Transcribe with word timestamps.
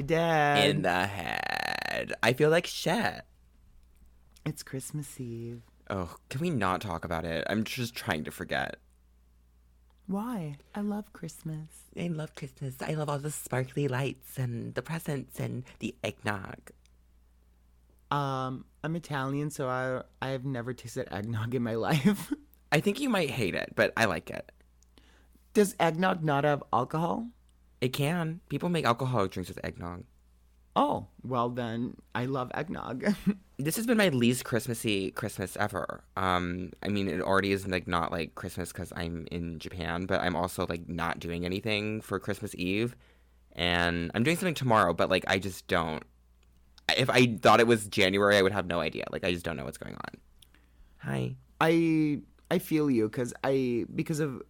you 0.00 0.06
dead. 0.06 0.70
in 0.70 0.82
the 0.82 1.06
head. 1.06 2.12
I 2.22 2.32
feel 2.32 2.50
like 2.50 2.66
shit. 2.66 3.22
it's 4.46 4.62
Christmas 4.62 5.20
Eve. 5.20 5.62
Oh, 5.88 6.16
can 6.28 6.40
we 6.40 6.50
not 6.50 6.80
talk 6.80 7.04
about 7.04 7.24
it? 7.24 7.44
I'm 7.50 7.64
just 7.64 7.94
trying 7.94 8.24
to 8.24 8.30
forget. 8.30 8.76
Why? 10.06 10.56
I 10.74 10.80
love 10.80 11.12
Christmas. 11.12 11.68
I 11.98 12.08
love 12.08 12.34
Christmas. 12.34 12.74
I 12.80 12.94
love 12.94 13.08
all 13.08 13.18
the 13.18 13.30
sparkly 13.30 13.86
lights 13.88 14.38
and 14.38 14.74
the 14.74 14.82
presents 14.82 15.38
and 15.38 15.64
the 15.78 15.94
eggnog. 16.02 16.70
Um, 18.10 18.64
I'm 18.82 18.96
Italian, 18.96 19.50
so 19.50 19.68
I 19.68 20.02
I 20.20 20.30
have 20.30 20.44
never 20.44 20.72
tasted 20.74 21.06
eggnog 21.12 21.54
in 21.54 21.62
my 21.62 21.74
life. 21.88 22.32
I 22.72 22.80
think 22.80 22.98
you 23.00 23.08
might 23.08 23.30
hate 23.30 23.54
it, 23.54 23.72
but 23.76 23.92
I 23.96 24.06
like 24.06 24.30
it. 24.30 24.50
Does 25.54 25.76
eggnog 25.78 26.22
not 26.24 26.44
have 26.44 26.62
alcohol? 26.72 27.26
It 27.80 27.92
can. 27.92 28.40
People 28.48 28.68
make 28.68 28.84
alcoholic 28.84 29.32
drinks 29.32 29.48
with 29.48 29.64
eggnog. 29.64 30.04
Oh, 30.76 31.06
well 31.24 31.48
then, 31.48 31.96
I 32.14 32.26
love 32.26 32.50
eggnog. 32.54 33.04
This 33.60 33.76
has 33.76 33.86
been 33.86 33.98
my 33.98 34.08
least 34.08 34.46
Christmassy 34.46 35.10
Christmas 35.10 35.54
ever. 35.58 36.02
Um, 36.16 36.72
I 36.82 36.88
mean, 36.88 37.08
it 37.10 37.20
already 37.20 37.52
is 37.52 37.68
like 37.68 37.86
not 37.86 38.10
like 38.10 38.34
Christmas 38.34 38.72
because 38.72 38.90
I'm 38.96 39.26
in 39.30 39.58
Japan, 39.58 40.06
but 40.06 40.22
I'm 40.22 40.34
also 40.34 40.64
like 40.66 40.88
not 40.88 41.18
doing 41.18 41.44
anything 41.44 42.00
for 42.00 42.18
Christmas 42.18 42.54
Eve, 42.54 42.96
and 43.52 44.10
I'm 44.14 44.22
doing 44.22 44.38
something 44.38 44.54
tomorrow. 44.54 44.94
But 44.94 45.10
like, 45.10 45.24
I 45.26 45.38
just 45.38 45.66
don't. 45.66 46.02
If 46.96 47.10
I 47.10 47.36
thought 47.36 47.60
it 47.60 47.66
was 47.66 47.86
January, 47.86 48.38
I 48.38 48.40
would 48.40 48.52
have 48.52 48.66
no 48.66 48.80
idea. 48.80 49.04
Like, 49.12 49.24
I 49.24 49.30
just 49.30 49.44
don't 49.44 49.58
know 49.58 49.66
what's 49.66 49.76
going 49.76 49.94
on. 49.94 50.20
Hi. 51.00 51.36
I 51.60 52.20
I 52.50 52.58
feel 52.58 52.90
you 52.90 53.10
because 53.10 53.34
I 53.44 53.84
because 53.94 54.20
of 54.20 54.42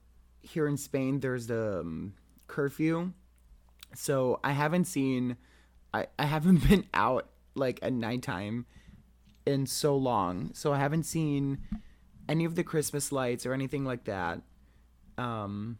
here 0.42 0.68
in 0.68 0.77
Spain 0.77 1.18
there's 1.18 1.48
the 1.48 1.80
um, 1.80 2.14
curfew, 2.46 3.12
so 3.94 4.41
I 4.44 4.52
haven't 4.52 4.84
seen 4.84 5.36
I 5.92 6.06
I 6.19 6.24
haven't 6.27 6.69
been 6.69 6.86
out 6.94 7.28
like 7.55 7.78
at 7.83 7.92
nighttime 7.92 8.66
in 9.46 9.66
so 9.66 9.96
long, 9.96 10.50
so 10.55 10.72
I 10.72 10.78
haven't 10.78 11.05
seen 11.05 11.58
any 12.28 12.44
of 12.44 12.55
the 12.55 12.62
Christmas 12.62 13.11
lights 13.11 13.44
or 13.46 13.52
anything 13.52 13.84
like 13.84 14.05
that. 14.05 14.42
Um, 15.18 15.78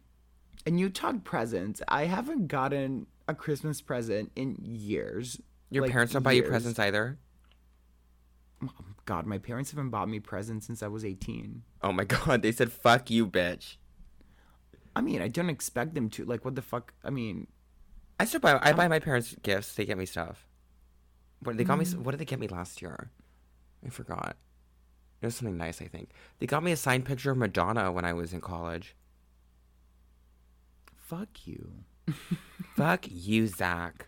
and 0.65 0.79
you 0.79 0.89
talk 0.89 1.23
presents. 1.23 1.81
I 1.87 2.05
haven't 2.05 2.47
gotten 2.47 3.07
a 3.27 3.33
Christmas 3.33 3.81
present 3.81 4.31
in 4.35 4.57
years. 4.61 5.39
Your 5.69 5.83
Like, 5.83 5.91
parents 5.91 6.11
don't 6.13 6.23
buy 6.23 6.33
you 6.33 6.43
presents 6.43 6.77
either. 6.79 7.17
God, 9.05 9.25
my 9.25 9.37
parents 9.37 9.71
haven't 9.71 9.89
bought 9.89 10.09
me 10.09 10.19
presents 10.19 10.67
since 10.67 10.83
I 10.83 10.87
was 10.87 11.03
18. 11.03 11.63
Oh 11.81 11.91
my 11.91 12.03
god, 12.15 12.41
they 12.41 12.51
said 12.51 12.71
fuck 12.71 13.09
you, 13.09 13.25
bitch. 13.25 13.77
I 14.95 15.01
mean, 15.01 15.21
I 15.21 15.27
don't 15.29 15.49
expect 15.49 15.95
them 15.95 16.09
to. 16.11 16.25
Like, 16.25 16.43
what 16.43 16.55
the 16.55 16.61
fuck? 16.61 16.93
I 17.03 17.09
mean, 17.09 17.47
I 18.21 18.25
still 18.25 18.39
buy. 18.39 18.59
I 18.61 18.73
buy 18.73 18.87
my 18.87 18.99
parents 18.99 19.35
gifts. 19.41 19.73
They 19.73 19.83
get 19.83 19.97
me 19.97 20.05
stuff. 20.05 20.45
What 21.41 21.57
they 21.57 21.63
got 21.63 21.79
me? 21.79 21.85
What 21.85 22.11
did 22.11 22.19
they 22.19 22.25
get 22.25 22.39
me 22.39 22.47
last 22.47 22.79
year? 22.79 23.09
I 23.83 23.89
forgot. 23.89 24.37
It 25.21 25.25
was 25.25 25.35
something 25.35 25.57
nice. 25.57 25.81
I 25.81 25.85
think 25.85 26.11
they 26.37 26.45
got 26.45 26.61
me 26.61 26.71
a 26.71 26.77
signed 26.77 27.05
picture 27.05 27.31
of 27.31 27.37
Madonna 27.37 27.91
when 27.91 28.05
I 28.05 28.13
was 28.13 28.31
in 28.31 28.39
college. 28.39 28.95
fuck 30.95 31.47
you. 31.47 31.71
Fuck 32.75 33.05
you, 33.09 33.47
Zach. 33.47 34.07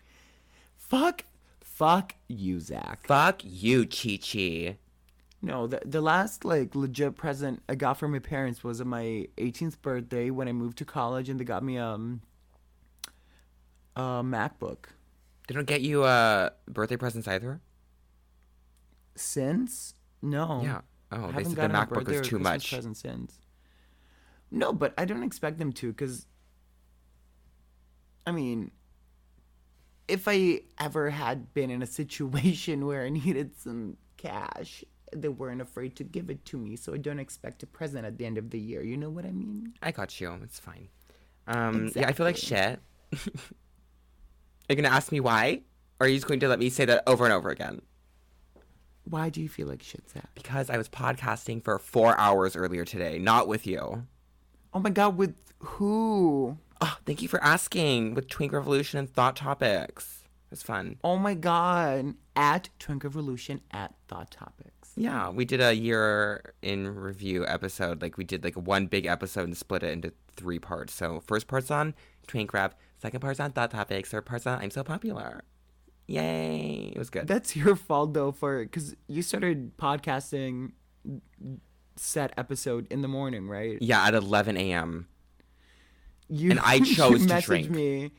Fuck, 0.76 1.24
fuck 1.60 2.14
you, 2.28 2.60
Zach. 2.60 3.06
Fuck 3.06 3.40
you, 3.44 3.86
Chi 3.86 4.18
Chi. 4.18 4.76
No, 5.42 5.66
the 5.66 5.80
the 5.84 6.00
last 6.00 6.44
like 6.44 6.74
legit 6.74 7.16
present 7.16 7.62
I 7.68 7.74
got 7.74 7.94
from 7.98 8.12
my 8.12 8.20
parents 8.20 8.62
was 8.62 8.80
on 8.80 8.88
my 8.88 9.26
18th 9.38 9.80
birthday 9.82 10.30
when 10.30 10.48
I 10.48 10.52
moved 10.52 10.78
to 10.78 10.84
college, 10.84 11.28
and 11.28 11.38
they 11.40 11.44
got 11.44 11.64
me 11.64 11.78
um 11.78 12.22
a 13.96 14.22
MacBook. 14.22 14.86
They 15.46 15.54
don't 15.54 15.66
get 15.66 15.82
you 15.82 16.04
uh 16.04 16.50
birthday 16.68 16.96
presents 16.96 17.28
either. 17.28 17.60
Since 19.16 19.94
no, 20.22 20.62
Yeah. 20.62 20.80
Oh, 21.12 21.30
they 21.30 21.44
said 21.44 21.56
the 21.56 21.64
a 21.66 21.68
MacBook 21.68 22.08
was 22.08 22.26
too 22.26 22.38
much. 22.38 22.70
present 22.70 22.96
since. 22.96 23.38
No, 24.50 24.72
but 24.72 24.94
I 24.96 25.04
don't 25.04 25.22
expect 25.22 25.58
them 25.58 25.72
to, 25.74 25.88
because 25.92 26.26
I 28.26 28.32
mean, 28.32 28.70
if 30.08 30.26
I 30.26 30.60
ever 30.78 31.10
had 31.10 31.52
been 31.54 31.70
in 31.70 31.82
a 31.82 31.86
situation 31.86 32.86
where 32.88 33.04
I 33.04 33.10
needed 33.10 33.56
some 33.58 33.96
cash, 34.16 34.84
they 35.14 35.28
weren't 35.28 35.60
afraid 35.60 35.94
to 35.96 36.04
give 36.04 36.30
it 36.30 36.44
to 36.46 36.58
me, 36.58 36.76
so 36.76 36.94
I 36.94 36.98
don't 36.98 37.18
expect 37.18 37.62
a 37.62 37.66
present 37.66 38.06
at 38.06 38.18
the 38.18 38.26
end 38.26 38.38
of 38.38 38.50
the 38.50 38.58
year. 38.58 38.82
You 38.82 38.96
know 38.96 39.10
what 39.10 39.24
I 39.24 39.30
mean? 39.30 39.74
I 39.82 39.92
got 39.92 40.20
you. 40.20 40.32
It's 40.42 40.58
fine. 40.58 40.88
Um, 41.46 41.90
yeah, 41.94 42.08
I 42.08 42.12
feel 42.12 42.26
like 42.26 42.36
shit. 42.36 42.80
Are 44.68 44.74
you 44.74 44.82
gonna 44.82 44.94
ask 44.94 45.12
me 45.12 45.20
why, 45.20 45.62
or 46.00 46.06
are 46.06 46.08
you 46.08 46.16
just 46.16 46.26
going 46.26 46.40
to 46.40 46.48
let 46.48 46.58
me 46.58 46.70
say 46.70 46.84
that 46.86 47.02
over 47.06 47.24
and 47.24 47.32
over 47.32 47.50
again? 47.50 47.82
Why 49.04 49.28
do 49.28 49.42
you 49.42 49.48
feel 49.48 49.66
like 49.68 49.82
shit, 49.82 50.08
Zach? 50.08 50.28
Because 50.34 50.70
I 50.70 50.78
was 50.78 50.88
podcasting 50.88 51.62
for 51.62 51.78
four 51.78 52.18
hours 52.18 52.56
earlier 52.56 52.86
today, 52.86 53.18
not 53.18 53.46
with 53.46 53.66
you. 53.66 54.06
Oh 54.72 54.80
my 54.80 54.90
god, 54.90 55.18
with 55.18 55.36
who? 55.58 56.56
Oh, 56.80 56.98
thank 57.04 57.20
you 57.20 57.28
for 57.28 57.42
asking 57.42 58.14
with 58.14 58.28
Twink 58.28 58.52
Revolution 58.52 58.98
and 58.98 59.08
Thought 59.08 59.36
Topics. 59.36 60.24
It 60.46 60.50
was 60.50 60.62
fun. 60.62 60.96
Oh 61.04 61.16
my 61.16 61.34
god. 61.34 62.14
At 62.34 62.70
Twink 62.78 63.04
Revolution 63.04 63.60
at 63.70 63.94
Thought 64.08 64.30
Topics. 64.30 64.92
Yeah, 64.96 65.28
we 65.30 65.44
did 65.44 65.60
a 65.60 65.74
year 65.74 66.54
in 66.62 66.88
review 66.94 67.46
episode. 67.46 68.00
Like 68.00 68.16
we 68.16 68.24
did 68.24 68.42
like 68.42 68.54
one 68.56 68.86
big 68.86 69.06
episode 69.06 69.44
and 69.44 69.56
split 69.56 69.82
it 69.82 69.92
into 69.92 70.12
three 70.36 70.58
parts. 70.58 70.94
So 70.94 71.20
first 71.26 71.46
part's 71.46 71.70
on 71.70 71.94
Twink 72.26 72.52
Rap, 72.52 72.74
second 73.04 73.20
part's 73.20 73.38
on 73.38 73.52
Thought 73.52 73.70
Topics, 73.70 74.08
third 74.08 74.24
part's 74.24 74.46
on 74.46 74.62
I'm 74.62 74.70
So 74.70 74.82
Popular. 74.82 75.44
Yay! 76.06 76.90
It 76.96 76.98
was 76.98 77.10
good. 77.10 77.26
That's 77.26 77.54
your 77.54 77.76
fault 77.76 78.14
though, 78.14 78.32
for 78.32 78.64
because 78.64 78.96
you 79.08 79.20
started 79.20 79.76
podcasting 79.76 80.72
set 81.96 82.32
episode 82.38 82.86
in 82.90 83.02
the 83.02 83.08
morning, 83.08 83.46
right? 83.46 83.76
yeah, 83.82 84.06
at 84.06 84.14
11 84.14 84.56
a.m. 84.56 85.06
You 86.30 86.52
And 86.52 86.60
I 86.60 86.74
you 86.84 86.86
chose 86.86 87.26
to 87.26 87.34
messaged 87.34 87.44
drink. 87.44 87.70
Me, 87.70 88.00
you 88.04 88.10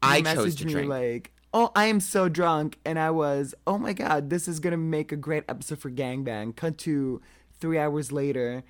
I 0.00 0.22
chose 0.22 0.54
messaged 0.54 0.58
to 0.60 0.66
me 0.66 0.72
drink. 0.72 0.88
Like, 0.88 1.32
oh, 1.52 1.70
I 1.76 1.84
am 1.86 2.00
so 2.00 2.30
drunk, 2.30 2.78
and 2.86 2.98
I 2.98 3.10
was, 3.10 3.54
oh 3.66 3.76
my 3.76 3.92
god, 3.92 4.30
this 4.30 4.48
is 4.48 4.60
gonna 4.60 4.78
make 4.78 5.12
a 5.12 5.16
great 5.16 5.44
episode 5.46 5.78
for 5.78 5.90
Gangbang. 5.90 6.56
Cut 6.56 6.78
to 6.78 7.20
three 7.60 7.78
hours 7.78 8.12
later, 8.12 8.62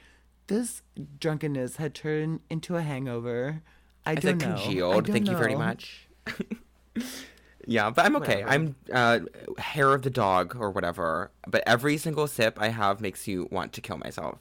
this 0.48 0.82
drunkenness 1.20 1.76
had 1.76 1.94
turned 1.94 2.40
into 2.50 2.74
a 2.74 2.82
hangover. 2.82 3.62
I, 4.04 4.12
I 4.12 4.14
don't 4.14 4.40
said 4.40 4.48
know. 4.48 4.56
Congealed. 4.56 5.04
don't 5.06 5.12
Thank 5.12 5.28
you 5.28 5.36
very 5.36 5.54
much. 5.54 6.08
yeah, 7.66 7.90
but 7.90 8.04
I'm 8.04 8.16
okay. 8.16 8.42
Whatever. 8.44 8.50
I'm 8.50 8.76
uh, 8.92 9.18
hair 9.58 9.94
of 9.94 10.02
the 10.02 10.10
dog 10.10 10.56
or 10.56 10.70
whatever. 10.70 11.30
But 11.46 11.62
every 11.66 11.96
single 11.96 12.26
sip 12.26 12.58
I 12.60 12.68
have 12.68 13.00
makes 13.00 13.28
you 13.28 13.48
want 13.50 13.72
to 13.74 13.80
kill 13.80 13.98
myself. 13.98 14.38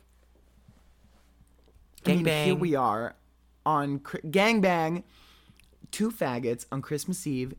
I 2.06 2.16
mean, 2.16 2.26
Gangbang. 2.26 2.44
here 2.46 2.56
we 2.56 2.76
are 2.76 3.16
on 3.66 4.00
Cri- 4.00 4.22
Gangbang, 4.22 5.04
two 5.92 6.10
faggots 6.10 6.66
on 6.72 6.82
Christmas 6.82 7.28
Eve, 7.28 7.54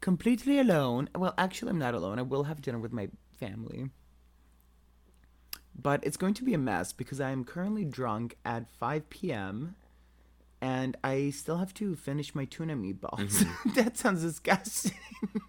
completely 0.00 0.58
alone. 0.58 1.08
Well, 1.16 1.34
actually, 1.36 1.70
I'm 1.70 1.78
not 1.78 1.94
alone. 1.94 2.18
I 2.18 2.22
will 2.22 2.44
have 2.44 2.62
dinner 2.62 2.78
with 2.78 2.92
my 2.92 3.08
family. 3.36 3.90
But 5.80 6.04
it's 6.04 6.16
going 6.16 6.34
to 6.34 6.44
be 6.44 6.54
a 6.54 6.58
mess 6.58 6.92
because 6.92 7.20
I 7.20 7.30
am 7.30 7.44
currently 7.44 7.84
drunk 7.84 8.36
at 8.44 8.68
5 8.68 9.10
p.m. 9.10 9.76
and 10.60 10.96
I 11.04 11.30
still 11.30 11.58
have 11.58 11.74
to 11.74 11.94
finish 11.94 12.34
my 12.34 12.44
tuna 12.44 12.76
meatballs. 12.76 13.44
that 13.74 13.96
sounds 13.96 14.22
disgusting. 14.22 14.92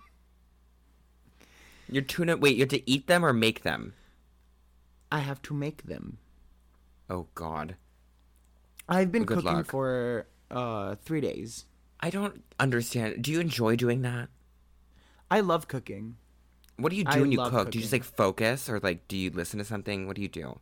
Your 1.92 2.04
tuna. 2.04 2.38
Wait, 2.38 2.56
you 2.56 2.62
have 2.62 2.70
to 2.70 2.90
eat 2.90 3.08
them 3.08 3.26
or 3.26 3.34
make 3.34 3.64
them? 3.64 3.94
I 5.12 5.20
have 5.20 5.42
to 5.44 5.54
make 5.54 5.84
them. 5.84 6.20
Oh 7.10 7.28
God, 7.34 7.76
I've 8.88 9.12
been 9.12 9.24
Good 9.24 9.38
cooking 9.40 9.54
luck. 9.54 9.66
for 9.66 10.28
uh, 10.52 10.96
three 11.04 11.22
days. 11.22 11.66
I 12.00 12.12
don't 12.12 12.44
understand. 12.60 13.24
Do 13.24 13.32
you 13.32 13.40
enjoy 13.40 13.76
doing 13.76 14.04
that? 14.04 14.30
I 15.32 15.40
love 15.42 15.68
cooking. 15.68 16.18
What 16.78 16.92
do 16.92 16.96
you 16.96 17.04
do 17.04 17.12
I 17.12 17.22
when 17.22 17.32
you 17.32 17.38
cook? 17.40 17.72
Do 17.72 17.78
you 17.78 17.82
just 17.82 17.92
like 17.92 18.04
focus 18.04 18.70
or 18.70 18.80
like 18.80 19.08
do 19.08 19.18
you 19.18 19.32
listen 19.32 19.58
to 19.58 19.66
something? 19.66 20.08
What 20.08 20.16
do 20.16 20.22
you 20.22 20.30
do? 20.30 20.60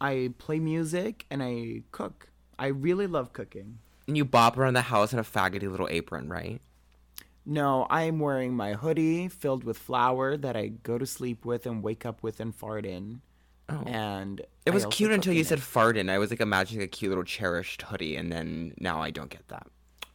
I 0.00 0.32
play 0.38 0.60
music 0.60 1.26
and 1.30 1.42
I 1.42 1.82
cook. 1.90 2.28
I 2.58 2.66
really 2.68 3.06
love 3.06 3.32
cooking. 3.32 3.78
And 4.06 4.16
you 4.16 4.24
bop 4.24 4.56
around 4.56 4.74
the 4.74 4.82
house 4.82 5.12
in 5.12 5.18
a 5.18 5.24
faggoty 5.24 5.70
little 5.70 5.88
apron, 5.90 6.28
right? 6.28 6.60
No, 7.44 7.86
I'm 7.88 8.18
wearing 8.18 8.54
my 8.54 8.74
hoodie 8.74 9.28
filled 9.28 9.64
with 9.64 9.78
flour 9.78 10.36
that 10.36 10.56
I 10.56 10.68
go 10.68 10.98
to 10.98 11.06
sleep 11.06 11.44
with 11.44 11.66
and 11.66 11.82
wake 11.82 12.04
up 12.04 12.22
with 12.22 12.40
and 12.40 12.54
fart 12.54 12.84
in. 12.84 13.22
Oh. 13.70 13.82
And 13.86 14.42
It 14.66 14.72
was 14.72 14.86
cute 14.86 15.12
until 15.12 15.32
you 15.32 15.40
it. 15.42 15.46
said 15.46 15.62
fart 15.62 15.96
in. 15.96 16.08
I 16.10 16.18
was 16.18 16.30
like 16.30 16.40
imagining 16.40 16.82
a 16.82 16.86
cute 16.86 17.10
little 17.10 17.24
cherished 17.24 17.82
hoodie, 17.82 18.16
and 18.16 18.30
then 18.32 18.74
now 18.78 19.00
I 19.00 19.10
don't 19.10 19.30
get 19.30 19.46
that. 19.48 19.66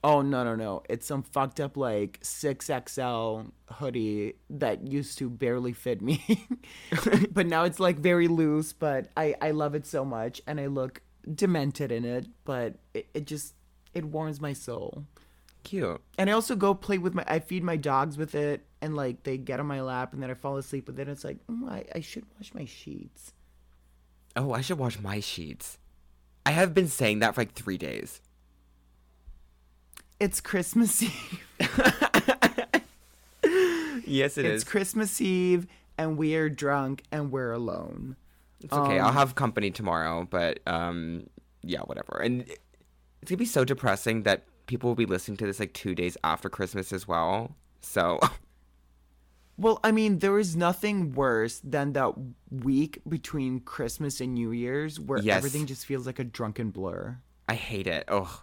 Oh 0.04 0.22
no 0.22 0.44
no 0.44 0.56
no! 0.56 0.84
It's 0.90 1.06
some 1.08 1.24
fucked 1.24 1.62
up 1.62 1.78
like 1.78 2.20
six 2.22 2.70
XL 2.70 3.42
hoodie 3.72 4.34
that 4.50 4.86
used 4.88 5.18
to 5.20 5.30
barely 5.30 5.72
fit 5.72 6.02
me, 6.02 6.46
but 7.32 7.48
now 7.48 7.64
it's 7.64 7.80
like 7.80 8.00
very 8.00 8.28
loose. 8.28 8.74
But 8.74 9.10
I 9.16 9.36
I 9.42 9.52
love 9.52 9.76
it 9.76 9.86
so 9.86 10.04
much, 10.04 10.42
and 10.46 10.60
I 10.60 10.66
look 10.68 11.02
demented 11.34 11.92
in 11.92 12.06
it. 12.06 12.28
But 12.46 12.76
it, 12.94 13.08
it 13.14 13.26
just 13.26 13.54
it 13.94 14.06
warms 14.06 14.42
my 14.42 14.54
soul. 14.54 15.06
Cute. 15.64 16.02
And 16.18 16.30
I 16.30 16.34
also 16.34 16.56
go 16.56 16.74
play 16.74 16.98
with 16.98 17.14
my. 17.14 17.24
I 17.28 17.40
feed 17.40 17.64
my 17.64 17.78
dogs 17.78 18.18
with 18.18 18.36
it, 18.36 18.66
and 18.82 18.96
like 18.96 19.24
they 19.24 19.38
get 19.38 19.60
on 19.60 19.66
my 19.66 19.82
lap, 19.82 20.14
and 20.14 20.22
then 20.22 20.30
I 20.30 20.34
fall 20.34 20.58
asleep 20.58 20.88
with 20.88 21.00
it. 21.00 21.08
It's 21.08 21.24
like 21.24 21.38
mm, 21.48 21.70
I, 21.70 21.86
I 21.96 22.00
should 22.02 22.26
wash 22.38 22.54
my 22.54 22.66
sheets. 22.66 23.34
Oh, 24.36 24.52
I 24.52 24.62
should 24.62 24.80
wash 24.80 25.00
my 25.00 25.20
sheets. 25.20 25.78
I 26.46 26.52
have 26.52 26.74
been 26.74 26.88
saying 26.88 27.20
that 27.20 27.36
for 27.36 27.42
like 27.42 27.54
three 27.54 27.78
days. 27.78 28.20
It's 30.20 30.42
Christmas 30.42 31.02
Eve. 31.04 31.44
Yes, 34.06 34.38
it 34.38 34.46
it's 34.46 34.64
is. 34.64 34.64
Christmas 34.64 35.20
Eve, 35.22 35.68
and 35.98 36.18
we 36.18 36.36
are 36.36 36.50
drunk, 36.50 37.04
and 37.12 37.32
we're 37.32 37.52
alone. 37.52 38.16
It's 38.64 38.74
okay. 38.74 39.00
I'll 39.00 39.10
um, 39.10 39.14
have 39.14 39.36
company 39.36 39.72
tomorrow, 39.72 40.28
but 40.30 40.60
um, 40.66 41.28
yeah, 41.62 41.82
whatever. 41.82 42.20
And 42.24 42.42
it's 43.22 43.30
gonna 43.30 43.38
be 43.38 43.46
so 43.46 43.64
depressing 43.66 44.24
that 44.24 44.46
people 44.68 44.90
will 44.90 44.96
be 44.96 45.06
listening 45.06 45.38
to 45.38 45.46
this 45.46 45.60
like 45.60 45.74
two 45.74 45.94
days 45.96 46.18
after 46.24 46.50
Christmas 46.50 46.94
as 46.94 47.08
well. 47.08 47.56
So 47.82 48.20
Well, 49.58 49.80
I 49.84 49.92
mean, 49.92 50.20
there 50.20 50.40
is 50.40 50.56
nothing 50.56 51.14
worse 51.14 51.60
than 51.64 51.94
that 51.94 52.14
week 52.50 53.00
between 53.08 53.60
Christmas 53.60 54.20
and 54.20 54.34
New 54.34 54.52
Year's 54.52 55.00
where 55.00 55.20
Yes. 55.20 55.38
everything 55.38 55.68
just 55.68 55.86
feels 55.86 56.08
like 56.08 56.20
a 56.20 56.24
drunken 56.24 56.72
blur. 56.72 57.18
I 57.48 57.54
hate 57.56 57.86
it. 57.88 58.06
Ugh. 58.08 58.40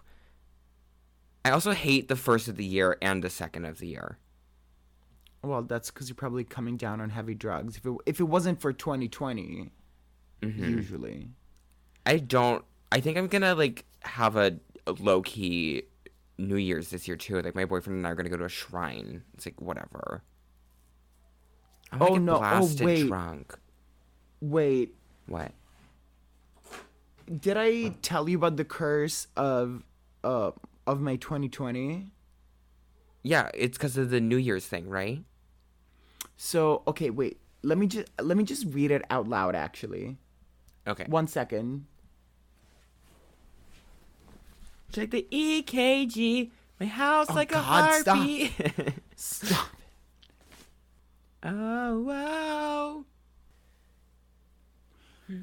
I 1.43 1.51
also 1.51 1.71
hate 1.71 2.07
the 2.07 2.15
first 2.15 2.47
of 2.47 2.55
the 2.55 2.63
year 2.65 2.97
and 3.01 3.23
the 3.23 3.29
second 3.29 3.65
of 3.65 3.79
the 3.79 3.87
year. 3.87 4.19
Well, 5.43 5.63
that's 5.63 5.89
because 5.89 6.07
you're 6.07 6.15
probably 6.15 6.43
coming 6.43 6.77
down 6.77 7.01
on 7.01 7.09
heavy 7.09 7.33
drugs. 7.33 7.75
If 7.77 7.85
it, 7.85 7.93
if 8.05 8.19
it 8.19 8.25
wasn't 8.25 8.61
for 8.61 8.71
2020, 8.71 9.71
Mm-hmm. 10.41 10.63
usually. 10.63 11.29
I 12.05 12.17
don't. 12.17 12.63
I 12.91 12.99
think 12.99 13.17
I'm 13.17 13.27
gonna 13.27 13.55
like 13.55 13.85
have 14.01 14.35
a, 14.35 14.57
a 14.87 14.93
low 14.93 15.21
key 15.21 15.83
New 16.37 16.55
Year's 16.55 16.89
this 16.89 17.07
year 17.07 17.15
too. 17.17 17.41
Like 17.41 17.55
my 17.55 17.65
boyfriend 17.65 17.97
and 17.97 18.07
I 18.07 18.09
are 18.09 18.15
gonna 18.15 18.29
go 18.29 18.37
to 18.37 18.45
a 18.45 18.49
shrine. 18.49 19.23
It's 19.35 19.45
like 19.45 19.61
whatever. 19.61 20.23
I'm 21.91 22.01
Oh, 22.01 22.15
no. 22.15 22.39
Oh, 22.43 22.69
wait. 22.81 23.07
drunk. 23.07 23.57
Wait, 24.39 24.95
What? 25.27 25.51
did 27.39 27.55
I 27.55 27.89
tell 28.01 28.27
you 28.27 28.37
about 28.37 28.57
the 28.57 28.65
curse 28.65 29.27
of 29.37 29.83
uh 30.23 30.51
of 30.87 30.99
my 30.99 31.15
2020? 31.17 32.11
Yeah, 33.23 33.49
it's 33.53 33.77
because 33.77 33.97
of 33.97 34.09
the 34.09 34.19
New 34.19 34.37
Year's 34.37 34.65
thing, 34.65 34.89
right? 34.89 35.23
So, 36.37 36.81
okay, 36.87 37.11
wait. 37.11 37.37
Let 37.61 37.77
me 37.77 37.85
just 37.85 38.09
let 38.19 38.35
me 38.35 38.43
just 38.43 38.65
read 38.73 38.89
it 38.89 39.03
out 39.11 39.27
loud 39.27 39.53
actually. 39.55 40.17
Okay. 40.87 41.05
One 41.07 41.27
second. 41.27 41.85
Check 44.91 45.11
the 45.11 45.25
EKG. 45.31 46.51
My 46.79 46.85
house 46.87 47.29
like 47.29 47.51
a 47.51 47.59
Oh, 47.59 47.61
God, 47.61 48.01
stop. 48.01 48.17
heartbeat. 48.17 48.51
Stop. 49.15 49.67
oh 51.43 51.99
wow. 52.01 53.05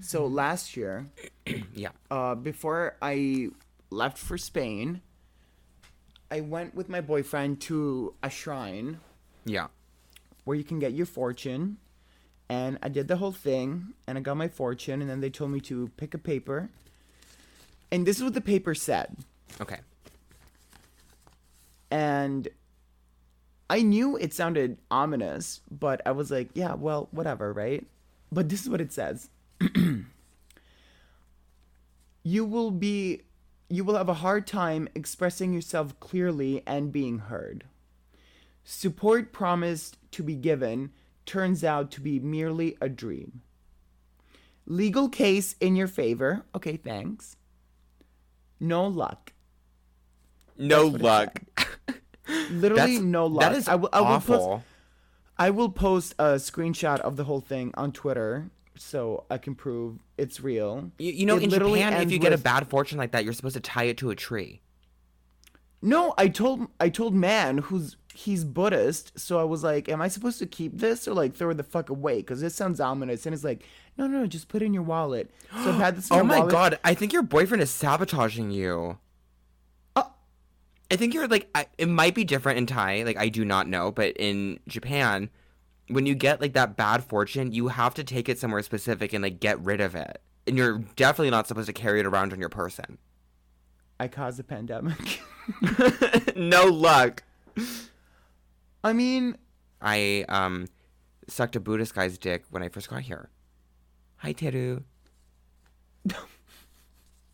So 0.00 0.26
last 0.26 0.76
year, 0.76 1.06
Yeah. 1.74 1.90
uh, 2.10 2.34
before 2.34 2.96
I 3.00 3.48
left 3.90 4.18
for 4.18 4.36
Spain, 4.36 5.00
I 6.30 6.40
went 6.42 6.74
with 6.74 6.88
my 6.90 7.00
boyfriend 7.00 7.60
to 7.62 8.14
a 8.22 8.28
shrine 8.28 9.00
Yeah. 9.46 9.68
where 10.44 10.56
you 10.56 10.64
can 10.64 10.78
get 10.80 10.92
your 10.92 11.06
fortune. 11.06 11.78
And 12.48 12.78
I 12.82 12.88
did 12.88 13.08
the 13.08 13.16
whole 13.16 13.32
thing, 13.32 13.94
and 14.06 14.16
I 14.16 14.20
got 14.22 14.36
my 14.36 14.48
fortune, 14.48 15.02
and 15.02 15.10
then 15.10 15.20
they 15.20 15.30
told 15.30 15.50
me 15.50 15.60
to 15.62 15.90
pick 15.96 16.14
a 16.14 16.18
paper. 16.18 16.70
And 17.92 18.06
this 18.06 18.16
is 18.16 18.24
what 18.24 18.34
the 18.34 18.40
paper 18.40 18.74
said. 18.74 19.16
Okay. 19.60 19.78
And 21.90 22.48
I 23.70 23.82
knew 23.82 24.16
it 24.16 24.32
sounded 24.32 24.78
ominous, 24.90 25.60
but 25.70 26.00
I 26.06 26.12
was 26.12 26.30
like, 26.30 26.48
yeah, 26.54 26.74
well, 26.74 27.08
whatever, 27.10 27.52
right? 27.52 27.86
But 28.32 28.48
this 28.48 28.62
is 28.62 28.70
what 28.70 28.80
it 28.80 28.92
says. 28.92 29.28
you 32.22 32.44
will 32.44 32.70
be 32.70 33.22
you 33.70 33.84
will 33.84 33.96
have 33.96 34.08
a 34.08 34.14
hard 34.14 34.46
time 34.46 34.88
expressing 34.94 35.52
yourself 35.52 35.98
clearly 36.00 36.62
and 36.66 36.90
being 36.90 37.18
heard. 37.18 37.64
Support 38.64 39.30
promised 39.32 39.98
to 40.12 40.22
be 40.22 40.34
given 40.34 40.90
turns 41.28 41.62
out 41.62 41.92
to 41.92 42.00
be 42.00 42.18
merely 42.18 42.76
a 42.80 42.88
dream. 42.88 43.42
Legal 44.66 45.08
case 45.08 45.54
in 45.60 45.76
your 45.76 45.86
favor. 45.86 46.44
Okay, 46.54 46.76
thanks. 46.76 47.36
No 48.58 48.86
luck. 48.86 49.32
No 50.56 50.86
luck. 50.86 51.42
Literally 52.50 52.96
That's 52.96 53.04
no 53.04 53.26
luck. 53.26 53.40
That 53.40 53.54
is 53.56 53.68
I 53.68 53.76
will, 53.76 53.88
I 53.92 54.00
will 54.00 54.06
awful. 54.08 54.48
Post, 54.48 54.64
I 55.38 55.50
will 55.50 55.68
post 55.70 56.14
a 56.18 56.34
screenshot 56.34 56.98
of 57.00 57.16
the 57.16 57.24
whole 57.24 57.40
thing 57.40 57.72
on 57.76 57.92
Twitter 57.92 58.50
so 58.76 59.24
I 59.30 59.38
can 59.38 59.54
prove 59.54 59.98
it's 60.16 60.40
real. 60.40 60.90
You, 60.98 61.12
you 61.12 61.26
know, 61.26 61.36
It 61.36 61.44
in 61.44 61.50
Japan, 61.50 61.94
if 62.02 62.10
you 62.10 62.18
get 62.18 62.32
a 62.32 62.38
bad 62.38 62.68
fortune 62.68 62.98
like 62.98 63.12
that, 63.12 63.24
you're 63.24 63.32
supposed 63.32 63.54
to 63.54 63.60
tie 63.60 63.84
it 63.84 63.98
to 63.98 64.10
a 64.10 64.16
tree. 64.16 64.60
No, 65.80 66.12
I 66.18 66.28
told 66.28 66.66
I 66.80 66.88
told 66.88 67.14
man 67.14 67.58
who's 67.58 67.96
he's 68.18 68.44
Buddhist, 68.44 69.16
so 69.16 69.38
I 69.38 69.44
was 69.44 69.62
like, 69.62 69.88
am 69.88 70.02
I 70.02 70.08
supposed 70.08 70.40
to 70.40 70.46
keep 70.46 70.76
this 70.76 71.06
or 71.06 71.14
like 71.14 71.36
throw 71.36 71.50
it 71.50 71.54
the 71.56 71.62
fuck 71.62 71.88
away? 71.88 72.16
Because 72.16 72.40
this 72.40 72.52
sounds 72.54 72.80
ominous. 72.80 73.24
And 73.26 73.34
it's 73.34 73.44
like, 73.44 73.64
no, 73.96 74.08
no, 74.08 74.20
no, 74.20 74.26
just 74.26 74.48
put 74.48 74.60
it 74.60 74.64
in 74.66 74.74
your 74.74 74.82
wallet. 74.82 75.30
So 75.62 75.70
I've 75.70 75.76
had 75.76 75.96
this. 75.96 76.10
In 76.10 76.16
Oh 76.20 76.24
my 76.24 76.38
wallet. 76.40 76.50
god, 76.52 76.78
I 76.82 76.94
think 76.94 77.12
your 77.12 77.22
boyfriend 77.22 77.62
is 77.62 77.70
sabotaging 77.70 78.50
you. 78.50 78.98
Uh, 79.94 80.02
I 80.90 80.96
think 80.96 81.14
you're 81.14 81.28
like, 81.28 81.48
I, 81.54 81.66
it 81.78 81.86
might 81.88 82.16
be 82.16 82.24
different 82.24 82.58
in 82.58 82.66
Thai. 82.66 83.04
Like, 83.04 83.16
I 83.16 83.28
do 83.28 83.44
not 83.44 83.68
know. 83.68 83.92
But 83.92 84.16
in 84.16 84.58
Japan, 84.66 85.30
when 85.86 86.04
you 86.04 86.16
get 86.16 86.40
like 86.40 86.54
that 86.54 86.76
bad 86.76 87.04
fortune, 87.04 87.52
you 87.52 87.68
have 87.68 87.94
to 87.94 88.04
take 88.04 88.28
it 88.28 88.40
somewhere 88.40 88.62
specific 88.62 89.12
and 89.12 89.22
like 89.22 89.38
get 89.38 89.60
rid 89.60 89.80
of 89.80 89.94
it. 89.94 90.20
And 90.48 90.56
you're 90.56 90.78
definitely 90.96 91.30
not 91.30 91.46
supposed 91.46 91.68
to 91.68 91.72
carry 91.72 92.00
it 92.00 92.06
around 92.06 92.32
on 92.32 92.40
your 92.40 92.48
person. 92.48 92.98
I 94.00 94.08
caused 94.08 94.40
a 94.40 94.44
pandemic. 94.44 95.20
no 96.36 96.64
luck. 96.66 97.22
I 98.84 98.92
mean, 98.92 99.36
I 99.80 100.24
um 100.28 100.66
sucked 101.28 101.56
a 101.56 101.60
Buddhist 101.60 101.94
guy's 101.94 102.18
dick 102.18 102.44
when 102.50 102.62
I 102.62 102.68
first 102.68 102.88
got 102.88 103.02
here. 103.02 103.30
Hi, 104.16 104.32
Teru. 104.32 104.82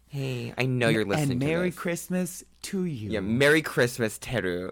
hey, 0.09 0.53
I 0.59 0.67
know 0.67 0.89
you're 0.89 1.05
listening 1.05 1.33
and 1.33 1.41
to 1.41 1.47
Merry 1.47 1.71
this. 1.71 1.79
Christmas 1.79 2.45
to 2.63 2.85
you. 2.85 3.11
Yeah, 3.11 3.21
Merry 3.21 3.63
Christmas, 3.63 4.19
Teru. 4.19 4.71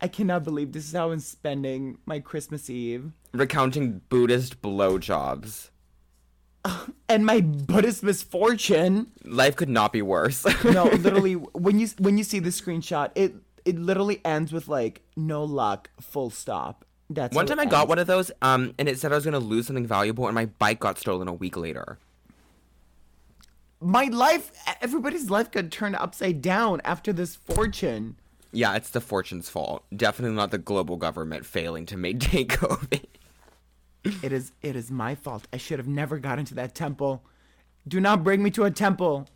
I 0.00 0.08
cannot 0.08 0.44
believe 0.44 0.72
this 0.72 0.86
is 0.86 0.92
how 0.92 1.10
I'm 1.10 1.20
spending 1.20 1.98
my 2.04 2.20
Christmas 2.20 2.68
Eve. 2.68 3.12
Recounting 3.32 4.02
Buddhist 4.08 4.60
blowjobs. 4.62 5.70
And 7.08 7.24
my 7.24 7.40
Buddhist 7.40 8.02
misfortune. 8.02 9.06
Life 9.24 9.54
could 9.54 9.68
not 9.68 9.92
be 9.92 10.02
worse. 10.02 10.44
No, 10.64 10.84
literally, 10.98 11.34
when 11.34 11.78
you 11.78 11.86
when 11.98 12.18
you 12.18 12.24
see 12.24 12.40
the 12.40 12.50
screenshot, 12.50 13.12
it 13.14 13.36
it 13.66 13.78
literally 13.78 14.20
ends 14.24 14.52
with 14.52 14.68
like 14.68 15.02
no 15.16 15.44
luck, 15.44 15.90
full 16.00 16.30
stop. 16.30 16.84
That's 17.10 17.36
one 17.36 17.46
time 17.46 17.60
I 17.60 17.66
got 17.66 17.88
one 17.88 17.98
of 17.98 18.06
those, 18.06 18.30
um, 18.42 18.74
and 18.78 18.88
it 18.88 18.98
said 18.98 19.12
I 19.12 19.16
was 19.16 19.24
gonna 19.24 19.38
lose 19.38 19.66
something 19.66 19.86
valuable, 19.86 20.26
and 20.26 20.34
my 20.34 20.46
bike 20.46 20.80
got 20.80 20.98
stolen 20.98 21.28
a 21.28 21.32
week 21.32 21.56
later. 21.56 21.98
My 23.80 24.04
life, 24.04 24.50
everybody's 24.80 25.30
life 25.30 25.50
got 25.50 25.70
turned 25.70 25.96
upside 25.96 26.40
down 26.40 26.80
after 26.84 27.12
this 27.12 27.36
fortune. 27.36 28.16
Yeah, 28.52 28.74
it's 28.74 28.88
the 28.88 29.02
fortune's 29.02 29.50
fault. 29.50 29.84
Definitely 29.94 30.36
not 30.36 30.50
the 30.50 30.58
global 30.58 30.96
government 30.96 31.44
failing 31.44 31.84
to 31.86 31.96
maintain 31.96 32.48
COVID. 32.48 33.04
It 34.22 34.32
is 34.32 34.52
it 34.62 34.76
is 34.76 34.90
my 34.90 35.14
fault. 35.14 35.46
I 35.52 35.56
should 35.56 35.78
have 35.78 35.88
never 35.88 36.18
got 36.18 36.38
into 36.38 36.54
that 36.54 36.74
temple. 36.74 37.22
Do 37.86 38.00
not 38.00 38.24
bring 38.24 38.42
me 38.42 38.50
to 38.52 38.64
a 38.64 38.70
temple. 38.70 39.28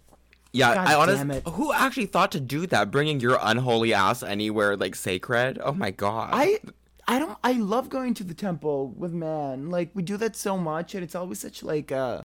Yeah, 0.52 0.74
God 0.74 0.88
I 0.88 0.94
honestly 0.94 1.42
who 1.52 1.72
actually 1.72 2.06
thought 2.06 2.32
to 2.32 2.40
do 2.40 2.66
that? 2.66 2.90
Bringing 2.90 3.20
your 3.20 3.38
unholy 3.40 3.94
ass 3.94 4.22
anywhere 4.22 4.76
like 4.76 4.94
sacred? 4.94 5.60
Oh 5.62 5.72
my 5.72 5.90
god! 5.90 6.30
I 6.32 6.58
I 7.06 7.18
don't 7.18 7.38
I 7.44 7.52
love 7.52 7.88
going 7.88 8.14
to 8.14 8.24
the 8.24 8.34
temple 8.34 8.88
with 8.96 9.12
man. 9.12 9.70
Like 9.70 9.90
we 9.94 10.02
do 10.02 10.16
that 10.16 10.34
so 10.36 10.58
much 10.58 10.94
and 10.94 11.04
it's 11.04 11.14
always 11.14 11.38
such 11.40 11.62
like 11.62 11.92
uh 11.92 12.22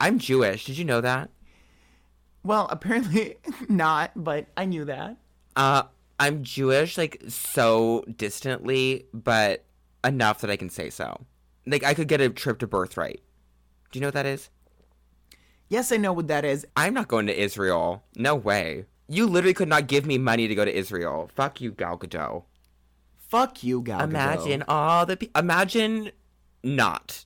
I'm 0.00 0.18
Jewish. 0.18 0.64
Did 0.64 0.78
you 0.78 0.84
know 0.84 1.00
that? 1.00 1.30
well, 2.44 2.66
apparently 2.70 3.36
not, 3.68 4.12
but 4.16 4.46
I 4.56 4.64
knew 4.64 4.84
that. 4.86 5.16
Uh, 5.54 5.82
I'm 6.18 6.42
Jewish, 6.42 6.96
like 6.96 7.22
so 7.28 8.04
distantly, 8.16 9.06
but 9.12 9.64
enough 10.04 10.40
that 10.40 10.50
I 10.50 10.56
can 10.56 10.70
say 10.70 10.90
so. 10.90 11.26
Like 11.66 11.84
I 11.84 11.94
could 11.94 12.08
get 12.08 12.20
a 12.20 12.30
trip 12.30 12.58
to 12.60 12.66
birthright. 12.66 13.20
Do 13.90 13.98
you 13.98 14.00
know 14.00 14.08
what 14.08 14.14
that 14.14 14.26
is? 14.26 14.50
Yes, 15.68 15.92
I 15.92 15.96
know 15.98 16.12
what 16.12 16.28
that 16.28 16.44
is. 16.44 16.66
I'm 16.76 16.94
not 16.94 17.08
going 17.08 17.26
to 17.26 17.38
Israel. 17.38 18.02
No 18.16 18.34
way. 18.34 18.86
You 19.08 19.26
literally 19.26 19.54
could 19.54 19.68
not 19.68 19.86
give 19.86 20.06
me 20.06 20.18
money 20.18 20.48
to 20.48 20.54
go 20.54 20.64
to 20.64 20.74
Israel. 20.76 21.30
Fuck 21.34 21.60
you, 21.60 21.72
Gal 21.72 21.98
Gadot. 21.98 22.44
Fuck 23.16 23.62
you, 23.62 23.82
Gal. 23.82 24.00
Gadot. 24.00 24.04
Imagine 24.04 24.64
all 24.68 25.04
the. 25.06 25.16
Pe- 25.16 25.28
imagine 25.36 26.10
not. 26.62 27.24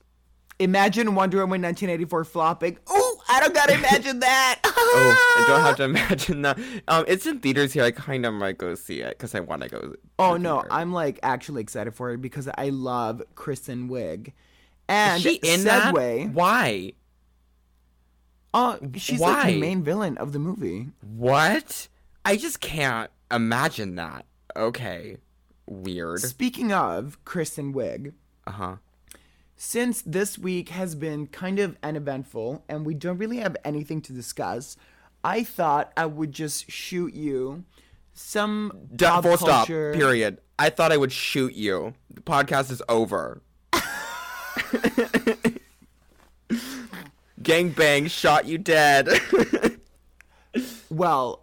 Imagine 0.59 1.15
Wonder 1.15 1.37
Woman 1.39 1.61
1984 1.61 2.23
flopping. 2.25 2.77
Oh, 2.87 3.21
I 3.27 3.39
don't 3.39 3.53
gotta 3.53 3.73
imagine 3.79 4.19
that. 4.19 4.59
oh, 4.63 5.35
I 5.37 5.47
don't 5.47 5.61
have 5.61 5.75
to 5.77 5.83
imagine 5.83 6.41
that. 6.43 6.59
Um, 6.87 7.05
it's 7.07 7.25
in 7.25 7.39
theaters 7.39 7.73
here. 7.73 7.83
I 7.83 7.91
kind 7.91 8.25
of 8.25 8.33
might 8.33 8.57
go 8.57 8.75
see 8.75 9.01
it 9.01 9.17
because 9.17 9.33
I 9.35 9.39
want 9.39 9.63
to 9.63 9.69
go. 9.69 9.95
Oh 10.19 10.37
no, 10.37 10.59
theater. 10.61 10.67
I'm 10.73 10.93
like 10.93 11.19
actually 11.23 11.61
excited 11.61 11.95
for 11.95 12.11
it 12.11 12.21
because 12.21 12.47
I 12.57 12.69
love 12.69 13.21
Kristen 13.35 13.89
Wiig. 13.89 14.31
And 14.87 15.17
Is 15.17 15.23
she 15.23 15.35
in 15.43 15.63
that? 15.63 15.93
segue, 15.93 16.33
Why? 18.53 18.59
uh, 18.59 18.77
she's 18.95 19.19
like 19.19 19.47
the 19.47 19.59
main 19.59 19.83
villain 19.83 20.17
of 20.17 20.31
the 20.31 20.39
movie. 20.39 20.89
What? 21.01 21.87
I 22.25 22.37
just 22.37 22.61
can't 22.61 23.09
imagine 23.31 23.95
that. 23.95 24.25
Okay, 24.55 25.17
weird. 25.65 26.21
Speaking 26.21 26.71
of 26.71 27.17
Kristen 27.25 27.73
Wiig, 27.73 28.13
Uh 28.47 28.51
huh. 28.51 28.75
since 29.55 30.01
this 30.03 30.37
week 30.37 30.69
has 30.69 30.93
been 30.95 31.27
kind 31.27 31.57
of 31.59 31.77
uneventful 31.83 32.63
and 32.69 32.85
we 32.85 32.93
don't 32.93 33.17
really 33.17 33.37
have 33.37 33.57
anything 33.65 34.01
to 34.01 34.13
discuss, 34.13 34.77
I 35.23 35.43
thought 35.43 35.91
I 35.97 36.05
would 36.05 36.31
just 36.31 36.69
shoot 36.69 37.13
you 37.13 37.63
some 38.13 38.87
pop 38.97 39.23
Full 39.23 39.37
stop. 39.37 39.67
Period. 39.67 40.39
I 40.59 40.69
thought 40.69 40.91
I 40.91 40.97
would 40.97 41.11
shoot 41.11 41.55
you. 41.55 41.95
The 42.13 42.21
podcast 42.21 42.69
is 42.71 42.81
over. 42.87 43.41
Gang 47.43 47.69
bang, 47.69 48.07
shot 48.07 48.45
you 48.45 48.57
dead. 48.57 49.07
Well, 50.89 51.41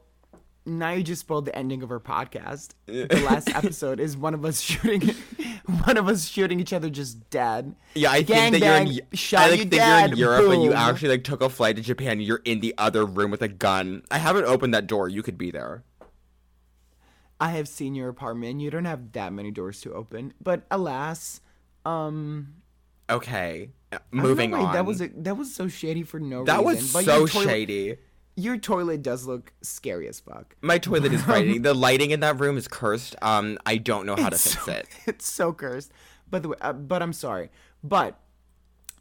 now 0.65 0.93
you 0.93 1.03
just 1.03 1.23
spoiled 1.23 1.45
the 1.47 1.57
ending 1.57 1.83
of 1.83 1.91
our 1.91 1.99
podcast. 1.99 2.75
The 2.87 3.07
last 3.29 3.49
episode 3.57 3.99
is 3.99 4.17
one 4.17 4.35
of 4.35 4.45
us 4.45 4.61
shooting, 4.61 5.13
one 5.85 5.97
of 5.97 6.07
us 6.07 6.29
shooting 6.29 6.61
each 6.61 6.73
other 6.73 6.89
just 6.89 7.29
dead. 7.31 7.75
yeah, 7.97 8.13
I 8.13 8.23
Gang 8.23 8.53
think 8.53 8.63
that 8.63 8.85
bang, 8.85 8.87
you're 8.87 9.03
in. 9.11 9.17
shot 9.17 9.41
I 9.41 9.51
you 9.51 9.57
think 9.57 9.71
that 9.73 9.77
you're 9.77 10.05
in 10.05 10.11
dead, 10.11 10.19
Europe 10.19 10.53
and 10.53 10.63
you 10.63 10.73
actually 10.73 11.09
like 11.09 11.25
took 11.25 11.41
a 11.43 11.49
flight 11.49 11.75
to 11.75 11.83
Japan. 11.83 12.21
You're 12.21 12.43
in 12.45 12.61
the 12.61 12.73
other 12.79 13.05
room 13.05 13.33
with 13.33 13.43
a 13.43 13.49
gun. 13.49 14.05
I 14.13 14.19
haven't 14.19 14.45
opened 14.45 14.73
that 14.75 14.87
door. 14.87 15.09
You 15.09 15.25
could 15.25 15.37
be 15.37 15.51
there. 15.51 15.83
I 17.41 17.51
have 17.51 17.67
seen 17.67 17.97
your 17.97 18.09
apartment. 18.09 18.61
You 18.61 18.71
don't 18.71 18.85
have 18.85 19.11
that 19.13 19.33
many 19.33 19.51
doors 19.51 19.81
to 19.81 19.93
open, 19.93 20.35
but 20.41 20.63
alas, 20.71 21.41
um, 21.85 22.55
Okay. 23.11 23.71
I 23.93 23.97
don't 23.97 24.13
know 24.13 24.23
Moving 24.23 24.55
on. 24.55 24.73
That 24.73 24.87
was 24.87 25.01
a, 25.01 25.09
that 25.09 25.37
was 25.37 25.55
so 25.55 25.69
shady 25.69 26.03
for 26.03 26.21
no 26.21 26.45
that 26.45 26.59
reason. 26.59 26.65
That 26.65 26.65
was 26.65 26.93
but 26.93 27.05
so 27.05 27.19
your 27.19 27.29
toilet, 27.29 27.45
shady. 27.49 27.97
Your 28.37 28.57
toilet 28.57 29.03
does 29.03 29.27
look 29.27 29.53
scary 29.63 30.09
as 30.09 30.21
fuck. 30.21 30.55
My 30.63 30.79
toilet 30.79 31.13
is 31.13 31.23
frightening. 31.23 31.63
the 31.63 31.75
lighting 31.75 32.11
in 32.13 32.21
that 32.21 32.39
room 32.39 32.57
is 32.57 32.69
cursed. 32.69 33.17
Um, 33.21 33.59
I 33.67 33.77
don't 33.77 34.07
know 34.07 34.17
how 34.17 34.29
to 34.29 34.39
fix 34.39 34.65
so, 34.65 34.73
it. 34.73 34.89
It's 35.07 35.29
so 35.31 35.53
cursed. 35.53 35.93
By 36.31 36.39
the 36.39 36.49
way, 36.51 36.57
uh, 36.61 36.73
but 36.73 37.03
I'm 37.03 37.13
sorry. 37.13 37.51
But 37.83 38.19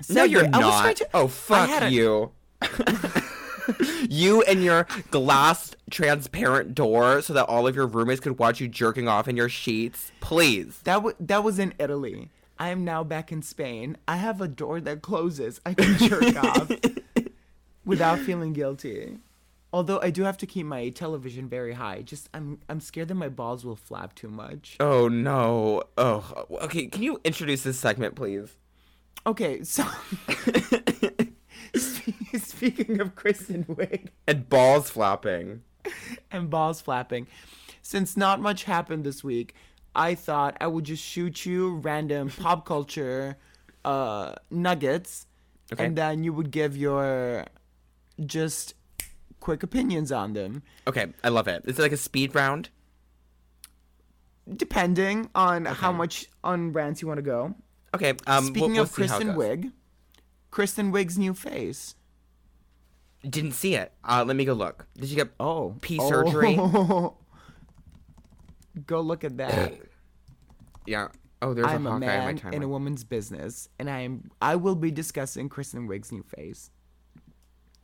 No, 0.10 0.24
you're 0.24 0.46
I 0.46 0.58
was 0.58 0.84
not. 0.84 0.96
to- 0.98 1.10
oh, 1.14 1.28
fuck 1.28 1.84
a- 1.84 1.90
you. 1.90 2.32
you 4.10 4.42
and 4.44 4.64
your 4.64 4.88
glass 5.12 5.76
transparent 5.92 6.74
door 6.74 7.22
so 7.22 7.34
that 7.34 7.46
all 7.46 7.68
of 7.68 7.76
your 7.76 7.86
roommates 7.86 8.20
could 8.20 8.40
watch 8.40 8.60
you 8.60 8.68
jerking 8.68 9.08
off 9.08 9.28
in 9.28 9.38
your 9.38 9.50
sheets. 9.50 10.12
Please. 10.22 10.80
That 10.84 10.96
w- 10.96 11.16
that 11.20 11.44
was 11.44 11.60
in 11.60 11.74
Italy. 11.80 12.30
I 12.60 12.70
am 12.70 12.84
now 12.84 13.04
back 13.06 13.32
in 13.32 13.42
Spain. 13.42 13.98
I 14.08 14.18
have 14.18 14.42
a 14.42 14.48
door 14.48 14.82
that 14.82 15.02
closes. 15.02 15.62
I 15.66 15.74
can 15.74 15.98
jerk 15.98 16.36
off 16.44 16.70
without 17.86 18.20
feeling 18.20 18.52
guilty. 18.54 19.18
Although 19.72 20.00
I 20.02 20.10
do 20.10 20.24
have 20.24 20.38
to 20.40 20.46
keep 20.48 20.66
my 20.66 20.90
television 20.90 21.48
very 21.48 21.74
high. 21.74 22.02
Just 22.02 22.28
I'm 22.34 22.60
I'm 22.68 22.82
scared 22.82 23.08
that 23.10 23.16
my 23.16 23.30
balls 23.30 23.64
will 23.64 23.76
flap 23.76 24.14
too 24.16 24.28
much. 24.30 24.76
Oh 24.80 25.08
no. 25.08 25.84
Oh, 25.98 26.46
okay. 26.64 26.88
Can 26.88 27.04
you 27.04 27.22
introduce 27.24 27.64
this 27.64 27.80
segment, 27.80 28.16
please? 28.16 28.58
Okay, 29.28 29.64
so 29.64 29.86
speaking 32.38 33.00
of 33.00 33.16
Kristen 33.16 33.66
Wiig 33.66 34.08
And 34.28 34.48
balls 34.50 34.90
flapping. 34.90 35.62
and 36.32 36.50
balls 36.50 36.82
flapping, 36.82 37.28
since 37.82 38.16
not 38.18 38.40
much 38.42 38.64
happened 38.64 39.04
this 39.04 39.24
week, 39.24 39.54
I 39.96 40.16
thought 40.16 40.58
I 40.62 40.68
would 40.68 40.86
just 40.86 41.04
shoot 41.04 41.46
you 41.46 41.76
random 41.76 42.30
pop 42.40 42.66
culture 42.66 43.38
uh, 43.86 44.36
nuggets, 44.50 45.26
Okay. 45.74 45.86
and 45.86 45.96
then 45.96 46.24
you 46.24 46.34
would 46.34 46.52
give 46.52 46.76
your 46.76 47.46
just 48.26 48.74
quick 49.40 49.64
opinions 49.64 50.12
on 50.12 50.34
them, 50.34 50.64
Okay, 50.88 51.08
I 51.24 51.30
love 51.30 51.48
it. 51.48 51.64
Is 51.66 51.80
it 51.80 51.82
like 51.82 51.92
a 51.92 51.98
speed 51.98 52.36
round? 52.36 52.70
depending 54.56 55.30
on 55.36 55.66
how 55.66 55.92
much 55.92 56.28
on 56.44 56.74
rants 56.74 57.02
you 57.02 57.08
want 57.08 57.20
to 57.20 57.22
go. 57.24 57.54
Okay. 57.94 58.14
Um, 58.28 58.46
Speaking 58.46 58.62
we'll, 58.62 58.72
we'll 58.72 58.84
of 58.84 58.90
see 58.90 59.06
how 59.06 59.18
it 59.18 59.24
Kristen. 59.26 59.36
Wiig, 59.36 59.72
Kristen 60.52 60.92
Wiig's 60.92 61.18
new 61.18 61.34
face. 61.34 61.96
Didn't 63.28 63.52
see 63.52 63.76
it. 63.76 63.92
Uh, 64.04 64.24
let 64.26 64.36
me 64.36 64.46
go 64.46 64.54
look. 64.54 64.88
Did 64.98 65.10
you 65.10 65.16
get? 65.16 65.30
Oh, 65.40 65.76
Pea 65.82 65.98
oh. 66.00 66.10
surgery? 66.10 66.56
Go 68.86 69.02
look 69.02 69.24
at 69.24 69.38
that. 69.38 69.74
Yeah. 70.86 71.10
Oh, 71.42 71.54
there's 71.54 71.68
I'm 71.68 71.86
a 71.86 71.90
a 71.90 71.94
Hawkeye 71.94 72.18
on 72.18 72.26
my 72.26 72.34
man 72.34 72.54
in 72.54 72.64
a 72.64 72.68
woman's 72.68 73.04
business, 73.04 73.70
and 73.78 73.90
I 73.90 74.00
am. 74.00 74.32
I 74.42 74.56
will 74.56 74.76
be 74.76 74.90
discussing 74.90 75.50
Kristen 75.50 75.88
Wiig's 75.88 76.12
new 76.12 76.24
face. 76.24 76.72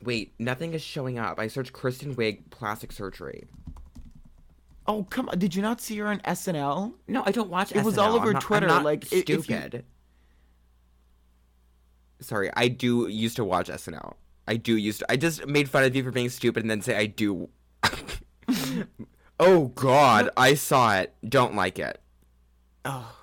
Wait, 0.01 0.33
nothing 0.39 0.73
is 0.73 0.81
showing 0.81 1.19
up. 1.19 1.37
I 1.39 1.47
searched 1.47 1.71
Kristen 1.71 2.15
Wiig 2.15 2.49
plastic 2.49 2.91
surgery. 2.91 3.43
Oh 4.87 5.03
come 5.03 5.29
on! 5.29 5.37
Did 5.37 5.53
you 5.55 5.61
not 5.61 5.81
see 5.81 5.97
her 5.97 6.07
on 6.07 6.19
SNL? 6.21 6.93
No, 7.07 7.21
I 7.25 7.31
don't 7.31 7.49
watch. 7.49 7.75
It 7.75 7.83
was 7.83 7.97
all 7.99 8.15
over 8.15 8.33
not- 8.33 8.41
Twitter, 8.41 8.67
like, 8.81 9.03
if 9.11 9.29
you- 9.29 9.41
stupid. 9.41 9.85
Sorry, 12.21 12.49
I 12.55 12.69
do 12.69 13.07
used 13.07 13.35
to 13.35 13.45
watch 13.45 13.69
SNL. 13.69 14.15
I 14.47 14.55
do 14.57 14.75
used 14.77 14.99
to. 14.99 15.11
I 15.11 15.15
just 15.15 15.45
made 15.45 15.69
fun 15.69 15.83
of 15.83 15.95
you 15.95 16.03
for 16.03 16.11
being 16.11 16.29
stupid 16.29 16.63
and 16.63 16.71
then 16.71 16.81
say 16.81 16.95
I 16.97 17.05
do. 17.05 17.49
oh 19.39 19.67
God, 19.69 20.29
I 20.37 20.53
saw 20.53 20.97
it. 20.97 21.13
Don't 21.27 21.55
like 21.55 21.79
it. 21.79 21.99
Oh, 22.83 23.15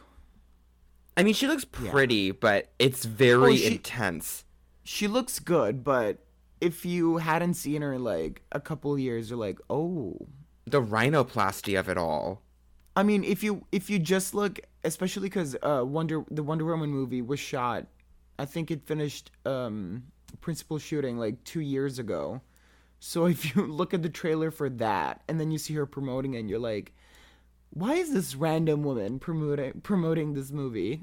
I 1.17 1.23
mean, 1.23 1.35
she 1.35 1.47
looks 1.47 1.65
pretty, 1.65 2.31
but 2.31 2.71
it's 2.79 3.05
very 3.05 3.53
Oh, 3.53 3.57
she- 3.57 3.67
intense. 3.67 4.45
she 4.83 5.07
looks 5.07 5.39
good, 5.39 5.85
but 5.85 6.19
if 6.61 6.85
you 6.87 7.19
hadn't 7.19 7.55
seen 7.55 7.83
her 7.83 7.93
in 7.93 8.03
like 8.05 8.43
a 8.53 8.61
couple 8.61 8.99
years, 8.99 9.31
you're 9.31 9.39
like, 9.39 9.59
oh. 9.71 10.17
The 10.67 10.81
rhinoplasty 10.83 11.79
of 11.79 11.89
it 11.89 11.99
all. 11.99 12.43
I 12.95 13.03
mean, 13.03 13.25
if 13.25 13.43
you 13.43 13.65
if 13.73 13.89
you 13.91 13.99
just 13.99 14.35
look, 14.35 14.61
especially 14.85 15.23
because 15.29 15.57
uh, 15.63 15.83
Wonder 15.85 16.25
the 16.31 16.43
Wonder 16.43 16.65
Woman 16.67 16.91
movie 16.91 17.23
was 17.23 17.41
shot, 17.41 17.87
I 18.39 18.45
think 18.45 18.71
it 18.71 18.87
finished 18.87 19.31
um, 19.45 20.05
principal 20.41 20.79
shooting 20.79 21.19
like 21.19 21.43
two 21.45 21.61
years 21.61 21.99
ago. 21.99 22.41
So 23.05 23.27
if 23.27 23.57
you 23.57 23.67
look 23.67 23.93
at 23.93 24.03
the 24.03 24.09
trailer 24.09 24.53
for 24.53 24.69
that 24.71 25.23
and 25.27 25.41
then 25.41 25.51
you 25.51 25.59
see 25.59 25.75
her 25.75 25.87
promoting 25.87 26.35
it, 26.35 26.39
and 26.39 26.49
you're 26.49 26.61
like, 26.61 26.95
why 27.71 27.95
is 27.95 28.13
this 28.13 28.37
random 28.37 28.85
woman 28.85 29.19
promoting 29.19 29.81
promoting 29.83 30.35
this 30.35 30.53
movie? 30.53 31.01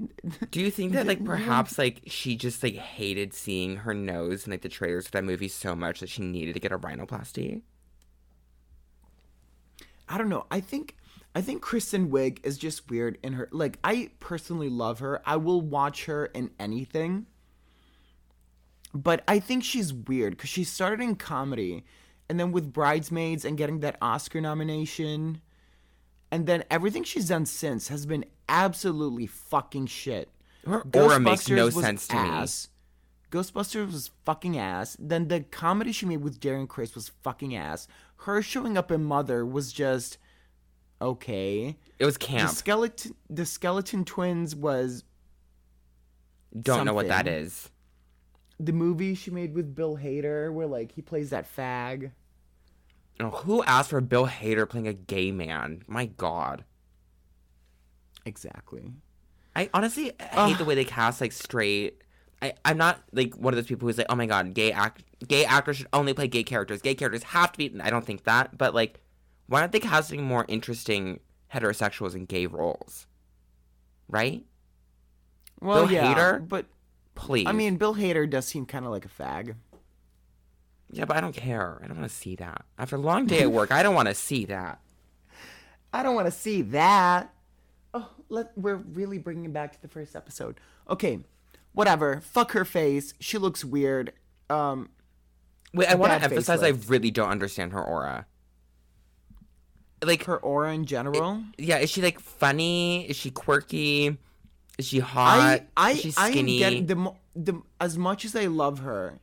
Do 0.49 0.61
you 0.61 0.71
think 0.71 0.93
that 0.93 1.07
like 1.07 1.25
perhaps 1.25 1.77
like 1.77 2.03
she 2.07 2.37
just 2.37 2.63
like 2.63 2.75
hated 2.75 3.33
seeing 3.33 3.77
her 3.77 3.93
nose 3.93 4.45
in 4.45 4.51
like 4.51 4.61
the 4.61 4.69
trailers 4.69 5.07
for 5.07 5.11
that 5.11 5.25
movie 5.25 5.49
so 5.49 5.75
much 5.75 5.99
that 5.99 6.07
she 6.07 6.21
needed 6.21 6.53
to 6.53 6.59
get 6.61 6.71
a 6.71 6.79
rhinoplasty? 6.79 7.63
I 10.07 10.17
don't 10.17 10.29
know. 10.29 10.45
I 10.49 10.61
think 10.61 10.95
I 11.35 11.41
think 11.41 11.61
Kristen 11.61 12.09
Wiig 12.09 12.45
is 12.45 12.57
just 12.57 12.89
weird 12.89 13.17
in 13.23 13.33
her. 13.33 13.49
Like 13.51 13.77
I 13.83 14.11
personally 14.21 14.69
love 14.69 14.99
her. 14.99 15.21
I 15.25 15.35
will 15.35 15.59
watch 15.59 16.05
her 16.05 16.27
in 16.27 16.51
anything. 16.59 17.25
But 18.93 19.24
I 19.27 19.39
think 19.39 19.63
she's 19.63 19.93
weird 19.93 20.36
because 20.36 20.50
she 20.50 20.63
started 20.63 21.01
in 21.03 21.15
comedy, 21.15 21.84
and 22.27 22.39
then 22.39 22.51
with 22.51 22.74
Bridesmaids 22.74 23.46
and 23.46 23.58
getting 23.58 23.79
that 23.81 23.98
Oscar 24.01 24.41
nomination, 24.41 25.41
and 26.31 26.48
then 26.48 26.63
everything 26.72 27.03
she's 27.03 27.27
done 27.29 27.46
since 27.46 27.88
has 27.89 28.05
been 28.05 28.25
absolutely 28.48 29.27
fucking 29.27 29.88
shit. 29.88 30.29
Her 30.65 30.84
aura 30.93 31.19
makes 31.19 31.48
no 31.50 31.69
sense 31.69 32.08
to 32.08 32.15
ass. 32.15 32.69
Ghostbusters 33.31 33.91
was 33.91 34.10
fucking 34.25 34.58
ass. 34.58 34.98
Then 35.00 35.27
the 35.27 35.41
comedy 35.41 35.91
she 35.91 36.08
made 36.08 36.22
with 36.22 36.39
Darren 36.39 36.67
Criss 36.67 36.96
was 36.96 37.10
fucking 37.22 37.55
ass. 37.55 37.88
Her 38.17 38.41
showing 38.41 38.75
up 38.75 38.91
in 38.91 39.03
Mother 39.03 39.46
was 39.46 39.72
just 39.72 40.17
okay. 41.00 41.77
It 42.00 42.05
was 42.05 42.15
The 42.15 42.25
camp. 42.25 42.50
skeleton, 42.50 43.13
the 43.29 43.46
skeleton 43.46 44.03
twins 44.03 44.55
was 44.55 45.03
Don't 46.60 46.86
know 46.86 46.93
what 46.96 47.08
that 47.08 47.25
something. 47.25 47.34
is. 47.34 47.69
The 48.59 48.73
movie 48.73 49.15
she 49.15 49.31
made 49.31 49.53
with 49.53 49.73
Bill 49.73 49.97
Hader, 49.97 50.51
where 50.51 50.67
like 50.67 50.91
he 50.91 51.01
plays 51.01 51.29
that 51.29 51.47
fag. 51.53 52.11
Oh, 53.19 53.29
who 53.29 53.63
asked 53.63 53.89
for 53.89 54.01
Bill 54.01 54.27
Hader 54.27 54.67
playing 54.67 54.87
a 54.87 54.93
gay 54.93 55.31
man? 55.31 55.83
My 55.87 56.05
God. 56.05 56.63
Exactly. 58.25 58.93
I 59.55 59.69
honestly 59.73 60.13
hate 60.19 60.57
the 60.57 60.65
way 60.65 60.75
they 60.75 60.85
cast 60.85 61.19
like 61.21 61.31
straight. 61.31 62.03
I 62.41 62.53
I'm 62.63 62.77
not 62.77 63.01
like 63.11 63.35
one 63.35 63.53
of 63.53 63.57
those 63.57 63.67
people 63.67 63.87
who's 63.87 63.97
like, 63.97 64.07
oh 64.09 64.15
my 64.15 64.25
God, 64.25 64.53
gay 64.53 64.71
act 64.71 65.03
gay 65.27 65.45
actors 65.45 65.77
should 65.77 65.87
only 65.93 66.13
play 66.13 66.27
gay 66.27 66.43
characters. 66.43 66.81
Gay 66.81 66.95
characters 66.95 67.23
have 67.23 67.51
to 67.53 67.57
be. 67.57 67.81
I 67.81 67.89
don't 67.89 68.05
think 68.05 68.23
that, 68.23 68.57
but 68.57 68.73
like, 68.73 68.99
why 69.47 69.61
aren't 69.61 69.71
they 69.71 69.79
casting 69.79 70.23
more 70.23 70.45
interesting 70.47 71.19
heterosexuals 71.53 72.15
in 72.15 72.25
gay 72.25 72.45
roles? 72.45 73.07
Right? 74.07 74.45
Well, 75.61 75.85
Bill 75.87 75.93
yeah, 75.93 76.13
Hader? 76.13 76.47
but 76.47 76.65
Please. 77.19 77.47
I 77.47 77.51
mean, 77.51 77.75
Bill 77.75 77.95
Hader 77.95 78.29
does 78.29 78.45
seem 78.45 78.65
kind 78.65 78.85
of 78.85 78.91
like 78.91 79.05
a 79.05 79.09
fag. 79.09 79.55
Yeah, 80.91 81.05
but 81.05 81.17
I 81.17 81.21
don't 81.21 81.35
care. 81.35 81.79
I 81.83 81.88
don't 81.88 81.97
want 81.97 82.09
to 82.09 82.15
see 82.15 82.35
that. 82.38 82.65
After 82.77 82.95
a 82.95 82.99
long 82.99 83.25
day 83.25 83.41
at 83.41 83.51
work, 83.51 83.71
I 83.71 83.83
don't 83.83 83.93
want 83.93 84.07
to 84.07 84.15
see 84.15 84.45
that. 84.45 84.79
I 85.93 86.01
don't 86.01 86.15
want 86.15 86.27
to 86.27 86.31
see 86.31 86.61
that. 86.63 87.33
Oh, 87.93 88.09
let 88.29 88.51
we're 88.57 88.75
really 88.77 89.17
bringing 89.17 89.45
it 89.45 89.53
back 89.53 89.73
to 89.73 89.81
the 89.81 89.88
first 89.88 90.15
episode. 90.15 90.59
Okay, 90.89 91.19
whatever. 91.73 92.21
Fuck 92.21 92.53
her 92.53 92.65
face. 92.65 93.13
She 93.19 93.38
looks 93.38 93.65
weird. 93.65 94.13
Um, 94.49 94.89
Wait, 95.73 95.89
I 95.89 95.95
want 95.95 96.13
to 96.13 96.23
emphasize 96.23 96.63
I 96.63 96.69
really 96.69 97.11
don't 97.11 97.29
understand 97.29 97.73
her 97.73 97.83
aura. 97.83 98.25
Like, 100.01 100.23
her 100.23 100.38
aura 100.38 100.73
in 100.73 100.85
general. 100.85 101.43
yeah, 101.57 101.79
is 101.79 101.89
she 101.89 102.01
like 102.01 102.19
funny? 102.19 103.07
Is 103.09 103.17
she 103.17 103.29
quirky? 103.29 104.17
Is 104.79 104.88
she 104.88 105.00
hot? 105.00 105.39
I 105.39 105.65
I 105.77 105.91
is 105.91 106.00
she 106.01 106.13
I 106.17 106.27
am 106.27 106.31
skinny? 106.33 106.57
getting 106.59 106.86
the 106.88 107.13
the 107.36 107.62
as 107.79 107.98
much 107.98 108.25
as 108.25 108.36
I 108.36 108.45
love 108.48 108.79
her, 108.79 109.19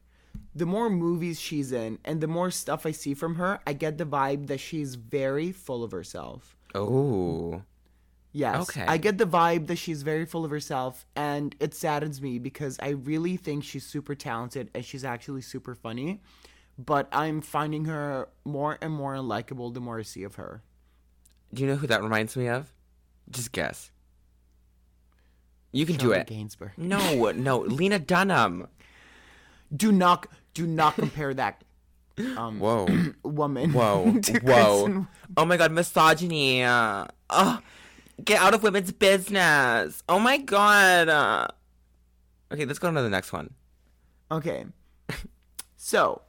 the 0.55 0.67
more 0.67 0.91
movies 0.91 1.41
she's 1.41 1.73
in 1.73 1.99
and 2.05 2.21
the 2.21 2.27
more 2.29 2.51
stuff 2.51 2.85
I 2.87 2.93
see 2.93 3.15
from 3.15 3.37
her, 3.37 3.61
I 3.67 3.73
get 3.73 3.97
the 3.99 4.05
vibe 4.07 4.49
that 4.49 4.61
she's 4.61 4.95
very 4.97 5.53
full 5.53 5.83
of 5.83 5.93
herself. 5.93 6.57
oh, 6.75 7.63
Yes. 8.33 8.69
Okay. 8.69 8.85
I 8.87 8.99
get 8.99 9.17
the 9.17 9.25
vibe 9.27 9.67
that 9.69 9.77
she's 9.77 10.03
very 10.03 10.27
full 10.27 10.45
of 10.45 10.51
herself, 10.51 11.07
and 11.17 11.57
it 11.59 11.73
saddens 11.73 12.21
me 12.21 12.39
because 12.39 12.77
I 12.83 12.91
really 12.91 13.39
think 13.39 13.65
she's 13.65 13.87
super 13.87 14.15
talented 14.15 14.71
and 14.75 14.85
she's 14.85 15.05
actually 15.07 15.41
super 15.41 15.75
funny. 15.75 16.21
But 16.79 17.09
I'm 17.13 17.41
finding 17.41 17.87
her 17.87 18.29
more 18.45 18.77
and 18.83 18.93
more 18.93 19.15
unlikable 19.15 19.73
the 19.73 19.81
more 19.81 20.01
I 20.01 20.03
see 20.03 20.23
of 20.23 20.35
her. 20.35 20.63
do 21.55 21.63
you 21.63 21.69
know 21.69 21.77
who 21.77 21.87
that 21.87 22.03
reminds 22.03 22.37
me 22.37 22.49
of? 22.49 22.75
Just 23.31 23.53
guess. 23.53 23.91
You 25.73 25.85
can 25.87 25.97
do 25.97 26.13
it. 26.13 26.27
Gainsbourg. 26.29 26.71
No, 26.77 27.31
no, 27.33 27.59
Lena 27.79 27.99
Dunham. 27.99 28.69
Do 29.75 29.93
not 29.93 30.27
do 30.55 30.67
not 30.67 30.95
compare 30.95 31.35
that 31.35 31.63
um 32.37 32.59
Whoa. 32.61 32.87
woman. 33.23 33.73
Whoa, 33.73 34.05
whoa! 34.43 34.85
Kristen- 34.85 35.09
Oh 35.37 35.45
my 35.45 35.57
god, 35.57 35.73
misogyny! 35.73 36.63
Uh, 36.63 37.07
oh, 37.31 37.61
get 38.25 38.41
out 38.41 38.55
of 38.55 38.63
women's 38.63 38.93
business! 38.93 40.03
Oh 40.09 40.19
my 40.19 40.39
god! 40.39 41.09
Uh, 41.09 41.49
okay, 42.53 42.65
let's 42.65 42.79
go 42.79 42.89
on 42.89 42.95
to 42.95 43.03
the 43.03 43.11
next 43.11 43.33
one. 43.33 43.51
Okay. 44.31 44.65
So, 45.77 46.23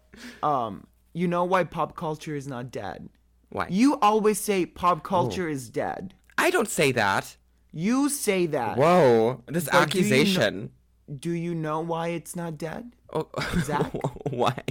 um, 0.43 0.85
you 1.13 1.27
know 1.27 1.43
why 1.43 1.63
pop 1.63 1.95
culture 1.95 2.35
is 2.35 2.47
not 2.47 2.69
dead? 2.69 3.09
Why? 3.49 3.67
You 3.69 3.97
always 4.01 4.39
say 4.39 4.65
pop 4.65 5.03
culture 5.03 5.47
is 5.47 5.69
dead. 5.69 6.13
I 6.37 6.51
don't 6.51 6.69
say 6.69 6.91
that. 6.91 7.37
You 7.77 8.09
say 8.09 8.47
that. 8.47 8.75
Whoa, 8.75 9.43
this 9.45 9.69
But 9.71 9.91
do 9.91 9.99
you 9.99 10.03
kn- 10.03 10.19
accusation. 10.19 10.71
Do 11.19 11.29
you 11.29 11.53
know 11.53 11.79
why 11.79 12.07
it's 12.07 12.35
not 12.35 12.57
dead? 12.57 12.95
Oh, 13.13 13.27
Zach? 13.59 13.93
why? 14.31 14.63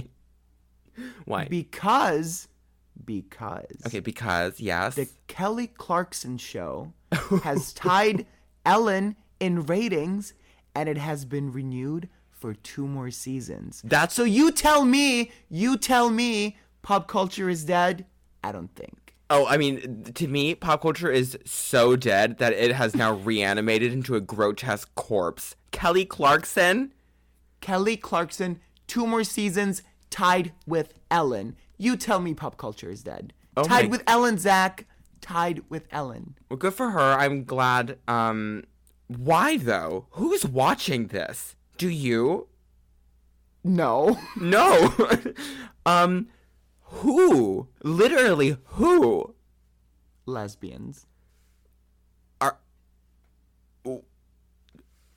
Why? 1.23 1.45
Because, 1.45 2.49
because 3.05 3.65
okay, 3.85 4.01
because 4.01 4.59
yes. 4.59 4.95
the 4.95 5.07
Kelly 5.27 5.67
Clarkson 5.67 6.37
show 6.37 6.91
has 7.43 7.71
tied 7.71 8.25
Ellen 8.65 9.15
in 9.39 9.65
ratings, 9.65 10.33
and 10.75 10.89
it 10.89 10.97
has 10.97 11.23
been 11.23 11.49
renewed 11.49 12.09
for 12.29 12.55
two 12.55 12.85
more 12.85 13.09
seasons. 13.09 13.81
That's 13.85 14.15
So 14.15 14.25
you 14.25 14.51
tell 14.51 14.83
me, 14.83 15.31
you 15.47 15.77
tell 15.77 16.09
me, 16.09 16.57
pop 16.81 17.07
culture 17.07 17.47
is 17.47 17.63
dead. 17.63 18.05
I 18.43 18.51
don't 18.51 18.75
think. 18.75 19.06
Oh, 19.29 19.45
I 19.45 19.57
mean, 19.57 20.03
to 20.15 20.27
me, 20.27 20.55
pop 20.55 20.81
culture 20.81 21.11
is 21.11 21.37
so 21.45 21.95
dead 21.97 22.37
that 22.37 22.53
it 22.53 22.71
has 22.73 22.95
now 22.95 23.13
reanimated 23.31 23.91
into 23.91 24.15
a 24.15 24.21
grotesque 24.21 24.93
corpse. 24.95 25.55
Kelly 25.71 26.05
Clarkson? 26.05 26.93
Kelly 27.59 27.97
Clarkson, 27.97 28.59
two 28.87 29.05
more 29.05 29.23
seasons, 29.25 29.83
tied 30.09 30.53
with 30.65 30.93
Ellen. 31.11 31.55
You 31.77 31.97
tell 31.97 32.19
me 32.21 32.33
pop 32.33 32.57
culture 32.57 32.89
is 32.89 33.03
dead. 33.03 33.33
Oh 33.57 33.63
tied 33.63 33.85
my- 33.85 33.91
with 33.91 34.03
Ellen, 34.07 34.37
Zach. 34.37 34.85
Tied 35.19 35.63
with 35.67 35.87
Ellen. 35.91 36.35
Well, 36.49 36.57
good 36.57 36.73
for 36.75 36.91
her. 36.91 36.99
I'm 37.19 37.43
glad. 37.43 37.97
Um, 38.07 38.63
why 39.07 39.57
though? 39.57 40.05
Who's 40.11 40.45
watching 40.45 41.07
this? 41.07 41.55
Do 41.77 41.89
you? 41.89 42.47
No. 43.63 44.17
No. 44.39 44.93
um, 45.85 46.27
who? 46.89 47.67
Literally, 47.83 48.57
who? 48.65 49.35
Lesbians. 50.25 51.05
Are. 52.41 52.57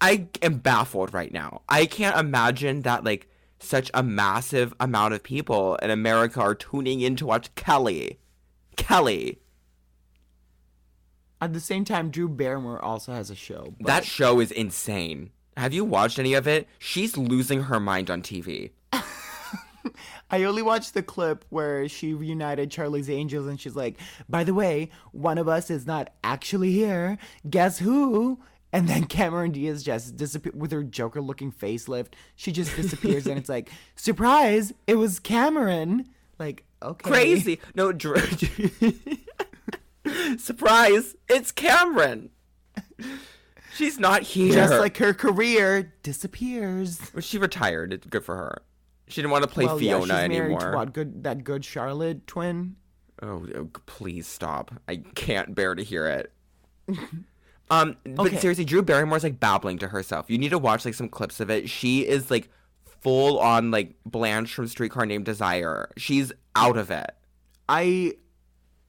I 0.00 0.28
am 0.42 0.58
baffled 0.58 1.12
right 1.12 1.32
now. 1.32 1.62
I 1.68 1.86
can't 1.86 2.16
imagine 2.18 2.82
that 2.82 3.04
like 3.04 3.28
such 3.58 3.90
a 3.92 4.02
massive 4.02 4.72
amount 4.80 5.12
of 5.14 5.22
people 5.22 5.76
in 5.76 5.90
America 5.90 6.40
are 6.40 6.54
tuning 6.54 7.00
in 7.00 7.16
to 7.16 7.26
watch 7.26 7.54
Kelly. 7.54 8.18
Kelly. 8.76 9.38
At 11.42 11.52
the 11.52 11.60
same 11.60 11.84
time, 11.84 12.10
Drew 12.10 12.28
Barrymore 12.28 12.82
also 12.82 13.12
has 13.12 13.30
a 13.30 13.34
show. 13.34 13.74
but- 13.80 13.86
That 13.86 14.04
show 14.04 14.40
is 14.40 14.50
insane. 14.50 15.30
Have 15.56 15.74
you 15.74 15.84
watched 15.84 16.18
any 16.18 16.32
of 16.34 16.46
it? 16.46 16.68
She's 16.78 17.16
losing 17.16 17.64
her 17.64 17.80
mind 17.80 18.10
on 18.10 18.22
TV. 18.22 18.70
I 20.30 20.44
only 20.44 20.62
watched 20.62 20.94
the 20.94 21.02
clip 21.02 21.44
where 21.50 21.88
she 21.88 22.14
reunited 22.14 22.70
Charlie's 22.70 23.10
Angels 23.10 23.46
and 23.46 23.60
she's 23.60 23.76
like, 23.76 23.98
by 24.28 24.44
the 24.44 24.54
way, 24.54 24.90
one 25.12 25.38
of 25.38 25.48
us 25.48 25.70
is 25.70 25.86
not 25.86 26.12
actually 26.22 26.72
here. 26.72 27.18
Guess 27.48 27.78
who? 27.78 28.40
And 28.72 28.88
then 28.88 29.04
Cameron 29.08 29.52
Diaz 29.52 29.82
just 29.82 30.16
disappear 30.16 30.52
with 30.54 30.72
her 30.72 30.82
Joker 30.82 31.20
looking 31.20 31.52
facelift. 31.52 32.14
She 32.36 32.52
just 32.52 32.74
disappears 32.76 33.26
and 33.26 33.38
it's 33.38 33.48
like, 33.48 33.70
surprise, 33.96 34.72
it 34.86 34.96
was 34.96 35.18
Cameron. 35.18 36.08
Like, 36.38 36.64
okay. 36.82 37.10
Crazy. 37.10 37.60
No, 37.74 37.92
Dr- 37.92 38.38
surprise. 40.38 41.16
It's 41.28 41.52
Cameron. 41.52 42.30
She's 43.74 43.98
not 43.98 44.22
here. 44.22 44.52
Just 44.52 44.74
like 44.74 44.96
her 44.98 45.14
career 45.14 45.92
disappears. 46.02 47.00
She 47.20 47.38
retired. 47.38 47.92
It's 47.92 48.06
good 48.06 48.24
for 48.24 48.36
her. 48.36 48.62
She 49.10 49.20
didn't 49.22 49.32
want 49.32 49.44
to 49.44 49.50
play 49.50 49.66
well, 49.66 49.80
yeah, 49.80 49.98
Fiona 49.98 50.02
she's 50.04 50.28
married 50.28 50.40
anymore. 50.40 50.70
to 50.70 50.76
what, 50.76 50.92
good, 50.92 51.24
that 51.24 51.44
good 51.44 51.64
Charlotte 51.64 52.26
twin? 52.26 52.76
Oh, 53.22 53.46
oh, 53.54 53.68
please 53.86 54.26
stop. 54.26 54.72
I 54.88 54.96
can't 55.14 55.54
bear 55.54 55.74
to 55.74 55.82
hear 55.82 56.06
it. 56.06 56.32
um, 57.70 57.96
but 58.04 58.26
Okay. 58.28 58.38
seriously, 58.38 58.64
Drew 58.64 58.82
Barrymore's 58.82 59.22
like 59.24 59.38
babbling 59.40 59.78
to 59.78 59.88
herself. 59.88 60.30
You 60.30 60.38
need 60.38 60.50
to 60.50 60.58
watch 60.58 60.84
like 60.84 60.94
some 60.94 61.08
clips 61.08 61.40
of 61.40 61.50
it. 61.50 61.68
She 61.68 62.06
is 62.06 62.30
like 62.30 62.48
full 62.84 63.38
on 63.38 63.70
like 63.70 63.94
Blanche 64.06 64.54
from 64.54 64.68
Streetcar 64.68 65.06
Named 65.06 65.24
Desire. 65.24 65.90
She's 65.96 66.32
out 66.54 66.76
of 66.76 66.90
it. 66.90 67.10
I 67.68 68.14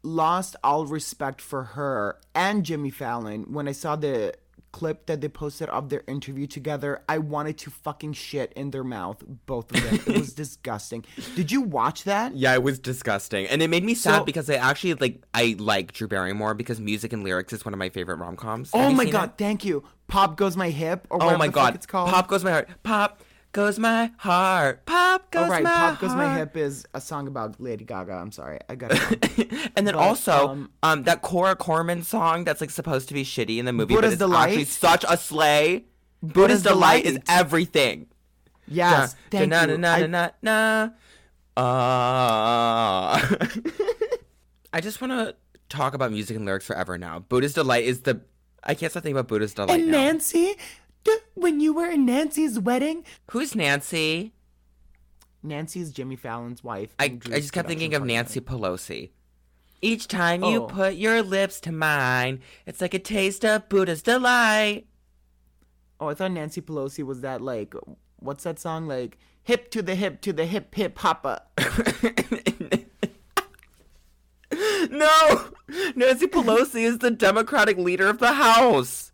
lost 0.04 0.56
all 0.64 0.86
respect 0.86 1.42
for 1.42 1.64
her 1.64 2.18
and 2.34 2.64
Jimmy 2.64 2.90
Fallon 2.90 3.54
when 3.54 3.68
I 3.68 3.72
saw 3.72 3.96
the 3.96 4.34
clip 4.72 5.06
that 5.08 5.22
they 5.22 5.30
posted 5.30 5.70
of 5.70 5.90
their 5.90 6.04
interview 6.08 6.48
together. 6.48 7.02
I 7.10 7.18
wanted 7.18 7.58
to 7.60 7.70
fucking 7.70 8.14
shit 8.14 8.54
in 8.54 8.72
their 8.72 8.84
mouth, 8.84 9.22
both 9.46 9.72
of 9.76 9.82
them. 9.84 9.96
it 10.16 10.20
was 10.20 10.34
disgusting. 10.44 11.06
Did 11.36 11.52
you 11.52 11.62
watch 11.62 12.04
that? 12.06 12.36
Yeah, 12.36 12.54
it 12.54 12.64
was 12.64 12.80
disgusting, 12.80 13.48
and 13.48 13.62
it 13.62 13.70
made 13.70 13.84
me 13.84 13.94
sad 13.96 14.20
So- 14.20 14.24
because 14.26 14.50
I 14.50 14.56
actually 14.56 14.94
like 14.96 15.24
I 15.34 15.56
like 15.60 15.94
Drew 15.94 16.08
Barrymore 16.08 16.54
because 16.54 16.80
music 16.80 17.14
and 17.14 17.24
lyrics 17.24 17.54
is 17.54 17.66
one 17.66 17.74
of 17.74 17.78
my 17.80 17.90
favorite 17.90 18.18
rom 18.18 18.36
coms. 18.36 18.72
Oh 18.74 18.92
my 18.92 19.06
god, 19.06 19.34
thank 19.38 19.66
you. 19.66 19.84
Pop 20.08 20.36
goes 20.36 20.58
my 20.58 20.70
hip 20.70 21.08
or 21.10 21.22
Oh 21.22 21.26
whatever 21.26 21.40
my 21.40 21.48
god, 21.48 21.76
it's 21.76 21.86
called. 21.86 22.10
pop 22.10 22.28
goes 22.28 22.44
my 22.44 22.52
heart. 22.52 22.70
Pop 22.84 23.22
goes 23.52 23.78
my 23.80 24.12
heart. 24.18 24.86
Pop 24.86 25.32
goes 25.32 25.48
oh 25.48 25.50
right, 25.50 25.64
my 25.64 25.70
Pop 25.70 26.00
goes 26.00 26.16
my 26.16 26.36
hip 26.38 26.56
is 26.56 26.86
a 26.94 27.02
song 27.02 27.28
about 27.28 27.60
Lady 27.60 27.86
Gaga. 27.86 28.14
I'm 28.14 28.32
sorry, 28.32 28.60
I 28.70 28.76
got 28.76 28.92
it. 28.94 29.52
and 29.76 29.86
then 29.88 29.96
But, 29.96 30.02
also, 30.02 30.48
um, 30.50 30.70
um, 30.84 31.04
that 31.04 31.22
Cora 31.22 31.56
Corman 31.56 32.04
song 32.04 32.44
that's 32.44 32.62
like 32.62 32.70
supposed 32.70 33.08
to 33.10 33.14
be 33.14 33.24
shitty 33.24 33.58
in 33.58 33.66
the 33.66 33.74
movie, 33.74 33.94
Buddha's 33.96 34.18
but 34.18 34.26
it's 34.30 34.36
actually 34.36 34.66
such 34.66 35.06
a 35.08 35.18
slay. 35.18 35.86
Buddha's 36.24 36.64
delight 36.64 37.06
is 37.06 37.20
everything. 37.28 38.08
yes, 38.68 39.16
thank 39.32 39.50
na, 39.50 39.66
you. 39.66 39.78
Na, 39.78 39.94
I- 39.94 40.00
na, 40.06 40.08
na, 40.08 40.30
na. 40.42 40.90
Uh. 41.58 43.36
I 44.74 44.80
just 44.80 45.02
want 45.02 45.12
to 45.12 45.36
talk 45.68 45.94
about 45.94 46.12
music 46.12 46.38
and 46.38 46.46
lyrics 46.46 46.66
forever 46.66 46.98
now. 46.98 47.20
Buddha's 47.20 47.54
delight 47.54 47.84
is 47.84 48.02
the. 48.02 48.22
I 48.64 48.76
can't 48.76 48.92
stop 48.92 49.04
thinking 49.04 49.18
about 49.18 49.28
Buddha's 49.28 49.54
delight 49.54 49.80
and 49.82 49.92
now. 49.92 49.98
Nancy, 49.98 50.56
when 51.34 51.60
you 51.60 51.74
were 51.74 51.90
in 51.90 52.06
Nancy's 52.06 52.60
wedding, 52.60 53.04
Who's 53.32 53.56
Nancy? 53.56 54.34
Nancy's 55.44 55.92
Jimmy 55.92 56.16
Fallon's 56.16 56.64
wife. 56.64 56.94
I, 57.00 57.06
I 57.06 57.40
just 57.40 57.54
kept 57.54 57.68
thinking 57.68 57.96
of 57.96 58.06
Nancy. 58.06 58.40
Pelosi. 58.40 59.10
Each 59.82 60.08
time 60.08 60.44
you 60.44 60.64
Oh. 60.64 60.68
put 60.68 60.96
your 60.96 61.24
lips 61.24 61.60
to 61.62 61.72
mine, 61.72 62.42
it's 62.68 62.82
like 62.82 62.94
a 62.94 63.00
taste 63.00 63.44
of 63.44 63.68
Buddha's 63.68 64.04
delight. 64.04 64.86
Oh, 66.00 66.10
I 66.10 66.14
thought 66.14 66.32
Nancy 66.32 66.62
Pelosi 66.62 67.04
was 67.04 67.22
that 67.22 67.42
like, 67.42 67.74
what's 68.20 68.44
that 68.44 68.60
song 68.60 68.88
like? 68.88 69.18
Hip 69.44 69.72
to 69.72 69.82
the 69.82 69.96
hip 69.96 70.22
to 70.22 70.34
the 70.34 70.46
hip 70.46 70.76
hip 70.76 71.00
hoppa. 71.00 71.42
no! 74.92 75.46
Nancy 75.96 76.28
Pelosi 76.28 76.84
is 76.84 77.00
the 77.00 77.12
Democratic 77.12 77.78
leader 77.78 78.08
of 78.08 78.20
the 78.20 78.34
House. 78.34 79.11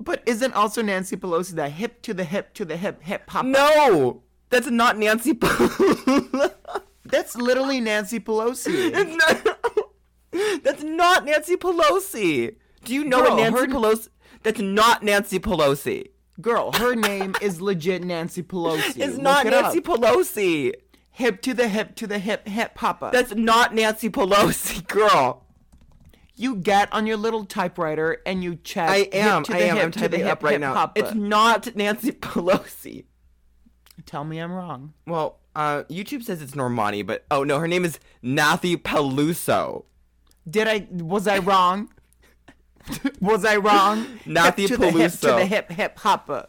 But 0.00 0.22
isn't 0.26 0.54
also 0.54 0.80
Nancy 0.82 1.16
Pelosi 1.16 1.52
that 1.52 1.72
hip 1.72 2.02
to 2.02 2.14
the 2.14 2.24
hip 2.24 2.54
to 2.54 2.64
the 2.64 2.76
hip 2.76 3.02
hip 3.02 3.28
hoppa? 3.28 3.46
No! 3.48 4.22
That's 4.50 4.68
not 4.70 4.96
Nancy 4.98 5.34
Pelosi. 5.34 6.52
That's 7.04 7.36
literally 7.36 7.80
Nancy 7.80 8.20
Pelosi. 8.20 8.92
Not- 9.16 9.58
That's 10.62 10.82
not 10.82 11.24
Nancy 11.24 11.56
Pelosi. 11.56 12.54
Do 12.84 12.94
you 12.94 13.04
know 13.04 13.22
Girl, 13.22 13.30
what 13.36 13.42
Nancy 13.42 13.60
her- 13.60 13.66
Pelosi? 13.66 14.08
That's 14.42 14.60
not 14.60 15.02
Nancy 15.02 15.38
Pelosi. 15.40 16.08
Girl, 16.40 16.70
her 16.72 16.94
name 16.94 17.34
is 17.42 17.60
legit 17.60 18.04
Nancy 18.04 18.42
Pelosi. 18.42 18.96
It's 19.00 19.14
Look 19.14 19.22
not 19.22 19.46
it 19.46 19.50
Nancy 19.50 19.78
up. 19.78 19.84
Pelosi. 19.84 20.72
hip 21.10 21.42
to 21.42 21.52
the 21.54 21.66
hip 21.68 21.96
to 21.96 22.06
the 22.06 22.18
hip 22.20 22.46
hip 22.46 22.74
papa. 22.76 23.10
That's 23.12 23.34
not 23.34 23.74
Nancy 23.74 24.08
Pelosi, 24.10 24.86
girl. 24.86 25.44
You 26.38 26.54
get 26.54 26.92
on 26.92 27.06
your 27.06 27.16
little 27.16 27.44
typewriter 27.44 28.22
and 28.24 28.44
you 28.44 28.56
check. 28.56 28.88
I 28.88 29.08
am. 29.12 29.44
I 29.48 29.58
am. 29.62 29.76
hip 29.76 29.84
I'm 29.84 29.90
typing 29.90 30.20
hip, 30.20 30.30
up 30.30 30.42
right 30.44 30.52
hip 30.52 30.60
now. 30.60 30.72
papa. 30.72 30.92
It's 31.00 31.14
not 31.14 31.74
Nancy 31.76 32.12
Pelosi. 32.12 33.04
Tell 34.06 34.22
me 34.24 34.38
I'm 34.38 34.52
wrong. 34.52 34.94
Well, 35.06 35.40
uh, 35.56 35.82
YouTube 35.90 36.22
says 36.22 36.40
it's 36.40 36.52
Normani, 36.52 37.04
but 37.04 37.26
oh 37.32 37.42
no, 37.42 37.58
her 37.58 37.66
name 37.66 37.84
is 37.84 37.98
Nathy 38.22 38.76
Peluso. 38.76 39.84
Did 40.48 40.68
I? 40.68 40.86
Was 40.92 41.26
I 41.26 41.38
wrong? 41.38 41.90
was 43.20 43.44
I 43.44 43.56
wrong? 43.56 44.06
Nathy 44.24 44.68
hip 44.68 44.70
to 44.70 44.76
the 44.76 44.90
hip 44.92 45.12
to 45.12 45.26
the 45.26 45.44
hip 45.44 45.72
hip 45.72 45.96
papa. 45.96 46.48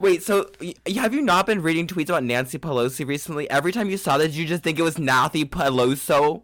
Wait, 0.00 0.22
so 0.22 0.50
y- 0.60 0.74
have 0.96 1.14
you 1.14 1.22
not 1.22 1.46
been 1.46 1.62
reading 1.62 1.86
tweets 1.86 2.08
about 2.08 2.24
Nancy 2.24 2.58
Pelosi 2.58 3.06
recently? 3.06 3.48
Every 3.50 3.72
time 3.72 3.88
you 3.88 3.96
saw 3.96 4.18
that, 4.18 4.32
you 4.32 4.46
just 4.46 4.62
think 4.62 4.78
it 4.78 4.82
was 4.82 4.96
Nathy 4.96 5.44
Peluso? 5.44 6.42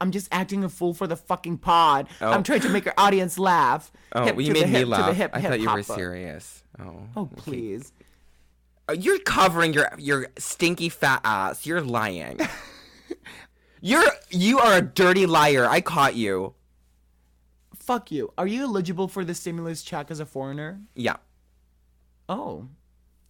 I'm 0.00 0.10
just 0.12 0.28
acting 0.30 0.62
a 0.64 0.68
fool 0.68 0.94
for 0.94 1.06
the 1.06 1.16
fucking 1.16 1.58
pod. 1.58 2.08
Oh. 2.20 2.30
I'm 2.30 2.42
trying 2.42 2.60
to 2.60 2.68
make 2.68 2.86
our 2.86 2.94
audience 2.96 3.38
laugh. 3.38 3.90
Oh, 4.12 4.24
Hip 4.24 4.36
well, 4.36 4.46
you 4.46 4.52
made 4.52 4.64
me 4.64 4.70
hip 4.70 4.88
laugh. 4.88 5.14
hip, 5.16 5.30
I 5.34 5.40
thought 5.42 5.60
you 5.60 5.70
were 5.70 5.82
serious. 5.82 6.62
Oh. 6.78 7.00
Oh 7.16 7.26
please. 7.36 7.92
Uh, 8.88 8.92
You're 8.92 9.18
covering 9.18 9.72
your 9.72 9.88
your 9.98 10.28
stinky 10.38 10.88
fat 10.88 11.20
ass. 11.24 11.66
You're 11.66 11.80
lying. 11.82 12.38
You're 13.80 14.04
you 14.30 14.58
are 14.58 14.78
a 14.78 14.82
dirty 14.82 15.26
liar. 15.26 15.66
I 15.66 15.80
caught 15.80 16.14
you. 16.14 16.54
Fuck 17.76 18.10
you. 18.10 18.32
Are 18.36 18.46
you 18.46 18.62
eligible 18.64 19.08
for 19.08 19.24
the 19.24 19.34
stimulus 19.34 19.82
check 19.82 20.10
as 20.10 20.20
a 20.20 20.26
foreigner? 20.26 20.80
Yeah. 20.94 21.16
Oh. 22.28 22.68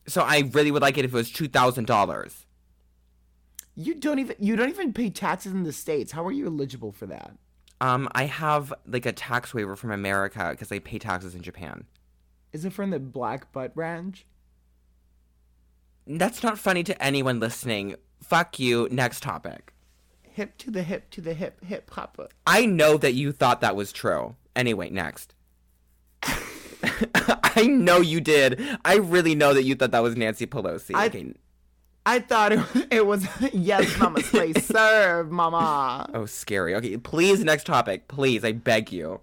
So 0.07 0.23
I 0.23 0.51
really 0.53 0.71
would 0.71 0.83
like 0.83 0.99
it 0.99 1.05
if 1.05 1.13
it 1.13 1.17
was 1.17 1.31
two 1.31 1.49
thousand 1.49 1.87
dollars. 1.87 2.47
You 3.81 3.95
don't 3.95 4.19
even 4.19 4.35
you 4.41 4.57
don't 4.57 4.71
even 4.71 4.93
pay 4.93 5.09
taxes 5.09 5.53
in 5.53 5.62
the 5.62 5.73
states. 5.73 6.11
How 6.11 6.27
are 6.27 6.33
you 6.33 6.47
eligible 6.47 6.91
for 6.91 7.07
that? 7.07 7.37
Um, 7.81 8.09
I 8.12 8.25
have 8.25 8.75
like 8.88 9.07
a 9.07 9.12
tax 9.12 9.55
waiver 9.55 9.77
from 9.77 9.93
America 9.93 10.49
because 10.51 10.73
I 10.73 10.81
pay 10.81 10.99
taxes 10.99 11.37
in 11.37 11.43
Japan. 11.43 11.85
Is 12.53 12.64
it 12.64 12.73
from 12.73 12.91
the 12.91 12.99
Black 12.99 13.53
Butt 13.53 13.71
Ranch? 13.77 14.27
That's 16.09 16.43
not 16.43 16.59
funny 16.59 16.83
to 16.85 17.01
anyone 17.03 17.38
listening. 17.38 17.95
Fuck 18.21 18.59
you. 18.59 18.88
Next 18.91 19.23
topic. 19.23 19.73
Hip 20.23 20.57
to 20.59 20.73
the 20.73 20.83
hip 20.83 21.11
to 21.11 21.21
the 21.21 21.35
hip 21.35 21.64
hip 21.64 21.87
papa. 21.88 22.31
I 22.49 22.67
know 22.67 22.97
that 22.97 23.14
you 23.14 23.31
thought 23.31 23.61
that 23.61 23.77
was 23.77 23.93
true. 23.93 24.35
Anyway, 24.57 24.91
next. 24.91 25.37
I 26.25 27.67
know 27.69 27.99
you 28.01 28.21
did. 28.21 28.61
I 28.85 28.97
really 28.97 29.37
know 29.37 29.55
that 29.55 29.62
you 29.64 29.77
thought 29.77 29.93
that 29.93 30.03
was 30.03 30.17
Nancy 30.17 30.47
Pelosi. 30.47 30.95
I- 30.97 31.07
Okay. 31.07 31.35
I 32.09 32.21
thought 32.21 32.53
it, 32.53 32.61
it 32.90 33.07
was 33.07 33.29
yes, 33.53 33.99
mama, 33.99 34.21
play 34.21 34.53
serve, 34.62 35.31
mama. 35.31 36.09
Oh, 36.14 36.25
scary. 36.25 36.75
Okay, 36.75 36.97
please, 36.97 37.44
next 37.44 37.64
topic. 37.64 38.09
Please, 38.09 38.47
I 38.47 38.53
beg 38.53 38.90
you. 38.90 39.21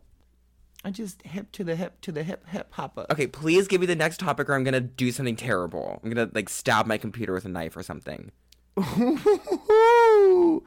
I 0.83 0.91
just 0.91 1.23
hip 1.23 1.51
to 1.53 1.63
the 1.63 1.75
hip 1.75 1.99
to 2.01 2.11
the 2.11 2.21
hip 2.21 2.47
hip 2.47 2.69
papa. 2.69 3.07
Okay, 3.11 3.25
please 3.25 3.67
give 3.67 3.81
me 3.81 3.87
the 3.87 3.95
next 3.95 4.19
topic 4.19 4.47
or 4.47 4.53
I'm 4.53 4.63
gonna 4.63 4.81
do 4.81 5.11
something 5.11 5.35
terrible. 5.35 5.99
I'm 6.03 6.11
gonna, 6.11 6.29
like, 6.31 6.47
stab 6.47 6.85
my 6.85 6.99
computer 6.99 7.33
with 7.33 7.43
a 7.45 7.49
knife 7.49 7.75
or 7.75 7.81
something. 7.81 8.31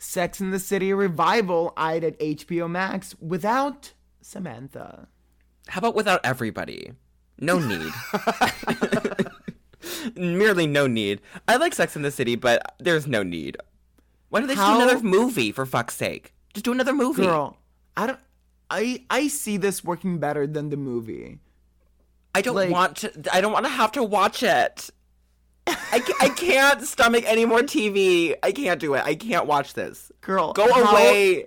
Sex 0.00 0.40
in 0.40 0.50
the 0.50 0.58
City 0.58 0.92
revival 0.92 1.72
eyed 1.76 2.02
at 2.02 2.18
HBO 2.18 2.68
Max 2.68 3.14
without 3.20 3.92
Samantha. 4.20 5.06
How 5.68 5.78
about 5.78 5.94
without 5.94 6.20
everybody? 6.24 6.94
No 7.38 7.60
need. 7.60 7.92
Merely 10.16 10.66
no 10.66 10.86
need. 10.86 11.20
I 11.48 11.56
like 11.56 11.74
Sex 11.74 11.96
in 11.96 12.02
the 12.02 12.10
City, 12.10 12.36
but 12.36 12.74
there's 12.78 13.06
no 13.06 13.22
need. 13.22 13.56
Why 14.28 14.40
don't 14.40 14.48
they 14.48 14.54
just 14.54 14.66
How- 14.66 14.78
do 14.78 14.82
another 14.88 15.02
movie, 15.02 15.52
for 15.52 15.66
fuck's 15.66 15.96
sake? 15.96 16.32
Just 16.54 16.64
do 16.64 16.72
another 16.72 16.92
movie. 16.94 17.22
Girl, 17.24 17.56
I 17.96 18.06
don't. 18.08 18.18
I 18.70 19.04
I 19.10 19.28
see 19.28 19.56
this 19.56 19.82
working 19.84 20.18
better 20.18 20.46
than 20.46 20.70
the 20.70 20.76
movie. 20.76 21.38
I 22.34 22.42
don't 22.42 22.54
like- 22.54 22.70
want 22.70 22.96
to. 22.98 23.12
I 23.32 23.40
don't 23.40 23.52
want 23.52 23.64
to 23.66 23.70
have 23.70 23.92
to 23.92 24.02
watch 24.04 24.42
it. 24.42 24.90
I, 25.66 26.02
I 26.20 26.28
can't 26.30 26.82
stomach 26.82 27.24
any 27.26 27.44
more 27.44 27.60
TV. 27.60 28.34
I 28.42 28.50
can't 28.52 28.80
do 28.80 28.94
it. 28.94 29.04
I 29.04 29.14
can't 29.14 29.46
watch 29.46 29.74
this. 29.74 30.10
Girl, 30.20 30.52
Go 30.52 30.72
how- 30.72 30.92
away. 30.92 31.46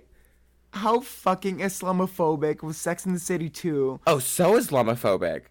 How 0.72 1.00
fucking 1.00 1.58
Islamophobic 1.58 2.62
was 2.62 2.76
Sex 2.76 3.06
in 3.06 3.12
the 3.12 3.20
City 3.20 3.48
2? 3.48 4.00
Oh, 4.08 4.18
so 4.18 4.54
Islamophobic. 4.58 5.42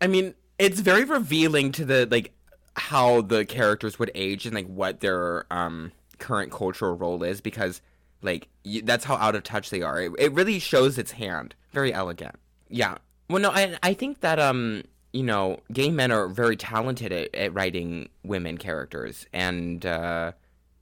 I 0.00 0.06
mean, 0.06 0.34
it's 0.60 0.80
very 0.80 1.04
revealing 1.04 1.72
to 1.72 1.84
the 1.84 2.06
like 2.10 2.32
how 2.76 3.22
the 3.22 3.44
characters 3.44 3.98
would 3.98 4.10
age 4.14 4.46
and 4.46 4.54
like 4.54 4.66
what 4.66 5.00
their 5.00 5.46
um 5.50 5.90
current 6.18 6.52
cultural 6.52 6.94
role 6.96 7.22
is 7.22 7.40
because 7.40 7.80
like 8.22 8.48
y- 8.64 8.82
that's 8.84 9.04
how 9.04 9.16
out 9.16 9.34
of 9.34 9.42
touch 9.42 9.70
they 9.70 9.82
are. 9.82 10.00
It, 10.00 10.12
it 10.18 10.32
really 10.32 10.58
shows 10.58 10.98
its 10.98 11.12
hand. 11.12 11.54
Very 11.72 11.92
elegant. 11.92 12.36
Yeah. 12.68 12.98
Well, 13.28 13.40
no, 13.42 13.50
I 13.50 13.76
I 13.82 13.94
think 13.94 14.20
that 14.20 14.38
um 14.38 14.82
you 15.12 15.22
know 15.22 15.58
gay 15.72 15.90
men 15.90 16.12
are 16.12 16.28
very 16.28 16.56
talented 16.56 17.10
at, 17.12 17.34
at 17.34 17.54
writing 17.54 18.08
women 18.22 18.58
characters 18.58 19.26
and 19.32 19.84
uh 19.84 20.32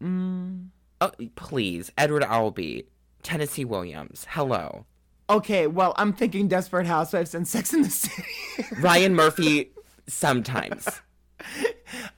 oh, 0.02 1.10
please 1.36 1.92
Edward 1.96 2.24
Albee, 2.24 2.84
Tennessee 3.22 3.64
Williams, 3.64 4.26
hello. 4.30 4.84
Okay, 5.30 5.66
well, 5.66 5.92
I'm 5.96 6.12
thinking 6.12 6.48
Desperate 6.48 6.86
Housewives 6.86 7.34
and 7.34 7.46
Sex 7.46 7.74
in 7.74 7.82
the 7.82 7.90
City. 7.90 8.24
Ryan 8.80 9.14
Murphy 9.14 9.72
sometimes. 10.06 10.88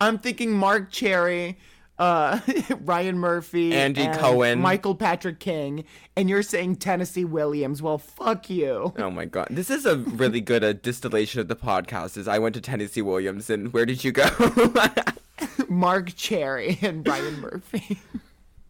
I'm 0.01 0.19
thinking 0.19 0.53
Marc 0.53 0.91
Cherry, 0.93 1.59
uh, 1.99 2.39
Ryan 2.81 3.19
Murphy, 3.19 3.75
Andy 3.75 4.03
and 4.03 4.17
Cohen. 4.17 4.61
Michael 4.61 4.95
Patrick 4.95 5.41
King, 5.41 5.85
and 6.17 6.31
you're 6.31 6.43
saying 6.45 6.77
Tennessee 6.77 7.25
Williams. 7.25 7.83
Well, 7.83 7.99
fuck 7.99 8.49
you. 8.49 8.95
Oh 8.97 9.11
my 9.11 9.25
god, 9.25 9.49
this 9.51 9.71
is 9.71 9.87
a 9.87 9.97
really 9.97 10.41
good 10.41 10.63
uh, 10.63 10.73
distillation 10.75 11.41
of 11.41 11.49
the 11.49 11.57
podcast. 11.57 12.17
Is 12.17 12.29
I 12.29 12.39
went 12.39 12.55
to 12.55 12.61
Tennessee 12.61 13.03
Williams, 13.03 13.51
and 13.51 13.73
where 13.73 13.87
did 13.87 14.05
you 14.05 14.13
go? 14.13 14.29
Marc 15.69 16.15
Cherry 16.15 16.79
and 16.81 17.07
Ryan 17.07 17.41
Murphy. 17.41 17.99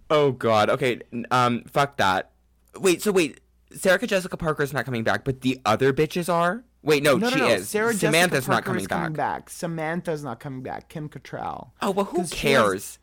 oh 0.09 0.33
god. 0.33 0.71
Okay. 0.71 1.01
Um. 1.31 1.65
Fuck 1.65 1.99
that. 1.99 2.31
Wait. 2.79 3.03
So 3.03 3.13
wait. 3.13 3.39
Sarah 3.73 4.05
Jessica 4.07 4.37
Parker 4.37 4.63
is 4.63 4.73
not 4.73 4.85
coming 4.85 5.05
back, 5.05 5.25
but 5.25 5.43
the 5.43 5.61
other 5.65 5.93
bitches 5.93 6.33
are. 6.33 6.65
Wait. 6.83 7.03
No, 7.03 7.17
No, 7.17 7.31
she 7.31 7.39
no, 7.39 7.49
no. 7.49 7.55
is. 7.55 7.69
Sarah 7.69 7.93
Samantha's 7.95 8.49
not 8.49 8.65
coming 8.65 8.85
back. 8.87 9.13
back. 9.13 9.51
Samantha's 9.51 10.25
not 10.25 10.41
coming 10.41 10.63
back. 10.63 10.89
Kim 10.89 11.09
Cattrall. 11.09 11.71
Oh 11.83 11.91
well, 11.91 12.07
who 12.07 12.19
'Cause 12.19 12.31
she 12.35 12.49
has- 12.53 12.63
cares? 12.63 12.99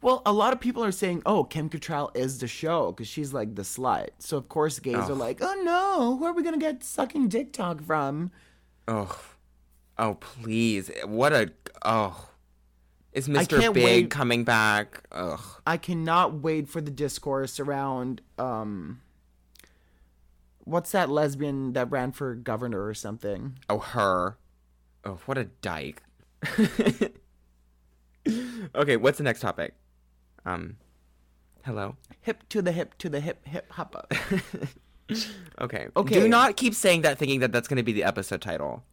Well, 0.00 0.20
a 0.26 0.32
lot 0.32 0.52
of 0.52 0.60
people 0.60 0.82
are 0.84 0.90
saying, 0.92 1.22
"Oh, 1.24 1.44
Kim 1.44 1.68
Cattrall 1.70 2.10
is 2.16 2.38
the 2.38 2.48
show 2.48 2.90
because 2.90 3.06
she's 3.06 3.32
like 3.32 3.54
the 3.54 3.62
slut." 3.62 4.08
So 4.18 4.36
of 4.36 4.48
course, 4.48 4.78
gays 4.80 4.96
are 4.96 5.14
like, 5.14 5.38
"Oh 5.40 5.60
no, 5.62 6.16
who 6.16 6.24
are 6.24 6.32
we 6.32 6.42
gonna 6.42 6.58
get 6.58 6.82
sucking 6.82 7.28
dick 7.28 7.52
talk 7.52 7.80
from?" 7.82 8.30
Oh. 8.88 9.16
Oh 9.98 10.14
please. 10.14 10.90
What 11.04 11.32
a. 11.32 11.52
Oh. 11.84 12.28
Is 13.12 13.28
Mr. 13.28 13.72
Big 13.74 13.84
wait- 13.84 14.10
coming 14.10 14.42
back? 14.42 15.02
Ugh. 15.12 15.38
I 15.66 15.76
cannot 15.76 16.40
wait 16.40 16.66
for 16.66 16.80
the 16.80 16.90
discourse 16.90 17.60
around 17.60 18.22
um, 18.38 19.01
what's 20.64 20.92
that 20.92 21.08
lesbian 21.08 21.72
that 21.74 21.90
ran 21.90 22.12
for 22.12 22.34
governor 22.34 22.84
or 22.84 22.94
something? 22.94 23.58
Oh, 23.68 23.78
her. 23.78 24.38
Oh, 25.04 25.18
what 25.26 25.38
a 25.38 25.44
dyke. 25.44 26.02
okay, 28.74 28.96
what's 28.96 29.18
the 29.18 29.24
next 29.24 29.40
topic? 29.40 29.74
Um, 30.44 30.76
hello. 31.64 31.96
Hip 32.20 32.48
to 32.50 32.62
the 32.62 32.72
hip 32.72 32.96
to 32.98 33.08
the 33.08 33.20
hip 33.20 33.46
hip 33.46 33.70
hop 33.72 33.96
up. 33.96 34.12
Okay. 35.60 35.88
Okay. 35.96 36.20
Do 36.20 36.28
not 36.28 36.56
keep 36.56 36.74
saying 36.74 37.02
that, 37.02 37.18
thinking 37.18 37.40
that 37.40 37.52
that's 37.52 37.68
going 37.68 37.76
to 37.76 37.82
be 37.82 37.92
the 37.92 38.04
episode 38.04 38.40
title. 38.40 38.84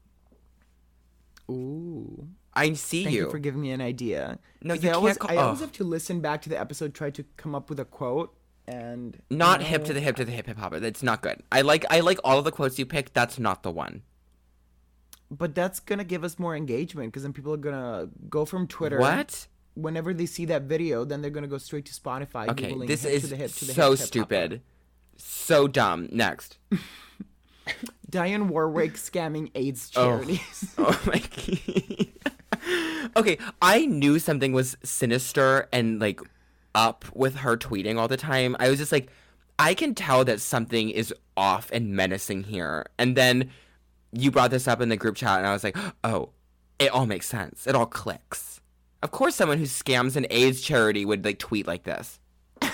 Ooh. 1.49 2.27
I 2.53 2.73
see 2.73 3.03
Thank 3.05 3.15
you. 3.15 3.25
you. 3.25 3.31
for 3.31 3.39
giving 3.39 3.61
me 3.61 3.71
an 3.71 3.81
idea. 3.81 4.39
No, 4.61 4.73
you 4.73 4.89
I 4.89 4.93
always, 4.93 5.17
can't 5.17 5.29
call- 5.29 5.39
I 5.39 5.43
always 5.43 5.61
have 5.61 5.71
to 5.73 5.83
listen 5.83 6.19
back 6.19 6.41
to 6.43 6.49
the 6.49 6.59
episode, 6.59 6.93
try 6.93 7.09
to 7.11 7.23
come 7.37 7.55
up 7.55 7.69
with 7.69 7.79
a 7.79 7.85
quote, 7.85 8.35
and 8.69 9.21
not 9.29 9.61
you 9.61 9.67
hip 9.67 9.85
to 9.85 9.93
the 9.93 9.99
hip 9.99 10.15
to 10.17 10.25
the 10.25 10.31
hip 10.31 10.45
hip 10.47 10.57
hop. 10.57 10.73
That's 10.73 11.03
not 11.03 11.21
good. 11.21 11.41
I 11.51 11.61
like 11.61 11.85
I 11.89 11.99
like 12.01 12.19
all 12.23 12.37
of 12.37 12.45
the 12.45 12.51
quotes 12.51 12.77
you 12.77 12.85
picked. 12.85 13.13
That's 13.13 13.39
not 13.39 13.63
the 13.63 13.71
one. 13.71 14.03
But 15.31 15.55
that's 15.55 15.79
gonna 15.79 16.03
give 16.03 16.23
us 16.23 16.37
more 16.39 16.55
engagement 16.55 17.11
because 17.11 17.23
then 17.23 17.33
people 17.33 17.53
are 17.53 17.57
gonna 17.57 18.09
go 18.29 18.45
from 18.45 18.67
Twitter. 18.67 18.99
What? 18.99 19.47
Whenever 19.75 20.13
they 20.13 20.25
see 20.25 20.45
that 20.45 20.63
video, 20.63 21.05
then 21.05 21.21
they're 21.21 21.31
gonna 21.31 21.47
go 21.47 21.57
straight 21.57 21.85
to 21.85 21.93
Spotify. 21.93 22.47
Okay, 22.49 22.75
this 22.85 23.05
is 23.05 23.23
to 23.23 23.27
the 23.29 23.35
hip 23.35 23.51
to 23.53 23.65
the 23.65 23.73
so 23.73 23.91
hip, 23.91 23.99
hip, 23.99 23.99
hop 23.99 24.07
stupid. 24.07 24.61
So 25.17 25.67
dumb. 25.67 26.09
Next. 26.11 26.57
Dionne 28.09 28.47
Warwick 28.47 28.93
scamming 28.93 29.51
AIDS 29.55 29.91
Oh. 29.95 30.05
charities. 30.17 30.75
Oh 30.77 30.99
my 31.05 31.19
god. 31.19 32.07
Okay, 33.15 33.37
I 33.61 33.85
knew 33.87 34.19
something 34.19 34.51
was 34.53 34.77
sinister 34.83 35.67
and 35.71 35.99
like 35.99 36.19
up 36.75 37.05
with 37.13 37.37
her 37.37 37.57
tweeting 37.57 37.97
all 37.97 38.07
the 38.07 38.17
time. 38.17 38.55
I 38.59 38.69
was 38.69 38.79
just 38.79 38.91
like, 38.91 39.09
I 39.57 39.73
can 39.73 39.93
tell 39.95 40.23
that 40.25 40.39
something 40.41 40.89
is 40.89 41.13
off 41.35 41.69
and 41.71 41.95
menacing 41.95 42.43
here. 42.43 42.85
And 42.97 43.15
then 43.15 43.49
you 44.11 44.31
brought 44.31 44.51
this 44.51 44.67
up 44.67 44.81
in 44.81 44.89
the 44.89 44.97
group 44.97 45.15
chat, 45.15 45.39
and 45.39 45.47
I 45.47 45.53
was 45.53 45.63
like, 45.63 45.77
oh, 46.03 46.29
it 46.79 46.91
all 46.91 47.05
makes 47.05 47.27
sense. 47.27 47.67
It 47.67 47.75
all 47.75 47.85
clicks. 47.85 48.61
Of 49.03 49.11
course, 49.11 49.35
someone 49.35 49.57
who 49.57 49.65
scams 49.65 50.15
an 50.15 50.25
AIDS 50.29 50.61
charity 50.61 51.05
would 51.05 51.23
like 51.25 51.39
tweet 51.39 51.67
like 51.67 51.83
this. 51.83 52.19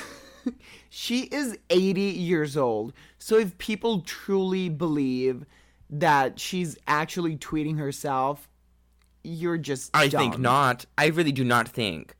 She 0.98 1.24
is 1.24 1.58
80 1.70 2.00
years 2.00 2.56
old. 2.56 2.94
So 3.18 3.38
if 3.38 3.58
people 3.58 4.00
truly 4.00 4.70
believe 4.70 5.46
that 5.90 6.40
she's 6.40 6.78
actually 6.88 7.36
tweeting 7.36 7.78
herself, 7.78 8.48
you're 9.22 9.58
just 9.58 9.92
I 9.94 10.08
dumb. 10.08 10.22
think 10.22 10.40
not. 10.40 10.86
I 10.98 11.08
really 11.08 11.34
do 11.34 11.44
not 11.44 11.68
think. 11.68 12.16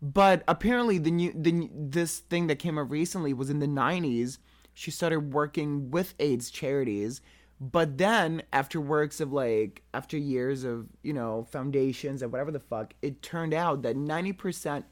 But 0.00 0.44
apparently, 0.46 0.98
the 0.98 1.10
new 1.10 1.32
the 1.34 1.68
this 1.72 2.18
thing 2.18 2.46
that 2.46 2.58
came 2.58 2.78
up 2.78 2.90
recently 2.90 3.32
was 3.32 3.50
in 3.50 3.58
the 3.58 3.66
'90s. 3.66 4.38
She 4.74 4.90
started 4.90 5.32
working 5.32 5.90
with 5.90 6.14
AIDS 6.20 6.50
charities, 6.50 7.20
but 7.60 7.98
then 7.98 8.42
after 8.52 8.80
works 8.80 9.20
of 9.20 9.32
like 9.32 9.82
after 9.92 10.16
years 10.16 10.62
of 10.62 10.86
you 11.02 11.12
know 11.12 11.46
foundations 11.50 12.22
and 12.22 12.30
whatever 12.30 12.52
the 12.52 12.60
fuck, 12.60 12.94
it 13.02 13.22
turned 13.22 13.54
out 13.54 13.82
that 13.82 13.96
ninety 13.96 14.32
percent. 14.32 14.84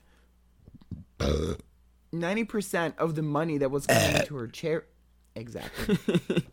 90% 2.12 2.96
of 2.98 3.14
the 3.14 3.22
money 3.22 3.58
that 3.58 3.70
was 3.70 3.86
coming 3.86 4.22
to 4.26 4.36
her 4.36 4.46
chair 4.46 4.84
exactly 5.34 5.96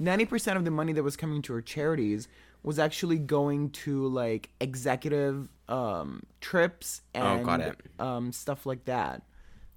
90% 0.00 0.56
of 0.56 0.64
the 0.64 0.70
money 0.70 0.92
that 0.92 1.02
was 1.02 1.16
coming 1.16 1.42
to 1.42 1.52
her 1.52 1.60
charities 1.60 2.28
was 2.62 2.78
actually 2.78 3.18
going 3.18 3.70
to 3.70 4.06
like 4.08 4.50
executive 4.60 5.48
um 5.70 6.22
trips 6.40 7.02
and 7.14 7.40
Oh, 7.40 7.44
got 7.44 7.60
it. 7.60 7.78
um 7.98 8.32
stuff 8.32 8.66
like 8.66 8.84
that 8.86 9.22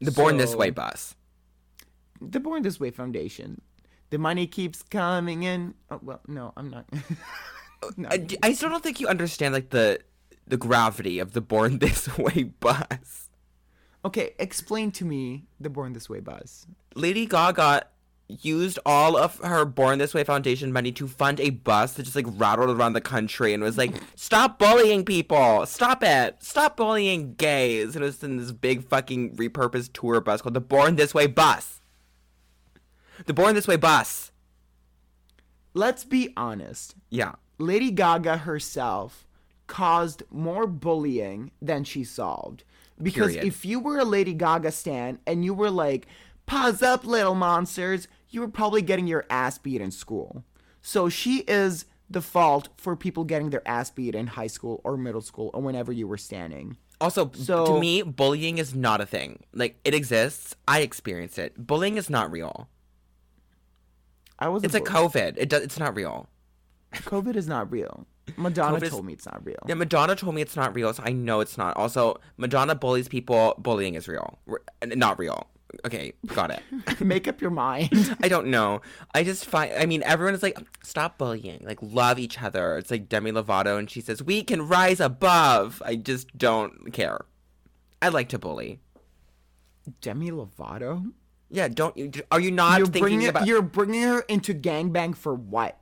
The 0.02 0.12
Born 0.12 0.38
This 0.38 0.56
Way 0.56 0.70
bus. 0.72 1.16
the 2.22 2.40
born 2.40 2.62
this 2.64 2.80
way 2.80 2.90
foundation 2.92 3.62
the 4.10 4.18
money 4.18 4.48
keeps 4.48 4.82
coming 4.84 5.44
in 5.44 5.74
oh 5.92 6.00
well 6.02 6.22
no 6.28 6.54
i'm 6.58 6.70
not 6.70 6.86
No. 7.98 8.08
I, 8.10 8.26
I 8.42 8.54
still 8.54 8.70
don't 8.70 8.82
think 8.82 9.02
you 9.02 9.08
understand 9.10 9.54
like 9.54 9.70
the 9.72 10.00
the 10.48 10.56
gravity 10.56 11.20
of 11.20 11.34
the 11.34 11.42
Born 11.42 11.80
This 11.84 12.08
Way 12.18 12.44
bus. 12.44 13.30
okay 14.06 14.36
explain 14.40 14.90
to 14.92 15.04
me 15.06 15.46
the 15.60 15.70
born 15.70 15.92
this 15.94 16.10
way 16.10 16.22
bus 16.22 16.66
Lady 16.96 17.26
Gaga 17.26 17.84
used 18.28 18.80
all 18.86 19.16
of 19.18 19.38
her 19.40 19.66
Born 19.66 20.00
This 20.00 20.14
Way 20.14 20.24
Foundation 20.24 20.72
money 20.72 20.92
to 20.94 21.08
fund 21.08 21.40
a 21.40 21.52
bus 21.52 21.94
that 21.94 22.04
just 22.04 22.16
like 22.16 22.26
rattled 22.30 22.70
around 22.70 22.94
the 22.94 23.02
country 23.02 23.54
and 23.54 23.62
was 23.62 23.78
like, 23.78 23.92
"Stop 24.16 24.58
bullying 24.60 25.04
people! 25.06 25.66
Stop 25.66 26.04
it! 26.04 26.38
Stop 26.42 26.78
bullying 26.78 27.34
gays!" 27.36 27.96
It 27.96 28.02
was 28.02 28.24
in 28.24 28.38
this 28.38 28.52
big 28.52 28.88
fucking 28.88 29.36
repurposed 29.36 29.92
tour 29.94 30.22
bus 30.22 30.42
called 30.42 30.54
the 30.56 30.62
Born 30.62 30.96
This 30.96 31.14
Way 31.14 31.28
bus. 31.28 31.82
The 33.26 33.34
Born 33.34 33.56
This 33.56 33.68
Way 33.68 33.76
bus. 33.76 34.32
let's 35.76 36.04
be 36.04 36.32
honest 36.38 36.96
Yeah. 37.10 37.34
Lady 37.58 37.92
Gaga 37.92 38.38
herself 38.38 39.28
caused 39.68 40.24
more 40.32 40.68
bullying 40.68 41.52
than 41.62 41.84
she 41.84 42.04
solved. 42.04 42.64
Because 43.02 43.34
Period. 43.34 43.46
if 43.48 43.66
you 43.66 43.80
were 43.80 43.98
a 44.00 44.06
Lady 44.06 44.34
Gaga 44.34 44.72
stan 44.72 45.20
and 45.26 45.44
you 45.46 45.54
were 45.54 45.70
like, 45.72 46.08
pause 46.46 46.82
up, 46.82 47.06
little 47.06 47.36
monsters, 47.36 48.08
you 48.30 48.42
were 48.42 48.48
probably 48.48 48.82
getting 48.82 49.08
your 49.08 49.26
ass 49.30 49.58
beat 49.58 49.82
in 49.82 49.92
school. 49.92 50.44
So 50.82 51.10
she 51.10 51.40
is 51.48 51.86
the 52.10 52.22
fault 52.22 52.70
for 52.78 52.96
people 52.96 53.24
getting 53.24 53.50
their 53.50 53.68
ass 53.68 53.90
beat 53.90 54.14
in 54.16 54.28
high 54.28 54.48
school 54.48 54.82
or 54.84 54.98
middle 54.98 55.22
school 55.22 55.50
or 55.54 55.62
whenever 55.62 55.92
you 55.92 56.08
were 56.08 56.18
standing. 56.18 56.78
Also, 57.02 57.32
So- 57.34 57.66
to 57.66 57.80
me, 57.80 58.02
bullying 58.02 58.58
is 58.60 58.74
not 58.76 59.02
a 59.02 59.06
thing. 59.06 59.44
Like 59.54 59.80
it 59.84 59.94
exists. 59.94 60.56
I 60.68 60.82
experienced 60.82 61.38
it. 61.40 61.66
Bullying 61.68 61.98
is 61.98 62.10
not 62.10 62.32
real. 62.32 62.70
I 64.40 64.48
was 64.50 64.64
It's 64.64 64.76
a 64.76 64.82
COVID. 64.82 65.36
It 65.38 65.50
does. 65.50 65.64
It's 65.64 65.80
not 65.80 65.96
real. 65.96 66.28
COVID 66.94 67.36
is 67.36 67.48
not 67.48 67.72
real. 67.72 68.06
Madonna 68.38 68.80
told 68.90 69.06
me 69.06 69.14
it's 69.14 69.26
not 69.26 69.46
real. 69.46 69.58
Yeah, 69.68 69.76
Madonna 69.76 70.16
told 70.16 70.34
me 70.36 70.42
it's 70.42 70.56
not 70.56 70.74
real, 70.76 70.94
so 70.94 71.04
I 71.06 71.12
know 71.12 71.40
it's 71.42 71.58
not. 71.58 71.76
Also, 71.76 72.20
Madonna 72.38 72.74
bullies 72.76 73.08
people. 73.08 73.56
Bullying 73.58 73.96
is 73.96 74.08
real. 74.08 74.40
R- 74.48 74.62
Not 74.86 75.20
real. 75.20 75.48
Okay, 75.86 76.14
got 76.28 76.52
it. 76.52 76.62
Make 77.02 77.28
up 77.28 77.42
your 77.42 77.52
mind. 77.52 78.16
I 78.22 78.28
don't 78.28 78.48
know. 78.48 78.82
I 79.14 79.24
just 79.24 79.46
find. 79.46 79.74
I 79.74 79.86
mean, 79.86 80.04
everyone 80.04 80.34
is 80.34 80.44
like, 80.44 80.58
stop 80.84 81.18
bullying. 81.18 81.62
Like, 81.64 81.80
love 81.82 82.20
each 82.20 82.42
other. 82.42 82.78
It's 82.78 82.92
like 82.92 83.10
Demi 83.10 83.32
Lovato, 83.32 83.78
and 83.78 83.90
she 83.90 84.02
says 84.02 84.24
we 84.24 84.44
can 84.44 84.68
rise 84.68 85.00
above. 85.00 85.82
I 85.86 85.96
just 85.96 86.38
don't 86.38 86.94
care. 86.94 87.26
I 88.02 88.10
like 88.10 88.30
to 88.30 88.40
bully. 88.40 88.80
Demi 90.02 90.32
Lovato? 90.32 91.12
Yeah, 91.50 91.68
don't 91.68 91.96
you? 91.98 92.12
Are 92.32 92.40
you 92.40 92.52
not 92.52 92.78
you're 92.78 92.88
thinking 92.88 93.02
bringing 93.02 93.28
about? 93.28 93.46
you're 93.46 93.62
bringing 93.62 94.02
her 94.04 94.22
into 94.22 94.54
gangbang 94.54 95.16
for 95.16 95.34
what? 95.36 95.78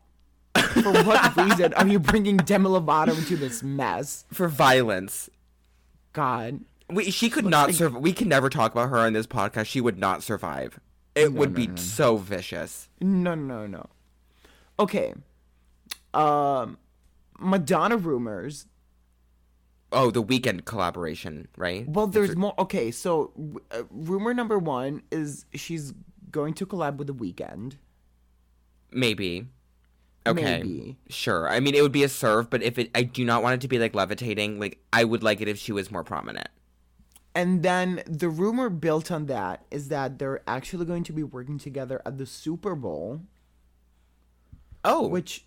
for 0.55 0.91
what 1.03 1.35
reason 1.37 1.73
are 1.75 1.87
you 1.87 1.99
bringing 1.99 2.37
Demi 2.37 2.69
Lovato 2.69 3.17
into 3.17 3.37
this 3.37 3.63
mess? 3.63 4.25
for 4.31 4.47
violence. 4.47 5.29
God, 6.13 6.61
We, 6.91 7.11
she 7.11 7.29
could 7.29 7.45
not 7.45 7.73
survive. 7.73 8.01
We 8.01 8.13
can 8.13 8.27
never 8.27 8.49
talk 8.49 8.71
about 8.71 8.89
her 8.89 8.97
on 8.97 9.13
this 9.13 9.27
podcast. 9.27 9.65
She 9.65 9.81
would 9.81 9.97
not 9.97 10.23
survive. 10.23 10.79
It 11.15 11.33
would 11.33 11.51
no, 11.51 11.55
be 11.55 11.67
no, 11.67 11.73
no. 11.73 11.77
so 11.77 12.17
vicious. 12.17 12.89
no, 12.99 13.35
no, 13.35 13.67
no. 13.67 13.87
Okay, 14.79 15.13
um, 16.13 16.77
Madonna 17.39 17.97
rumors. 17.97 18.65
Oh, 19.93 20.09
the 20.09 20.23
Weeknd 20.23 20.63
collaboration, 20.65 21.49
right? 21.57 21.87
Well, 21.87 22.07
there's 22.07 22.35
more. 22.35 22.53
Okay, 22.57 22.91
so 22.91 23.33
uh, 23.71 23.83
rumor 23.89 24.33
number 24.33 24.57
one 24.57 25.03
is 25.11 25.45
she's 25.53 25.93
going 26.31 26.53
to 26.55 26.65
collab 26.65 26.95
with 26.95 27.07
The 27.07 27.13
Weeknd. 27.13 27.73
Maybe. 28.91 29.47
Okay. 30.25 30.43
Maybe. 30.43 30.97
Sure. 31.09 31.49
I 31.49 31.59
mean, 31.59 31.75
it 31.75 31.81
would 31.81 31.91
be 31.91 32.03
a 32.03 32.09
serve, 32.09 32.49
but 32.49 32.61
if 32.61 32.77
it, 32.77 32.91
I 32.93 33.03
do 33.03 33.25
not 33.25 33.43
want 33.43 33.55
it 33.55 33.61
to 33.61 33.67
be 33.67 33.79
like 33.79 33.95
levitating. 33.95 34.59
Like, 34.59 34.79
I 34.93 35.03
would 35.03 35.23
like 35.23 35.41
it 35.41 35.47
if 35.47 35.57
she 35.57 35.71
was 35.71 35.91
more 35.91 36.03
prominent. 36.03 36.47
And 37.33 37.63
then 37.63 38.03
the 38.05 38.29
rumor 38.29 38.69
built 38.69 39.09
on 39.11 39.27
that 39.27 39.65
is 39.71 39.87
that 39.87 40.19
they're 40.19 40.41
actually 40.47 40.85
going 40.85 41.03
to 41.05 41.13
be 41.13 41.23
working 41.23 41.57
together 41.57 42.01
at 42.05 42.17
the 42.17 42.25
Super 42.25 42.75
Bowl, 42.75 43.21
Oh, 44.83 45.07
which, 45.07 45.45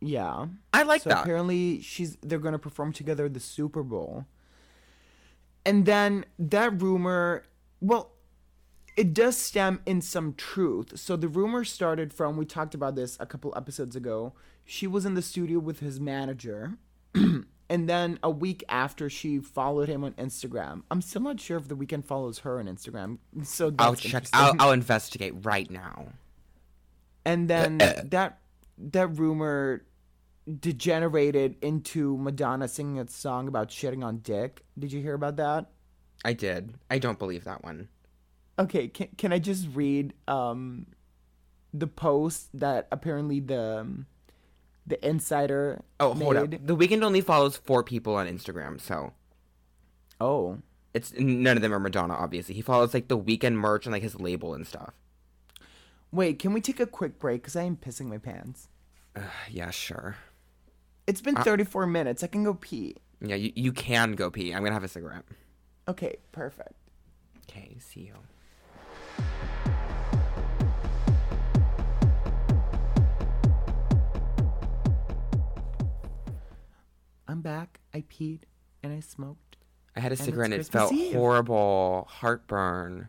yeah. 0.00 0.46
I 0.72 0.82
like 0.82 1.02
so 1.02 1.10
that. 1.10 1.22
apparently 1.22 1.80
she's 1.80 2.16
they're 2.22 2.38
going 2.40 2.52
to 2.52 2.58
perform 2.58 2.92
together 2.92 3.26
at 3.26 3.34
the 3.34 3.40
Super 3.40 3.82
Bowl. 3.82 4.26
And 5.64 5.86
then 5.86 6.24
that 6.38 6.82
rumor, 6.82 7.44
well, 7.80 8.10
it 8.96 9.14
does 9.14 9.38
stem 9.38 9.80
in 9.86 10.00
some 10.02 10.34
truth. 10.34 10.98
So 10.98 11.16
the 11.16 11.28
rumor 11.28 11.64
started 11.64 12.12
from 12.12 12.36
we 12.36 12.44
talked 12.44 12.74
about 12.74 12.96
this 12.96 13.16
a 13.20 13.26
couple 13.26 13.52
episodes 13.56 13.94
ago. 13.94 14.32
She 14.64 14.86
was 14.86 15.06
in 15.06 15.14
the 15.14 15.22
studio 15.22 15.60
with 15.60 15.80
his 15.80 16.00
manager. 16.00 16.74
and 17.68 17.88
then 17.88 18.18
a 18.22 18.30
week 18.30 18.64
after 18.68 19.08
she 19.08 19.38
followed 19.38 19.88
him 19.88 20.04
on 20.04 20.12
Instagram. 20.12 20.82
I'm 20.90 21.00
still 21.00 21.22
not 21.22 21.40
sure 21.40 21.56
if 21.56 21.68
the 21.68 21.76
Weeknd 21.76 22.04
follows 22.04 22.40
her 22.40 22.58
on 22.58 22.66
Instagram. 22.66 23.18
So 23.44 23.72
I'll 23.78 23.94
check. 23.94 24.24
I'll, 24.32 24.54
I'll 24.58 24.72
investigate 24.72 25.34
right 25.42 25.70
now. 25.70 26.06
and 27.24 27.48
then 27.48 27.78
that 27.78 28.38
that 28.78 29.18
rumor 29.18 29.84
degenerated 30.60 31.56
into 31.62 32.16
Madonna 32.18 32.66
singing 32.68 32.98
a 32.98 33.06
song 33.08 33.46
about 33.48 33.68
shitting 33.68 34.04
on 34.04 34.18
dick. 34.18 34.62
Did 34.78 34.92
you 34.92 35.00
hear 35.00 35.14
about 35.14 35.36
that? 35.36 35.70
I 36.24 36.32
did. 36.32 36.74
I 36.90 36.98
don't 36.98 37.18
believe 37.18 37.44
that 37.44 37.62
one. 37.64 37.88
Okay, 38.58 38.88
can 38.88 39.08
can 39.16 39.32
I 39.32 39.38
just 39.38 39.68
read 39.72 40.14
um 40.28 40.86
the 41.74 41.86
post 41.86 42.48
that 42.54 42.86
apparently 42.92 43.40
the 43.40 43.78
um, 43.80 44.06
the 44.86 45.04
insider 45.06 45.82
Oh, 46.00 46.14
hold 46.14 46.34
made? 46.36 46.54
up. 46.54 46.66
The 46.66 46.76
Weeknd 46.76 47.02
only 47.02 47.20
follows 47.20 47.56
four 47.56 47.82
people 47.84 48.14
on 48.16 48.26
Instagram, 48.26 48.80
so 48.80 49.12
Oh, 50.20 50.58
it's 50.94 51.12
none 51.18 51.56
of 51.56 51.62
them 51.62 51.72
are 51.74 51.80
Madonna. 51.80 52.14
Obviously, 52.14 52.54
he 52.54 52.62
follows 52.62 52.92
like 52.94 53.08
the 53.08 53.18
Weeknd 53.18 53.54
merch 53.54 53.86
and 53.86 53.92
like 53.92 54.02
his 54.02 54.20
label 54.20 54.54
and 54.54 54.66
stuff. 54.66 54.92
wait, 56.10 56.38
can 56.38 56.52
we 56.52 56.60
take 56.60 56.80
a 56.80 56.86
quick 56.86 57.18
break 57.18 57.42
cuz 57.44 57.56
I 57.56 57.62
am 57.62 57.76
pissing 57.76 58.06
my 58.06 58.18
pants. 58.18 58.68
Yeah, 59.50 59.70
sure. 59.70 60.16
It's 61.06 61.20
been 61.20 61.34
34 61.36 61.86
minutes. 61.86 62.22
I 62.22 62.28
can 62.28 62.44
go 62.44 62.54
pee. 62.54 62.96
Yeah, 63.20 63.34
you, 63.36 63.52
you 63.54 63.72
can 63.72 64.12
go 64.12 64.30
pee. 64.30 64.52
I'm 64.54 64.62
gonna 64.62 64.72
have 64.74 64.84
a 64.84 64.88
cigarette. 64.88 65.24
Okay, 65.88 66.16
perfect. 66.32 66.74
Okay, 67.48 67.76
see 67.80 68.00
you. 68.10 68.14
I'm 77.32 77.40
back. 77.40 77.80
I 77.94 78.02
peed 78.02 78.42
and 78.82 78.92
I 78.92 79.00
smoked. 79.00 79.56
I 79.96 80.00
had 80.00 80.12
a 80.12 80.16
cigarette 80.16 80.46
and 80.46 80.54
it 80.54 80.56
Christmas 80.58 80.72
felt 80.82 80.92
Eve. 80.92 81.14
horrible. 81.14 82.06
Heartburn. 82.10 83.08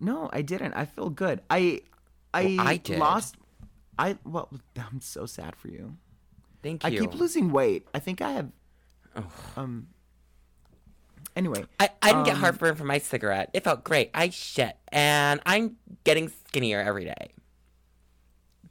No, 0.00 0.28
I 0.32 0.42
didn't. 0.42 0.74
I 0.74 0.84
feel 0.84 1.08
good. 1.10 1.40
I 1.50 1.82
I, 2.34 2.44
Well, 2.58 2.60
I 2.68 2.76
did. 2.76 2.98
lost 2.98 3.36
I 3.98 4.18
well 4.24 4.48
I'm 4.76 5.00
so 5.00 5.26
sad 5.26 5.56
for 5.56 5.68
you. 5.68 5.96
Thank 6.62 6.84
you. 6.84 6.88
I 6.88 7.00
keep 7.00 7.14
losing 7.14 7.50
weight. 7.50 7.86
I 7.94 7.98
think 8.00 8.20
I 8.20 8.32
have. 8.32 8.50
Oh. 9.16 9.26
Um. 9.56 9.88
Anyway, 11.36 11.64
I, 11.78 11.90
I 12.02 12.08
didn't 12.12 12.24
get 12.24 12.34
Um, 12.34 12.40
heartburn 12.40 12.74
from 12.74 12.88
my 12.88 12.98
cigarette. 12.98 13.50
It 13.54 13.62
felt 13.62 13.84
great. 13.84 14.10
I 14.12 14.30
shit. 14.30 14.76
And 14.88 15.40
I'm 15.46 15.76
getting 16.02 16.28
skinnier 16.46 16.80
every 16.80 17.04
day. 17.04 17.32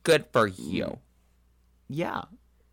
Good 0.03 0.25
for 0.33 0.47
you. 0.47 0.99
yeah. 1.87 2.23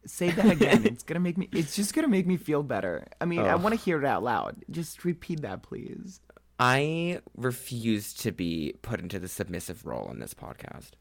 Say 0.07 0.31
that 0.31 0.51
again. 0.51 0.85
it's 0.87 1.03
gonna 1.03 1.21
make 1.21 1.39
me. 1.39 1.49
It's 1.53 1.75
just 1.75 1.95
gonna 1.95 2.09
make 2.09 2.27
me 2.27 2.37
feel 2.37 2.63
better. 2.63 3.07
I 3.21 3.25
mean, 3.25 3.41
I 3.41 3.53
oh. 3.53 3.57
want 3.59 3.75
to 3.75 3.81
hear 3.81 3.99
it 3.99 4.05
out 4.05 4.23
loud. 4.23 4.65
Just 4.71 5.05
repeat 5.05 5.43
that, 5.43 5.63
please. 5.63 6.21
I 6.59 7.21
refuse 7.37 8.15
to 8.15 8.33
be 8.33 8.75
put 8.83 9.01
into 9.01 9.19
the 9.19 9.29
submissive 9.29 9.85
role 9.85 10.09
in 10.11 10.21
this 10.21 10.35
podcast. 10.35 10.93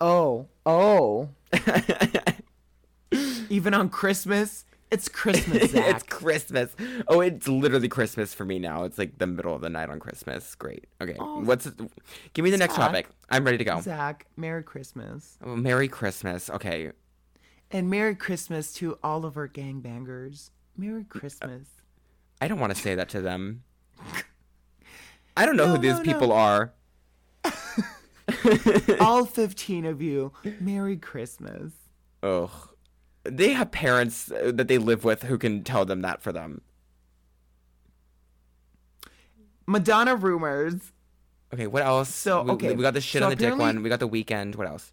Oh, 0.00 0.48
oh. 0.66 1.30
Even 3.50 3.74
on 3.74 3.88
Christmas, 3.88 4.64
it's 4.90 5.08
Christmas, 5.08 5.70
Zach. 5.72 5.96
it's 5.96 6.02
Christmas. 6.04 6.74
Oh, 7.08 7.20
it's 7.20 7.46
literally 7.46 7.88
Christmas 7.88 8.34
for 8.34 8.44
me 8.44 8.58
now. 8.58 8.84
It's 8.84 8.98
like 8.98 9.18
the 9.18 9.26
middle 9.26 9.54
of 9.54 9.60
the 9.60 9.70
night 9.70 9.90
on 9.90 10.00
Christmas. 10.00 10.54
Great. 10.54 10.86
Okay. 11.00 11.16
Oh, 11.18 11.40
What's 11.40 11.68
Give 12.32 12.44
me 12.44 12.50
the 12.50 12.56
next 12.56 12.74
topic. 12.74 13.08
I'm 13.30 13.44
ready 13.44 13.58
to 13.58 13.64
go. 13.64 13.80
Zach, 13.80 14.26
Merry 14.36 14.62
Christmas. 14.62 15.38
Oh, 15.44 15.56
Merry 15.56 15.88
Christmas. 15.88 16.48
Okay. 16.50 16.92
And 17.70 17.90
Merry 17.90 18.14
Christmas 18.14 18.72
to 18.74 18.98
all 19.02 19.24
of 19.24 19.36
our 19.36 19.48
gangbangers. 19.48 20.50
Merry 20.76 21.04
Christmas. 21.04 21.68
I 22.40 22.48
don't 22.48 22.60
want 22.60 22.74
to 22.74 22.80
say 22.80 22.94
that 22.94 23.08
to 23.10 23.20
them. 23.20 23.62
I 25.36 25.44
don't 25.44 25.56
know 25.56 25.66
No, 25.66 25.72
who 25.72 25.78
these 25.78 25.92
no, 25.92 25.98
no. 25.98 26.04
people 26.04 26.32
are. 26.32 26.72
all 29.00 29.24
15 29.26 29.84
of 29.86 30.00
you, 30.02 30.32
Merry 30.60 30.96
Christmas. 30.96 31.72
Ugh. 32.22 32.50
They 33.24 33.52
have 33.52 33.70
parents 33.70 34.30
uh, 34.30 34.52
that 34.54 34.68
they 34.68 34.78
live 34.78 35.04
with 35.04 35.24
who 35.24 35.36
can 35.36 35.62
tell 35.64 35.84
them 35.84 36.00
that 36.02 36.22
for 36.22 36.32
them. 36.32 36.62
Madonna 39.66 40.16
rumors. 40.16 40.92
Okay, 41.52 41.66
what 41.66 41.82
else? 41.82 42.14
So, 42.14 42.42
We- 42.42 42.50
okay, 42.52 42.74
we 42.74 42.82
got 42.82 42.94
the 42.94 43.00
shit 43.00 43.20
so 43.20 43.26
on 43.26 43.30
the 43.30 43.36
dick 43.36 43.56
one. 43.56 43.82
We 43.82 43.88
got 43.88 44.00
the 44.00 44.08
Weeknd. 44.08 44.56
What 44.56 44.66
else? 44.66 44.92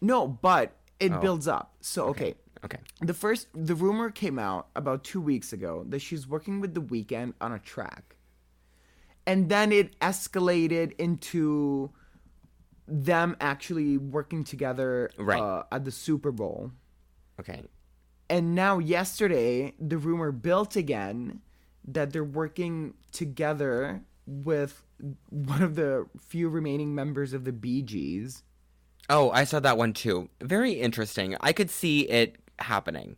No, 0.00 0.26
but 0.28 0.72
it 1.00 1.12
Oh. 1.12 1.20
builds 1.20 1.48
up. 1.48 1.74
So, 1.80 2.06
okay. 2.06 2.34
Okay. 2.64 2.78
The 3.00 3.12
first, 3.14 3.48
the 3.54 3.74
rumor 3.74 4.10
came 4.10 4.38
out 4.38 4.68
about 4.74 5.04
two 5.04 5.20
weeks 5.20 5.52
ago 5.52 5.84
that 5.88 5.98
she's 6.00 6.26
working 6.26 6.60
with 6.60 6.72
The 6.74 6.80
Weeknd 6.80 7.34
on 7.40 7.52
a 7.52 7.58
track. 7.58 8.16
And 9.26 9.48
then 9.50 9.70
it 9.72 9.98
escalated 10.00 10.92
into 10.98 11.90
them 12.86 13.36
actually 13.40 13.96
working 13.98 14.44
together 14.44 15.10
Right. 15.18 15.40
uh, 15.40 15.64
at 15.72 15.84
the 15.84 15.90
Super 15.90 16.30
Bowl. 16.32 16.72
Okay. 17.40 17.62
And 18.30 18.54
now, 18.54 18.78
yesterday, 18.78 19.74
the 19.78 19.98
rumor 19.98 20.32
built 20.32 20.76
again 20.76 21.40
that 21.86 22.12
they're 22.12 22.24
working 22.24 22.94
together 23.12 24.02
with 24.26 24.82
one 25.28 25.62
of 25.62 25.74
the 25.74 26.06
few 26.18 26.48
remaining 26.48 26.94
members 26.94 27.34
of 27.34 27.44
the 27.44 27.52
Bee 27.52 27.82
Gees. 27.82 28.42
Oh, 29.10 29.30
I 29.30 29.44
saw 29.44 29.60
that 29.60 29.76
one 29.78 29.92
too. 29.92 30.28
Very 30.40 30.72
interesting. 30.72 31.36
I 31.40 31.52
could 31.52 31.70
see 31.70 32.00
it 32.02 32.36
happening. 32.58 33.16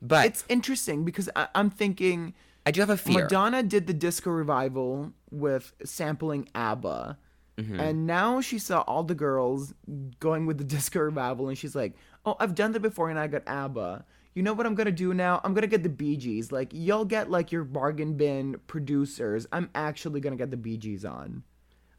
But 0.00 0.26
It's 0.26 0.44
interesting 0.48 1.04
because 1.04 1.28
I- 1.36 1.48
I'm 1.54 1.70
thinking 1.70 2.34
I 2.66 2.70
do 2.70 2.80
have 2.80 2.90
a 2.90 2.96
fear. 2.96 3.22
Madonna 3.22 3.62
did 3.62 3.86
the 3.86 3.94
disco 3.94 4.30
revival 4.30 5.12
with 5.30 5.72
sampling 5.84 6.48
ABBA. 6.54 7.18
Mm-hmm. 7.58 7.80
And 7.80 8.06
now 8.06 8.40
she 8.40 8.58
saw 8.58 8.80
all 8.82 9.04
the 9.04 9.14
girls 9.14 9.74
going 10.20 10.46
with 10.46 10.58
the 10.58 10.64
disco 10.76 11.00
revival, 11.00 11.48
and 11.48 11.58
she's 11.58 11.74
like, 11.74 11.94
"Oh, 12.24 12.34
I've 12.40 12.54
done 12.54 12.72
that 12.72 12.80
before, 12.80 13.10
and 13.10 13.18
I 13.18 13.26
got 13.26 13.42
ABBA. 13.46 14.04
You 14.34 14.42
know 14.42 14.54
what 14.54 14.64
I'm 14.64 14.74
gonna 14.74 14.90
do 14.90 15.12
now? 15.12 15.40
I'm 15.44 15.52
gonna 15.52 15.66
get 15.66 15.82
the 15.82 15.90
Bee 15.90 16.16
Gees. 16.16 16.50
Like, 16.50 16.70
you'll 16.72 17.04
get 17.04 17.30
like 17.30 17.52
your 17.52 17.64
bargain 17.64 18.16
bin 18.16 18.56
producers. 18.66 19.46
I'm 19.52 19.68
actually 19.74 20.20
gonna 20.20 20.36
get 20.36 20.50
the 20.50 20.56
Bee 20.56 20.78
Gees 20.78 21.04
on. 21.04 21.42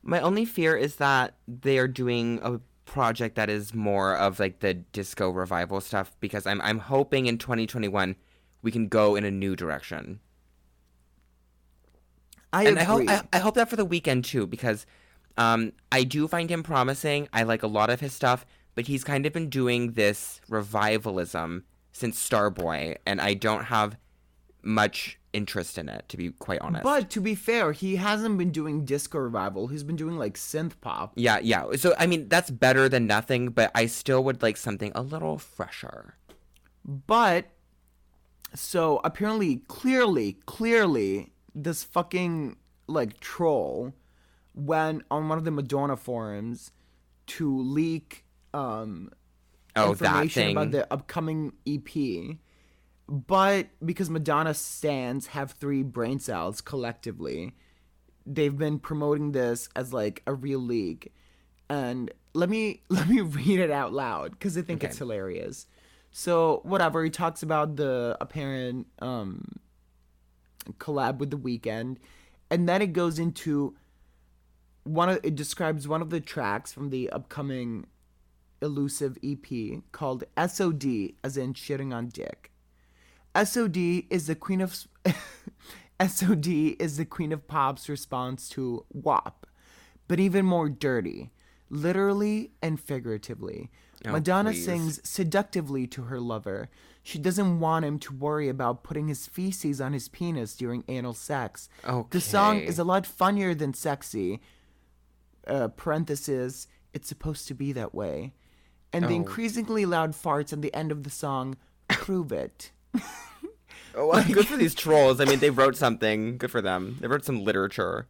My 0.01 0.19
only 0.19 0.43
fear 0.43 0.75
is 0.75 0.95
that 0.95 1.36
they 1.47 1.77
are 1.77 1.88
doing 1.88 2.39
a 2.41 2.59
project 2.86 3.36
that 3.36 3.50
is 3.50 3.74
more 3.74 4.15
of 4.15 4.39
like 4.39 4.60
the 4.60 4.74
disco 4.74 5.30
revival 5.30 5.82
stuff 5.82 6.12
because 6.19 6.46
I'm 6.46 6.62
I'm 6.62 6.80
hoping 6.80 7.26
in 7.28 7.38
2021 7.38 8.15
we 8.62 8.72
can 8.72 8.88
go 8.88 9.15
in 9.15 9.24
a 9.24 9.32
new 9.32 9.56
direction. 9.56 10.19
I 12.52 12.67
and 12.67 12.80
I 12.80 12.84
hope 12.84 13.08
I, 13.08 13.22
I 13.34 13.39
hope 13.39 13.56
that 13.56 13.69
for 13.69 13.76
the 13.76 13.86
Weeknd 13.86 14.24
too 14.24 14.48
because 14.48 14.86
um 15.38 15.74
I 15.91 16.04
do 16.04 16.28
find 16.28 16.50
him 16.50 16.63
promising. 16.63 17.28
I 17.34 17.43
like 17.43 17.63
a 17.63 17.67
lot 17.67 17.89
of 17.89 18.00
his 18.00 18.13
stuff, 18.13 18.46
but 18.76 18.88
he's 18.88 19.04
kind 19.04 19.26
of 19.26 19.34
been 19.34 19.50
doing 19.50 19.93
this 19.93 20.41
revivalism 20.50 21.63
since 21.91 22.28
Starboy 22.28 22.98
and 23.06 23.22
I 23.22 23.34
don't 23.34 23.65
have 23.65 23.98
much 24.63 25.19
interest 25.34 25.78
in 25.78 25.89
it 25.89 26.06
to 26.08 26.15
be 26.15 26.30
quite 26.30 26.60
honest. 26.62 26.84
but 26.84 27.10
to 27.10 27.19
be 27.19 27.36
fair, 27.36 27.71
he 27.71 27.95
hasn't 27.95 28.38
been 28.38 28.52
doing 28.52 28.86
disco 28.86 29.17
revival. 29.19 29.67
He's 29.67 29.84
been 29.84 29.95
doing 29.95 30.17
like 30.17 30.36
synth 30.36 30.73
pop. 30.82 31.13
yeah, 31.15 31.39
yeah. 31.41 31.65
So 31.76 31.93
I 31.97 32.06
mean 32.08 32.30
that's 32.30 32.49
better 32.52 32.88
than 32.88 33.08
nothing, 33.08 33.49
but 33.49 33.71
I 33.76 33.88
still 33.88 34.23
would 34.23 34.41
like 34.41 34.58
something 34.58 34.91
a 34.95 35.02
little 35.02 35.38
fresher. 35.38 36.15
But 36.86 37.45
so 38.56 39.02
apparently, 39.04 39.58
clearly, 39.67 40.38
clearly, 40.45 41.34
this 41.56 41.84
fucking 41.84 42.58
like 42.88 43.19
troll 43.19 43.93
went 44.54 45.04
on 45.10 45.28
one 45.30 45.38
of 45.39 45.45
the 45.45 45.52
Madonna 45.52 45.97
forums 45.97 46.71
to 47.26 47.58
leak 47.60 48.23
um 48.54 49.10
Oh, 49.76 49.95
that 49.95 50.06
information 50.26 50.43
thing. 50.43 50.52
about 50.56 50.71
the 50.71 50.93
upcoming 50.93 51.54
EP. 51.65 52.38
But 53.08 53.68
because 53.84 54.10
Madonna 54.10 54.54
stands 54.54 55.28
have 55.28 55.52
three 55.52 55.84
brain 55.84 56.20
cells 56.20 56.62
collectively, 56.62 57.54
they've 58.26 58.58
been 58.58 58.80
promoting 58.80 59.32
this 59.34 59.70
as 59.76 59.94
like 59.94 60.24
a 60.26 60.34
real 60.34 60.60
league. 60.60 61.12
And 61.70 62.12
let 62.34 62.50
me 62.50 62.82
let 62.89 63.08
me 63.08 63.22
read 63.22 63.60
it 63.60 63.72
out 63.72 63.94
loud 63.94 64.32
because 64.32 64.58
I 64.58 64.62
think 64.62 64.84
it's 64.84 64.98
hilarious. 64.98 65.68
So 66.12 66.62
whatever 66.63 67.04
he 67.04 67.10
talks 67.10 67.42
about 67.42 67.76
the 67.76 68.16
apparent 68.22 68.88
um, 69.00 69.60
collab 70.78 71.18
with 71.18 71.32
the 71.32 71.38
Weeknd, 71.38 71.98
and 72.52 72.70
then 72.70 72.82
it 72.82 72.94
goes 72.94 73.18
into 73.18 73.76
one 74.84 75.10
of 75.10 75.20
it 75.24 75.36
describes 75.36 75.88
one 75.88 76.02
of 76.02 76.10
the 76.10 76.20
tracks 76.22 76.72
from 76.72 76.89
the 76.89 77.10
upcoming 77.10 77.86
elusive 78.62 79.18
EP 79.24 79.82
called 79.92 80.24
SOD, 80.38 81.13
as 81.24 81.36
in 81.36 81.54
shitting 81.54 81.94
on 81.94 82.08
dick. 82.08 82.53
SOD 83.36 83.78
is 84.10 84.28
the 84.28 84.36
queen 84.36 84.62
of 84.62 84.76
SOD 86.06 86.48
is 86.80 86.98
the 86.98 87.06
queen 87.06 87.32
of 87.32 87.48
pop's 87.48 87.89
response 87.89 88.50
to 88.50 88.86
WAP, 88.91 89.48
but 90.08 90.19
even 90.19 90.46
more 90.46 90.69
dirty, 90.69 91.32
literally 91.69 92.52
and 92.62 92.80
figuratively. 92.80 93.72
Oh, 94.06 94.12
Madonna 94.12 94.52
please. 94.52 94.65
sings 94.65 95.00
seductively 95.10 95.88
to 95.88 96.04
her 96.04 96.19
lover. 96.19 96.69
She 97.02 97.17
doesn't 97.19 97.60
want 97.60 97.86
him 97.86 98.00
to 98.00 98.13
worry 98.13 98.50
about 98.50 98.84
putting 98.84 99.08
his 99.08 99.28
feces 99.28 99.82
on 99.82 99.93
his 99.93 100.10
penis 100.10 100.56
during 100.56 100.84
anal 100.88 101.13
sex. 101.13 101.69
The 102.10 102.22
song 102.22 102.60
is 102.60 102.80
a 102.80 102.84
lot 102.84 103.06
funnier 103.06 103.54
than 103.56 103.74
sexy. 103.74 104.41
Uh, 105.48 105.69
parenthesis, 105.69 106.67
it's 106.93 107.08
supposed 107.10 107.48
to 107.48 107.54
be 107.54 107.72
that 107.74 107.93
way. 107.96 108.34
And 108.93 109.06
the 109.06 109.13
Oh. 109.13 109.15
increasingly 109.17 109.86
loud 109.86 110.12
farts 110.12 110.54
at 110.54 110.62
the 110.62 110.74
end 110.74 110.91
of 110.91 111.04
the 111.04 111.10
song 111.10 111.58
prove 111.89 112.32
it. 112.32 112.72
Oh, 113.95 114.08
well, 114.08 114.23
good 114.32 114.47
for 114.47 114.58
these 114.58 114.73
trolls. 114.73 115.21
I 115.21 115.25
mean, 115.25 115.39
they 115.39 115.51
wrote 115.51 115.75
something. 115.75 116.38
Good 116.38 116.49
for 116.49 116.62
them. 116.62 116.97
They 116.99 117.08
wrote 117.08 117.25
some 117.25 117.43
literature. 117.43 118.08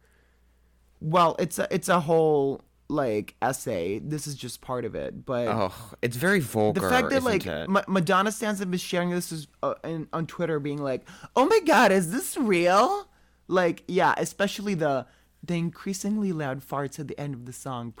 Well, 1.00 1.36
it's 1.38 1.58
a 1.58 1.68
it's 1.70 1.90
a 1.90 2.00
whole 2.00 2.62
like 2.88 3.34
essay. 3.42 3.98
This 3.98 4.26
is 4.26 4.34
just 4.34 4.62
part 4.62 4.86
of 4.86 4.94
it, 4.94 5.26
but 5.26 5.48
Oh, 5.48 5.74
it's 6.00 6.16
very 6.16 6.40
vulgar. 6.40 6.80
the 6.80 6.88
fact 6.88 7.10
that 7.10 7.22
like? 7.22 7.44
Ma- 7.68 7.82
Madonna 7.86 8.32
stands 8.32 8.62
up 8.62 8.72
is 8.72 8.80
sharing 8.80 9.10
this 9.10 9.30
is, 9.32 9.46
uh, 9.62 9.74
in, 9.84 10.08
on 10.12 10.26
Twitter, 10.26 10.58
being 10.58 10.82
like, 10.82 11.06
"Oh 11.36 11.44
my 11.46 11.60
God, 11.66 11.92
is 11.92 12.10
this 12.10 12.36
real?" 12.38 13.08
Like, 13.46 13.84
yeah, 13.86 14.14
especially 14.16 14.72
the 14.74 15.06
the 15.42 15.54
increasingly 15.54 16.32
loud 16.32 16.62
farts 16.66 16.98
at 16.98 17.08
the 17.08 17.20
end 17.20 17.34
of 17.34 17.44
the 17.44 17.52
song. 17.52 17.92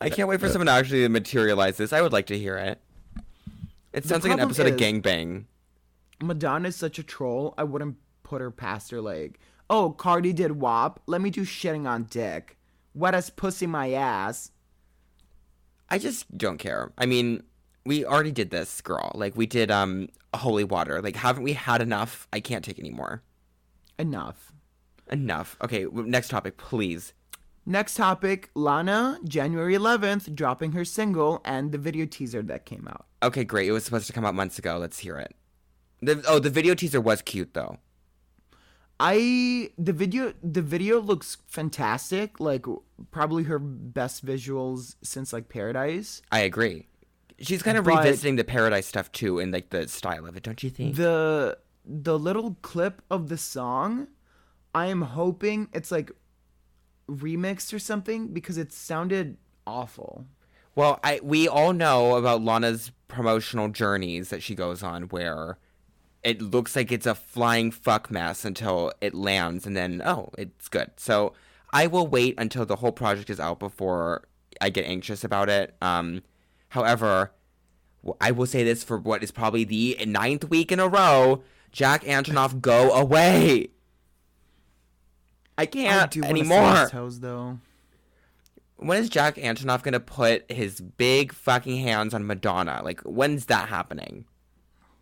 I 0.00 0.10
can't 0.10 0.28
wait 0.28 0.40
for 0.40 0.48
someone 0.48 0.66
to 0.66 0.72
actually 0.72 1.08
materialize 1.08 1.78
this. 1.78 1.92
I 1.94 2.02
would 2.02 2.12
like 2.12 2.26
to 2.26 2.38
hear 2.38 2.58
it. 2.58 2.80
It 3.92 4.04
sounds 4.04 4.24
like 4.24 4.32
an 4.32 4.40
episode 4.40 4.66
of 4.66 4.74
is- 4.74 4.80
Gangbang. 4.80 5.44
Madonna 6.22 6.68
is 6.68 6.76
such 6.76 6.98
a 6.98 7.02
troll. 7.02 7.54
I 7.56 7.64
wouldn't 7.64 7.96
put 8.22 8.40
her 8.40 8.50
past 8.50 8.90
her. 8.90 9.00
Like, 9.00 9.40
oh, 9.70 9.90
Cardi 9.90 10.32
did 10.32 10.52
WAP. 10.60 11.00
Let 11.06 11.20
me 11.20 11.30
do 11.30 11.42
shitting 11.42 11.88
on 11.88 12.04
dick. 12.04 12.58
Wet 12.94 13.14
as 13.14 13.30
pussy 13.30 13.66
my 13.66 13.92
ass. 13.92 14.50
I 15.88 15.98
just 15.98 16.36
don't 16.36 16.58
care. 16.58 16.92
I 16.98 17.06
mean, 17.06 17.42
we 17.84 18.04
already 18.04 18.32
did 18.32 18.50
this, 18.50 18.80
girl. 18.80 19.12
Like 19.14 19.36
we 19.36 19.46
did 19.46 19.70
um 19.70 20.08
holy 20.34 20.64
water. 20.64 21.00
Like 21.02 21.16
haven't 21.16 21.42
we 21.42 21.54
had 21.54 21.80
enough? 21.82 22.28
I 22.32 22.40
can't 22.40 22.64
take 22.64 22.78
anymore. 22.78 23.22
Enough. 23.98 24.52
Enough. 25.10 25.56
Okay, 25.62 25.86
next 25.92 26.28
topic, 26.28 26.56
please. 26.56 27.12
Next 27.66 27.94
topic 27.94 28.50
Lana, 28.54 29.18
January 29.24 29.74
11th, 29.74 30.34
dropping 30.34 30.72
her 30.72 30.84
single 30.84 31.40
and 31.44 31.72
the 31.72 31.78
video 31.78 32.06
teaser 32.06 32.42
that 32.42 32.64
came 32.66 32.88
out. 32.88 33.06
Okay, 33.22 33.44
great. 33.44 33.68
It 33.68 33.72
was 33.72 33.84
supposed 33.84 34.06
to 34.06 34.12
come 34.12 34.24
out 34.24 34.34
months 34.34 34.58
ago. 34.58 34.78
Let's 34.78 34.98
hear 34.98 35.16
it. 35.18 35.34
The, 36.02 36.22
oh, 36.26 36.38
the 36.38 36.50
video 36.50 36.74
teaser 36.74 37.00
was 37.00 37.20
cute 37.22 37.52
though. 37.54 37.78
I 39.02 39.70
the 39.78 39.94
video 39.94 40.34
the 40.42 40.60
video 40.62 41.00
looks 41.00 41.38
fantastic, 41.46 42.38
like 42.38 42.66
probably 43.10 43.44
her 43.44 43.58
best 43.58 44.24
visuals 44.24 44.96
since 45.02 45.32
like 45.32 45.48
Paradise. 45.48 46.20
I 46.30 46.40
agree. 46.40 46.86
She's 47.38 47.62
kind 47.62 47.78
of 47.78 47.84
But- 47.84 47.96
revisiting 48.04 48.36
the 48.36 48.44
Paradise 48.44 48.86
stuff 48.86 49.10
too, 49.12 49.38
in 49.38 49.50
like 49.52 49.70
the 49.70 49.88
style 49.88 50.26
of 50.26 50.36
it, 50.36 50.42
don't 50.42 50.62
you 50.62 50.68
think? 50.70 50.96
The 50.96 51.56
the 51.86 52.18
little 52.18 52.56
clip 52.60 53.00
of 53.10 53.28
the 53.30 53.38
song, 53.38 54.08
I 54.74 54.86
am 54.86 55.00
hoping 55.02 55.68
it's 55.72 55.90
like 55.90 56.12
remixed 57.10 57.74
or 57.74 57.78
something 57.78 58.28
because 58.28 58.56
it 58.56 58.72
sounded 58.72 59.36
awful. 59.66 60.26
Well, 60.74 61.00
I 61.02 61.20
we 61.22 61.48
all 61.48 61.72
know 61.72 62.16
about 62.16 62.42
Lana's 62.42 62.92
promotional 63.08 63.68
journeys 63.68 64.28
that 64.30 64.42
she 64.42 64.54
goes 64.54 64.82
on 64.82 65.04
where 65.04 65.58
it 66.22 66.40
looks 66.40 66.76
like 66.76 66.92
it's 66.92 67.06
a 67.06 67.14
flying 67.14 67.70
fuck 67.70 68.10
mess 68.10 68.44
until 68.44 68.92
it 69.00 69.14
lands 69.14 69.66
and 69.66 69.76
then 69.76 70.00
oh, 70.04 70.30
it's 70.38 70.68
good. 70.68 70.90
So, 70.96 71.32
I 71.72 71.86
will 71.86 72.06
wait 72.06 72.34
until 72.38 72.66
the 72.66 72.76
whole 72.76 72.92
project 72.92 73.30
is 73.30 73.40
out 73.40 73.58
before 73.58 74.24
I 74.60 74.70
get 74.70 74.86
anxious 74.86 75.24
about 75.24 75.48
it. 75.48 75.74
Um 75.82 76.22
however, 76.70 77.32
I 78.20 78.30
will 78.30 78.46
say 78.46 78.64
this 78.64 78.84
for 78.84 78.96
what 78.96 79.22
is 79.22 79.30
probably 79.30 79.64
the 79.64 79.98
ninth 80.06 80.48
week 80.48 80.72
in 80.72 80.80
a 80.80 80.88
row, 80.88 81.42
Jack 81.72 82.04
Antonoff 82.04 82.60
go 82.60 82.92
away. 82.92 83.70
I 85.60 85.62
I 85.62 85.66
can't 85.66 86.10
do 86.10 86.22
anymore. 86.24 86.88
toes 86.88 87.20
though. 87.20 87.58
When 88.76 88.96
is 88.98 89.10
Jack 89.10 89.36
Antonoff 89.36 89.82
gonna 89.82 90.00
put 90.00 90.50
his 90.50 90.80
big 90.80 91.32
fucking 91.32 91.76
hands 91.82 92.14
on 92.14 92.26
Madonna? 92.26 92.80
Like, 92.82 93.00
when's 93.02 93.46
that 93.46 93.68
happening? 93.68 94.24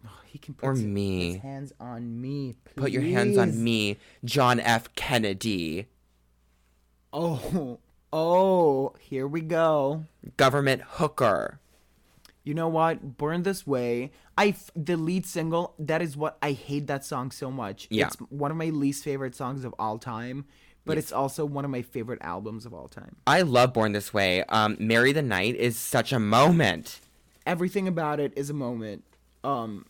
Oh, 0.04 0.10
he 0.26 0.38
can 0.38 0.54
put 0.54 0.66
Or 0.66 0.72
his- 0.72 0.82
me. 0.82 1.34
his 1.34 1.42
hands 1.42 1.72
on 1.78 2.20
me. 2.20 2.56
Please. 2.64 2.74
Put 2.82 2.90
your 2.90 3.02
hands 3.02 3.38
on 3.38 3.62
me, 3.62 3.98
John 4.24 4.58
F. 4.58 4.92
Kennedy, 4.96 5.86
Oh, 7.12 7.78
oh, 8.12 8.94
here 9.00 9.26
we 9.26 9.40
go. 9.40 10.04
government 10.36 10.82
hooker. 10.82 11.60
You 12.48 12.54
know 12.54 12.68
what? 12.68 13.18
Born 13.18 13.42
This 13.42 13.66
Way. 13.66 14.10
I 14.38 14.48
f- 14.48 14.70
the 14.74 14.96
lead 14.96 15.26
single. 15.26 15.74
That 15.78 16.00
is 16.00 16.16
what 16.16 16.38
I 16.40 16.52
hate 16.52 16.86
that 16.86 17.04
song 17.04 17.30
so 17.30 17.50
much. 17.50 17.86
Yeah. 17.90 18.06
It's 18.06 18.16
one 18.30 18.50
of 18.50 18.56
my 18.56 18.70
least 18.70 19.04
favorite 19.04 19.34
songs 19.34 19.66
of 19.66 19.74
all 19.78 19.98
time, 19.98 20.46
but 20.86 20.96
it's 20.96 21.12
also 21.12 21.44
one 21.44 21.66
of 21.66 21.70
my 21.70 21.82
favorite 21.82 22.20
albums 22.22 22.64
of 22.64 22.72
all 22.72 22.88
time. 22.88 23.16
I 23.26 23.42
love 23.42 23.74
Born 23.74 23.92
This 23.92 24.14
Way. 24.14 24.44
Um, 24.44 24.78
Marry 24.80 25.12
the 25.12 25.20
Night 25.20 25.56
is 25.56 25.76
such 25.76 26.10
a 26.10 26.18
moment. 26.18 27.00
Everything 27.44 27.86
about 27.86 28.18
it 28.18 28.32
is 28.34 28.48
a 28.48 28.54
moment. 28.54 29.04
Um, 29.44 29.84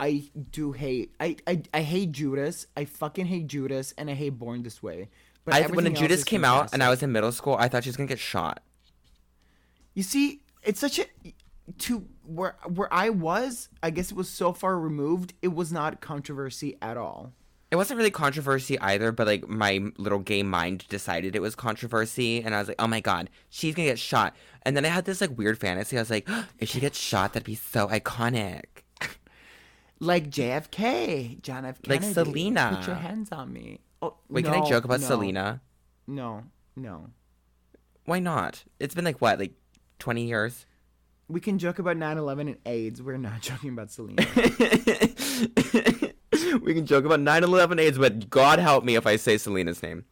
I 0.00 0.24
do 0.50 0.72
hate. 0.72 1.14
I 1.20 1.36
I, 1.46 1.62
I 1.72 1.82
hate 1.82 2.10
Judas. 2.10 2.66
I 2.76 2.86
fucking 2.86 3.26
hate 3.26 3.46
Judas, 3.46 3.94
and 3.96 4.10
I 4.10 4.14
hate 4.14 4.30
Born 4.30 4.64
This 4.64 4.82
Way. 4.82 5.10
But 5.44 5.54
I, 5.54 5.62
when 5.68 5.94
Judas 5.94 6.24
came 6.24 6.44
out 6.44 6.72
and 6.72 6.82
I 6.82 6.88
was 6.90 7.04
in 7.04 7.12
middle 7.12 7.30
school, 7.30 7.54
I 7.56 7.68
thought 7.68 7.84
she 7.84 7.90
was 7.90 7.96
gonna 7.96 8.08
get 8.08 8.18
shot. 8.18 8.64
You 9.94 10.02
see, 10.02 10.40
it's 10.64 10.80
such 10.80 10.98
a 10.98 11.04
to 11.78 12.06
where 12.24 12.56
where 12.66 12.92
I 12.92 13.10
was. 13.10 13.68
I 13.82 13.90
guess 13.90 14.10
it 14.10 14.16
was 14.16 14.28
so 14.28 14.52
far 14.52 14.78
removed. 14.78 15.34
It 15.42 15.54
was 15.54 15.72
not 15.72 16.00
controversy 16.00 16.76
at 16.82 16.96
all. 16.96 17.32
It 17.70 17.76
wasn't 17.76 17.98
really 17.98 18.10
controversy 18.10 18.78
either, 18.78 19.10
but 19.10 19.26
like 19.26 19.48
my 19.48 19.80
little 19.96 20.20
gay 20.20 20.42
mind 20.42 20.86
decided 20.88 21.34
it 21.34 21.42
was 21.42 21.54
controversy, 21.56 22.42
and 22.42 22.54
I 22.54 22.58
was 22.58 22.68
like, 22.68 22.80
"Oh 22.80 22.86
my 22.86 23.00
god, 23.00 23.30
she's 23.48 23.74
gonna 23.74 23.88
get 23.88 23.98
shot!" 23.98 24.36
And 24.62 24.76
then 24.76 24.84
I 24.84 24.88
had 24.88 25.06
this 25.06 25.20
like 25.20 25.36
weird 25.36 25.58
fantasy. 25.58 25.96
I 25.96 26.00
was 26.00 26.10
like, 26.10 26.28
"If 26.58 26.68
she 26.68 26.80
gets 26.80 26.98
shot, 26.98 27.32
that'd 27.32 27.44
be 27.44 27.56
so 27.56 27.88
iconic." 27.88 28.64
Like 30.00 30.28
JFK, 30.28 31.40
John 31.40 31.64
F. 31.64 31.80
Kennedy. 31.80 32.06
Like. 32.06 32.14
Selena. 32.14 32.76
Put 32.78 32.88
your 32.88 32.96
hands 32.96 33.30
on 33.32 33.52
me. 33.52 33.80
Oh, 34.02 34.16
Wait, 34.28 34.44
can 34.44 34.54
I 34.54 34.68
joke 34.68 34.84
about 34.84 35.00
no, 35.00 35.06
Selena? 35.06 35.62
No, 36.06 36.44
no. 36.76 37.10
Why 38.04 38.18
not? 38.18 38.64
It's 38.78 38.94
been 38.94 39.04
like 39.04 39.20
what, 39.20 39.38
like 39.38 39.54
twenty 39.98 40.26
years? 40.26 40.66
We 41.28 41.40
can 41.40 41.58
joke 41.58 41.78
about 41.78 41.96
9/11 41.96 42.40
and 42.48 42.56
AIDS. 42.66 43.00
We're 43.02 43.16
not 43.16 43.40
joking 43.48 43.70
about 43.70 43.90
Selena. 43.90 44.22
we 46.62 46.74
can 46.74 46.86
joke 46.86 47.04
about 47.04 47.20
9-11 47.20 47.80
AIDS, 47.80 47.98
but 47.98 48.28
God 48.30 48.58
help 48.58 48.84
me 48.84 48.94
if 48.96 49.06
I 49.06 49.16
say 49.16 49.38
Selena's 49.38 49.82
name. 49.82 50.04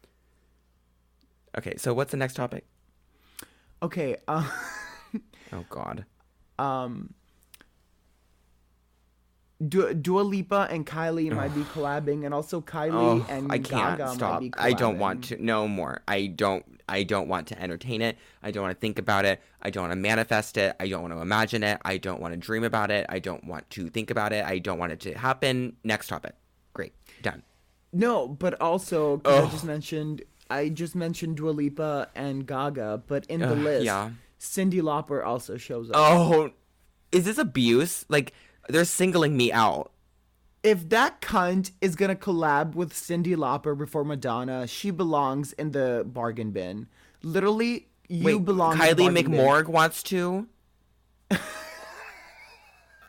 Okay, 1.59 1.77
so 1.77 1.93
what's 1.93 2.11
the 2.13 2.17
next 2.17 2.35
topic? 2.35 2.65
okay. 3.83 4.17
Uh, 4.29 4.49
Oh 5.53 5.65
God. 5.69 6.07
um. 6.59 7.13
Du- 9.69 9.95
Dua 9.95 10.21
Lipa 10.23 10.67
and 10.71 10.87
Kylie 10.87 11.33
might 11.33 11.55
be 11.55 11.63
collabing, 11.63 12.25
and 12.25 12.35
also 12.35 12.61
Kylie 12.61 12.93
Oh, 12.93 13.27
and 13.29 13.53
I 13.53 13.59
can't 13.59 13.99
Gaga 13.99 14.07
might 14.07 14.15
stop. 14.15 14.43
I 14.59 14.73
don't 14.73 14.99
want 14.99 15.25
to. 15.25 15.45
No 15.45 15.69
more. 15.69 16.03
I 16.09 16.27
don't. 16.27 16.65
I 16.89 17.05
don't 17.05 17.29
want 17.29 17.47
to 17.49 17.63
entertain 17.63 18.03
it. 18.03 18.19
I 18.43 18.51
don't 18.51 18.63
want 18.63 18.77
to 18.77 18.81
think 18.81 18.99
about 18.99 19.25
it. 19.25 19.41
I 19.63 19.71
don't 19.71 19.85
want 19.85 19.93
to 19.93 19.97
manifest 19.97 20.57
it. 20.57 20.75
I 20.81 20.89
don't 20.89 21.03
want 21.03 21.15
to 21.15 21.21
imagine 21.21 21.63
it. 21.63 21.81
I 21.85 21.97
don't 21.97 22.21
want 22.21 22.35
to 22.35 22.39
dream 22.39 22.65
about 22.65 22.91
it. 22.91 23.07
I 23.09 23.19
don't 23.19 23.45
want 23.45 23.69
to 23.71 23.89
think 23.89 24.11
about 24.11 24.33
it. 24.33 24.45
I 24.45 24.59
don't 24.59 24.79
want 24.79 24.93
it 24.93 25.01
to 25.01 25.15
happen. 25.15 25.77
Next 25.85 26.09
topic. 26.09 26.35
Great. 26.75 26.93
Done. 27.23 27.43
No, 27.93 28.29
but 28.29 28.61
also. 28.61 29.21
I 29.25 29.47
just 29.47 29.65
mentioned 29.65 30.23
I 30.53 30.69
just 30.69 30.95
mentioned 30.95 31.37
Dua 31.37 31.51
Lipa 31.51 32.09
and 32.15 32.47
Gaga, 32.47 33.03
but 33.07 33.25
in 33.27 33.41
the 33.41 33.53
Ugh, 33.53 33.59
list, 33.59 33.87
yeah. 33.87 34.11
Cyndi 34.39 34.83
Lauper 34.83 35.25
also 35.25 35.57
shows 35.57 35.89
up. 35.89 35.97
Oh, 35.97 36.51
is 37.11 37.25
this 37.25 37.39
abuse? 37.39 38.05
Like 38.11 38.35
they're 38.73 38.85
singling 38.85 39.37
me 39.37 39.53
out. 39.53 39.91
If 40.63 40.89
that 40.91 41.21
cunt 41.21 41.73
is 41.81 41.97
gonna 41.97 42.15
collab 42.17 42.75
with 42.75 42.93
Cyndi 42.93 43.35
Lauper 43.37 43.77
before 43.77 44.05
Madonna, 44.05 44.67
she 44.67 44.91
belongs 44.91 45.53
in 45.55 45.73
the 45.73 46.05
bargain 46.07 46.51
bin. 46.53 46.87
Literally, 47.23 47.89
you 48.09 48.25
Wait, 48.25 48.45
belong. 48.45 48.73
in 48.75 48.79
the 48.79 48.85
Kylie 48.85 48.97
bargain 48.97 49.15
bin. 49.15 49.33
McMorg 49.33 49.67
wants 49.69 50.03
to. 50.05 50.47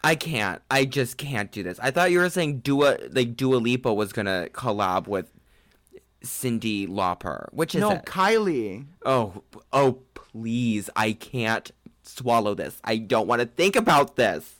I 0.04 0.16
can't. 0.16 0.62
I 0.70 0.86
just 0.86 1.18
can't 1.18 1.52
do 1.52 1.64
this. 1.64 1.80
I 1.82 1.92
thought 1.92 2.12
you 2.12 2.20
were 2.20 2.30
saying 2.30 2.60
Dua 2.60 2.98
like 3.12 3.38
Dua 3.38 3.56
Lipa 3.58 3.94
was 3.94 4.12
gonna 4.12 4.50
collab 4.52 5.08
with 5.08 5.32
Cyndi 6.24 6.88
Lauper. 6.88 7.48
Which 7.54 7.76
is 7.76 7.82
No, 7.82 7.92
it? 7.92 8.06
Kylie. 8.06 8.86
Oh, 9.06 9.44
oh, 9.72 10.00
please! 10.14 10.90
I 10.96 11.14
can't 11.14 11.72
swallow 12.02 12.54
this. 12.54 12.82
I 12.84 12.98
don't 12.98 13.28
want 13.28 13.42
to 13.42 13.46
think 13.46 13.76
about 13.76 14.16
this. 14.18 14.56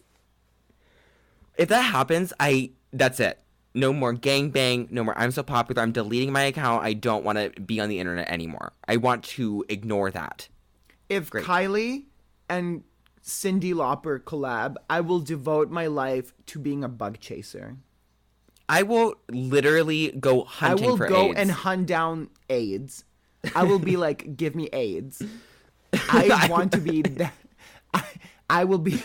If 1.58 1.70
that 1.70 1.82
happens, 1.82 2.34
I 2.40 2.72
that's 2.92 3.20
it. 3.20 3.40
No 3.76 3.92
more 3.92 4.14
gangbang. 4.14 4.92
No 4.92 5.04
more. 5.04 5.18
I'm 5.18 5.32
so 5.32 5.44
popular. 5.44 5.82
I'm 5.82 5.92
deleting 5.92 6.32
my 6.32 6.44
account. 6.44 6.84
I 6.84 6.94
don't 6.94 7.24
want 7.24 7.38
to 7.40 7.62
be 7.62 7.80
on 7.80 7.90
the 7.90 8.00
internet 8.00 8.30
anymore. 8.30 8.74
I 8.88 8.98
want 8.98 9.24
to 9.26 9.66
ignore 9.68 10.12
that. 10.12 10.48
If 11.10 11.30
Great. 11.32 11.44
Kylie 11.46 12.06
and 12.50 12.84
Cyndi 13.24 13.74
Lauper 13.74 14.20
collab, 14.20 14.76
I 14.90 15.02
will 15.02 15.20
devote 15.20 15.72
my 15.72 15.88
life 15.88 16.34
to 16.48 16.60
being 16.60 16.84
a 16.84 16.90
bug 16.90 17.20
chaser. 17.20 17.78
I 18.70 18.84
will 18.84 19.16
literally 19.30 20.12
go 20.12 20.44
hunting. 20.44 20.86
I 20.86 20.90
will 20.90 20.98
go 20.98 21.30
AIDS. 21.30 21.40
and 21.40 21.52
hunt 21.52 21.88
down 21.88 22.30
AIDS. 22.50 23.04
I 23.56 23.64
will 23.64 23.80
be 23.80 23.98
like, 23.98 24.38
give 24.38 24.56
me 24.56 24.70
AIDS. 24.72 25.22
I 25.94 26.48
want 26.50 26.72
to 26.74 26.80
be 26.80 27.02
that. 27.02 27.34
I, 27.94 28.04
I 28.50 28.64
will 28.64 28.80
be. 28.80 29.02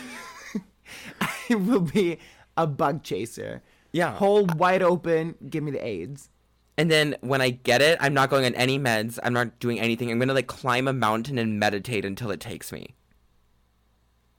I 1.21 1.55
will 1.55 1.81
be 1.81 2.19
a 2.59 2.67
bug 2.67 3.03
chaser. 3.03 3.63
Yeah. 3.93 4.13
Hole 4.17 4.45
wide 4.57 4.83
open. 4.83 5.37
Give 5.49 5.63
me 5.65 5.71
the 5.71 5.83
AIDS. 5.85 6.29
And 6.77 6.91
then 6.91 7.17
when 7.23 7.41
I 7.41 7.51
get 7.51 7.81
it, 7.81 7.97
I'm 8.01 8.13
not 8.15 8.29
going 8.31 8.45
on 8.45 8.55
any 8.55 8.79
meds. 8.79 9.19
I'm 9.23 9.33
not 9.33 9.59
doing 9.59 9.81
anything. 9.81 10.11
I'm 10.11 10.19
gonna 10.19 10.35
like 10.35 10.47
climb 10.47 10.87
a 10.87 10.93
mountain 10.93 11.39
and 11.39 11.59
meditate 11.59 12.05
until 12.05 12.31
it 12.31 12.39
takes 12.41 12.71
me. 12.71 12.95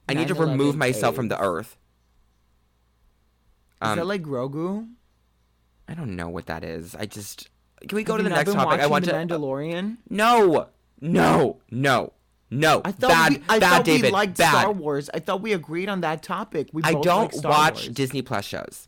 I 0.08 0.14
need 0.14 0.28
to 0.30 0.36
remove 0.36 0.76
myself 0.76 1.16
from 1.16 1.28
the 1.30 1.36
AIDS. 1.36 1.44
earth. 1.46 1.78
Is 3.82 3.90
Um, 3.90 3.98
that 3.98 4.06
like 4.06 4.24
Grogu? 4.24 4.88
I 5.88 5.94
don't 5.96 6.16
know 6.16 6.30
what 6.30 6.46
that 6.46 6.64
is. 6.64 6.96
I 6.96 7.06
just 7.06 7.50
can 7.88 7.96
we 7.96 8.04
go 8.04 8.14
Have 8.14 8.20
to 8.20 8.24
the 8.30 8.36
next 8.36 8.54
topic? 8.54 8.80
I 8.80 8.88
want 8.88 9.06
the 9.06 9.12
to. 9.12 9.18
Mandalorian. 9.18 9.98
No, 10.10 10.68
no, 11.02 11.58
no, 11.72 12.14
no. 12.52 12.82
I 12.84 12.92
thought 12.92 13.10
bad, 13.10 13.32
we, 13.34 13.44
I 13.50 13.60
bad, 13.60 13.70
thought 13.70 13.86
David. 13.86 14.04
we 14.08 14.12
liked 14.12 14.38
bad. 14.38 14.50
Star 14.52 14.72
Wars. 14.72 15.10
I 15.14 15.20
thought 15.20 15.42
we 15.42 15.54
agreed 15.54 15.90
on 15.90 16.02
that 16.02 16.24
topic. 16.24 16.70
We 16.74 16.82
I 16.84 16.94
don't 16.94 17.06
like 17.06 17.34
Star 17.34 17.52
watch 17.52 17.86
Wars. 17.86 17.88
Disney 17.90 18.22
Plus 18.22 18.46
shows. 18.46 18.88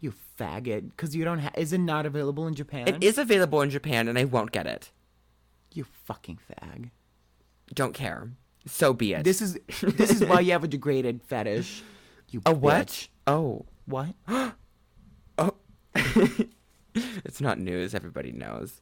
You 0.00 0.14
faggot, 0.38 0.90
because 0.90 1.14
you 1.14 1.24
don't. 1.24 1.40
Ha- 1.40 1.52
is 1.56 1.72
it 1.72 1.78
not 1.78 2.06
available 2.06 2.46
in 2.46 2.54
Japan? 2.54 2.88
It 2.88 3.02
is 3.04 3.18
available 3.18 3.60
in 3.62 3.70
Japan, 3.70 4.08
and 4.08 4.18
I 4.18 4.24
won't 4.24 4.52
get 4.52 4.66
it. 4.66 4.90
You 5.74 5.84
fucking 6.04 6.38
fag. 6.50 6.90
Don't 7.74 7.92
care. 7.94 8.30
So 8.66 8.92
be 8.92 9.12
it. 9.14 9.24
This 9.24 9.40
is 9.40 9.58
this 9.82 10.10
is 10.10 10.24
why 10.24 10.40
you 10.40 10.52
have 10.52 10.64
a 10.64 10.68
degraded 10.68 11.22
fetish. 11.22 11.82
You 12.30 12.42
a 12.46 12.52
what? 12.54 13.08
Oh, 13.26 13.64
What? 13.86 14.14
oh, 15.38 15.54
it's 15.94 17.40
not 17.40 17.58
news. 17.58 17.94
Everybody 17.94 18.32
knows. 18.32 18.80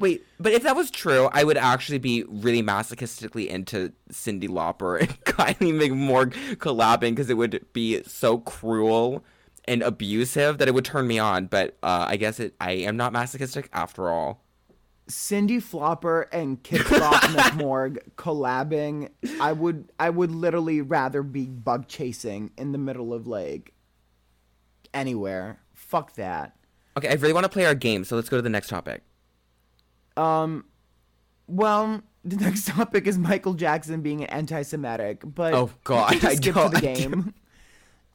Wait, 0.00 0.24
but 0.40 0.52
if 0.52 0.64
that 0.64 0.74
was 0.74 0.90
true, 0.90 1.28
I 1.32 1.44
would 1.44 1.56
actually 1.56 1.98
be 1.98 2.24
really 2.24 2.62
masochistically 2.62 3.46
into 3.46 3.92
Cyndi 4.10 4.48
Lauper 4.48 5.00
and 5.00 5.08
Kylie 5.24 5.72
Mcmore 5.72 6.32
collabing 6.56 7.10
because 7.10 7.30
it 7.30 7.36
would 7.36 7.64
be 7.72 8.02
so 8.02 8.38
cruel 8.38 9.24
and 9.66 9.82
abusive 9.82 10.58
that 10.58 10.68
it 10.68 10.74
would 10.74 10.84
turn 10.84 11.06
me 11.06 11.18
on. 11.18 11.46
But 11.46 11.76
uh, 11.82 12.06
I 12.08 12.16
guess 12.16 12.40
it, 12.40 12.54
I 12.60 12.72
am 12.72 12.96
not 12.96 13.12
masochistic 13.12 13.68
after 13.72 14.10
all. 14.10 14.42
Cyndi 15.08 15.62
Flopper 15.62 16.22
and 16.32 16.62
Kid 16.62 16.80
Flop 16.80 17.22
McMorg 17.22 17.98
collabing. 18.16 19.10
I 19.40 19.52
would 19.52 19.92
I 20.00 20.10
would 20.10 20.30
literally 20.30 20.80
rather 20.80 21.22
be 21.22 21.46
bug 21.46 21.88
chasing 21.88 22.50
in 22.56 22.72
the 22.72 22.78
middle 22.78 23.12
of 23.12 23.26
like 23.26 23.74
anywhere. 24.92 25.60
Fuck 25.74 26.14
that. 26.14 26.56
Okay, 26.96 27.08
I 27.08 27.14
really 27.14 27.34
want 27.34 27.44
to 27.44 27.50
play 27.50 27.66
our 27.66 27.74
game, 27.74 28.04
so 28.04 28.16
let's 28.16 28.28
go 28.28 28.36
to 28.36 28.42
the 28.42 28.48
next 28.48 28.68
topic. 28.68 29.02
Um, 30.16 30.64
well, 31.46 32.02
the 32.24 32.36
next 32.36 32.66
topic 32.68 33.06
is 33.06 33.18
Michael 33.18 33.54
Jackson 33.54 34.00
being 34.02 34.22
an 34.22 34.30
anti-Semitic, 34.30 35.22
but 35.24 35.54
Oh, 35.54 35.70
God, 35.84 36.24
I 36.24 36.34
skip 36.34 36.54
to 36.54 36.70
the 36.72 36.80
game. 36.80 37.34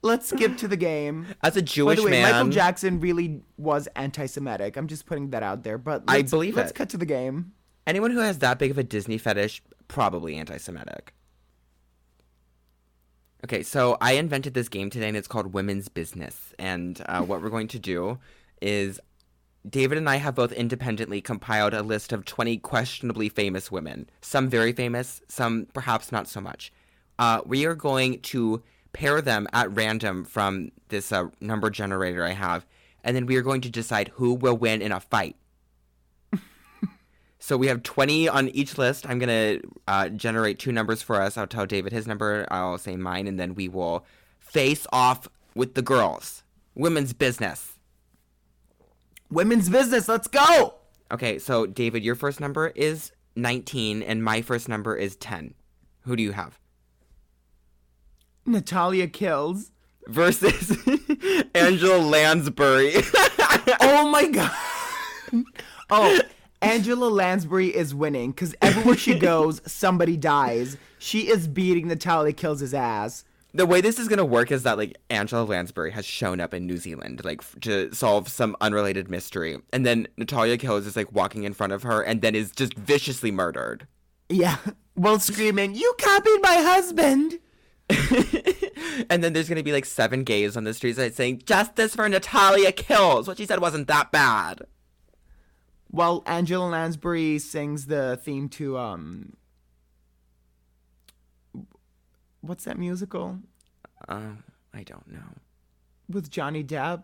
Let's 0.02 0.30
skip 0.30 0.56
to 0.58 0.68
the 0.68 0.78
game. 0.78 1.28
As 1.43 1.58
a 1.58 1.62
By 1.62 1.66
Jewish 1.66 2.00
the 2.00 2.06
way, 2.06 2.12
man, 2.12 2.32
Michael 2.32 2.50
Jackson 2.50 3.00
really 3.02 3.41
was 3.58 3.88
anti-Semitic. 3.95 4.78
I'm 4.78 4.88
just 4.88 5.06
putting 5.06 5.32
that 5.32 5.43
out 5.43 5.64
there. 5.64 5.78
But 5.78 6.04
I 6.08 6.22
believe 6.22 6.56
let's 6.56 6.72
it. 6.72 6.76
cut 6.76 6.89
to 6.91 6.97
the 6.97 7.06
game. 7.06 7.52
anyone 7.86 8.12
who 8.12 8.20
has 8.20 8.39
that 8.39 8.60
big 8.60 8.72
of 8.72 8.78
a 8.78 8.84
Disney 8.84 9.18
fetish 9.18 9.62
probably 9.89 10.36
anti-Semitic. 10.38 11.14
Okay, 13.43 13.64
so 13.64 13.97
I 14.02 14.14
invented 14.14 14.54
this 14.54 14.70
game 14.70 14.89
today, 14.89 15.08
and 15.08 15.16
it's 15.18 15.28
called 15.28 15.54
Women's 15.54 15.88
Business. 15.88 16.54
And 16.60 17.02
uh, 17.08 17.22
what 17.22 17.41
we're 17.41 17.50
going 17.50 17.70
to 17.70 17.80
do 17.80 18.20
is 18.62 19.00
David 19.68 19.97
and 19.97 20.10
I 20.10 20.18
have 20.18 20.36
both 20.36 20.51
independently 20.53 21.22
compiled 21.22 21.74
a 21.74 21.84
list 21.84 22.14
of 22.14 22.26
20 22.26 22.57
questionably 22.57 23.28
famous 23.28 23.72
women. 23.72 24.10
Some 24.22 24.49
very 24.49 24.72
famous, 24.72 25.22
some 25.28 25.68
perhaps 25.74 26.12
not 26.12 26.28
so 26.28 26.39
much. 26.39 26.72
Uh, 27.18 27.41
we 27.45 27.66
are 27.66 27.76
going 27.76 28.22
to 28.22 28.64
pair 28.93 29.22
them 29.22 29.47
at 29.51 29.74
random 29.76 30.24
from 30.24 30.72
this 30.88 31.12
uh, 31.12 31.26
number 31.41 31.70
generator 31.70 32.24
I 32.24 32.32
have, 32.32 32.66
and 33.03 33.16
then 33.16 33.26
we 33.26 33.36
are 33.36 33.41
going 33.41 33.62
to 33.62 33.70
decide 33.70 34.10
who 34.16 34.34
will 34.34 34.55
win 34.57 34.82
in 34.82 34.93
a 34.93 35.01
fight. 35.01 35.36
so 37.39 37.57
we 37.57 37.68
have 37.68 37.84
20 37.84 38.30
on 38.30 38.47
each 38.49 38.78
list. 38.78 39.07
I'm 39.07 39.20
going 39.20 39.30
to 39.62 39.70
uh, 39.88 40.10
generate 40.10 40.60
two 40.60 40.72
numbers 40.72 41.01
for 41.01 41.22
us. 41.22 41.38
I'll 41.38 41.47
tell 41.47 41.66
David 41.66 41.91
his 41.91 42.07
number, 42.07 42.47
I'll 42.49 42.78
say 42.78 42.95
mine, 42.95 43.28
and 43.28 43.38
then 43.38 43.55
we 43.55 43.68
will 43.68 44.05
face 44.39 44.88
off 44.93 45.28
with 45.53 45.74
the 45.74 45.82
girls. 45.82 46.43
Women's 46.76 47.12
business. 47.12 47.78
Women's 49.30 49.69
business. 49.69 50.07
Let's 50.07 50.27
go. 50.27 50.75
Okay, 51.11 51.39
so 51.39 51.65
David, 51.65 52.03
your 52.03 52.15
first 52.15 52.39
number 52.39 52.67
is 52.75 53.11
19 53.36 54.01
and 54.03 54.23
my 54.23 54.41
first 54.41 54.67
number 54.69 54.95
is 54.95 55.15
10. 55.15 55.53
Who 56.01 56.15
do 56.15 56.23
you 56.23 56.32
have? 56.34 56.59
Natalia 58.45 59.07
Kills. 59.07 59.71
Versus 60.07 60.75
Angela 61.55 61.97
Lansbury. 61.99 62.93
Oh 63.82 64.09
my 64.09 64.25
god. 64.27 64.51
Oh, 65.91 66.19
Angela 66.61 67.05
Lansbury 67.05 67.67
is 67.67 67.93
winning 67.93 68.32
because 68.32 68.55
everywhere 68.61 68.97
she 68.97 69.17
goes, 69.19 69.61
somebody 69.71 70.17
dies. 70.17 70.77
She 70.97 71.30
is 71.30 71.47
beating 71.47 71.88
Natalia 71.88 72.34
Kills 72.34 72.73
ass. 72.73 73.23
The 73.54 73.66
way 73.66 73.82
this 73.82 73.97
is 73.97 74.08
going 74.08 74.18
to 74.18 74.26
work 74.26 74.52
is 74.52 74.64
that 74.64 74.78
like 74.78 74.97
Angela 75.10 75.43
Lansbury 75.43 75.91
has 75.91 76.06
shown 76.06 76.39
up 76.39 76.54
in 76.54 76.68
New 76.68 76.78
Zealand 76.78 77.22
like 77.24 77.41
f- 77.41 77.56
to 77.62 77.93
solve 77.93 78.28
some 78.28 78.56
unrelated 78.62 79.10
mystery 79.10 79.58
and 79.74 79.86
then 79.86 80.08
Natalia 80.18 80.58
Kills 80.58 80.86
is 80.86 80.95
like 80.95 81.12
walking 81.12 81.43
in 81.43 81.54
front 81.54 81.74
of 81.74 81.84
her 81.84 82.02
and 82.02 82.22
then 82.22 82.36
is 82.36 82.52
just 82.52 82.74
viciously 82.76 83.32
murdered. 83.32 83.88
Yeah, 84.30 84.58
while 84.93 85.20
screaming, 85.20 85.74
"You 85.74 85.93
copied 85.97 86.41
my 86.41 86.58
husband!" 86.58 87.39
and 89.10 89.24
then 89.24 89.34
there's 89.34 89.50
going 89.50 89.58
to 89.58 89.64
be 89.64 89.72
like 89.72 89.86
seven 89.86 90.24
gays 90.24 90.56
on 90.56 90.64
the 90.64 90.74
streets 90.74 91.00
like, 91.00 91.14
saying 91.14 91.41
justice 91.45 91.95
for 91.95 92.08
Natalia 92.08 92.72
Kills. 92.72 93.28
What 93.28 93.38
she 93.38 93.47
said 93.47 93.60
wasn't 93.60 93.88
that 93.88 94.12
bad. 94.12 94.62
While 95.88 96.22
Angela 96.28 96.68
Lansbury 96.70 97.39
sings 97.39 97.88
the 97.88 98.20
theme 98.24 98.47
to 98.50 98.78
um, 98.78 99.34
what's 102.41 102.63
that 102.65 102.77
musical 102.77 103.39
Uh, 104.07 104.33
I 104.73 104.83
don't 104.83 105.11
know. 105.11 105.35
with 106.09 106.29
Johnny 106.29 106.63
Depp? 106.63 107.03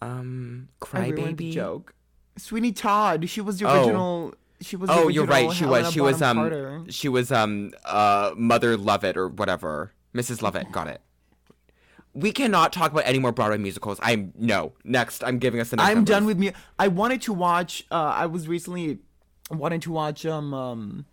Um, 0.00 0.68
Crybaby. 0.80 1.52
joke. 1.52 1.94
Sweeney 2.36 2.72
Todd. 2.72 3.28
She 3.28 3.40
was 3.40 3.58
the 3.58 3.66
Oh. 3.68 3.80
original. 3.84 4.34
She 4.62 4.76
was. 4.76 4.88
The 4.88 4.94
Oh, 4.94 5.08
you're 5.08 5.26
right. 5.26 5.50
She 5.52 5.64
Helena 5.64 5.84
was. 5.86 5.92
She 5.92 6.00
was. 6.00 6.22
Um. 6.22 6.36
Carter. 6.36 6.82
She 6.88 7.08
was. 7.08 7.30
Um. 7.32 7.72
Uh. 7.84 8.32
Mother 8.36 8.76
Lovett 8.76 9.16
or 9.16 9.28
whatever. 9.28 9.92
Mrs. 10.14 10.42
Lovett. 10.42 10.70
Got 10.72 10.88
it. 10.88 11.00
We 12.12 12.32
cannot 12.32 12.72
talk 12.72 12.90
about 12.92 13.04
any 13.06 13.18
more 13.18 13.30
Broadway 13.32 13.58
musicals. 13.58 13.98
I'm 14.02 14.32
no. 14.36 14.72
Next, 14.84 15.22
I'm 15.22 15.38
giving 15.38 15.60
us 15.60 15.70
the. 15.70 15.80
I'm 15.80 15.96
numbers. 15.98 16.08
done 16.14 16.24
with 16.26 16.38
me. 16.38 16.52
I 16.78 16.88
wanted 16.88 17.22
to 17.22 17.32
watch. 17.32 17.84
Uh, 17.90 17.94
I 18.16 18.26
was 18.26 18.48
recently 18.48 18.98
wanting 19.50 19.80
to 19.80 19.92
watch 19.92 20.24
um 20.26 20.52
um, 20.54 21.04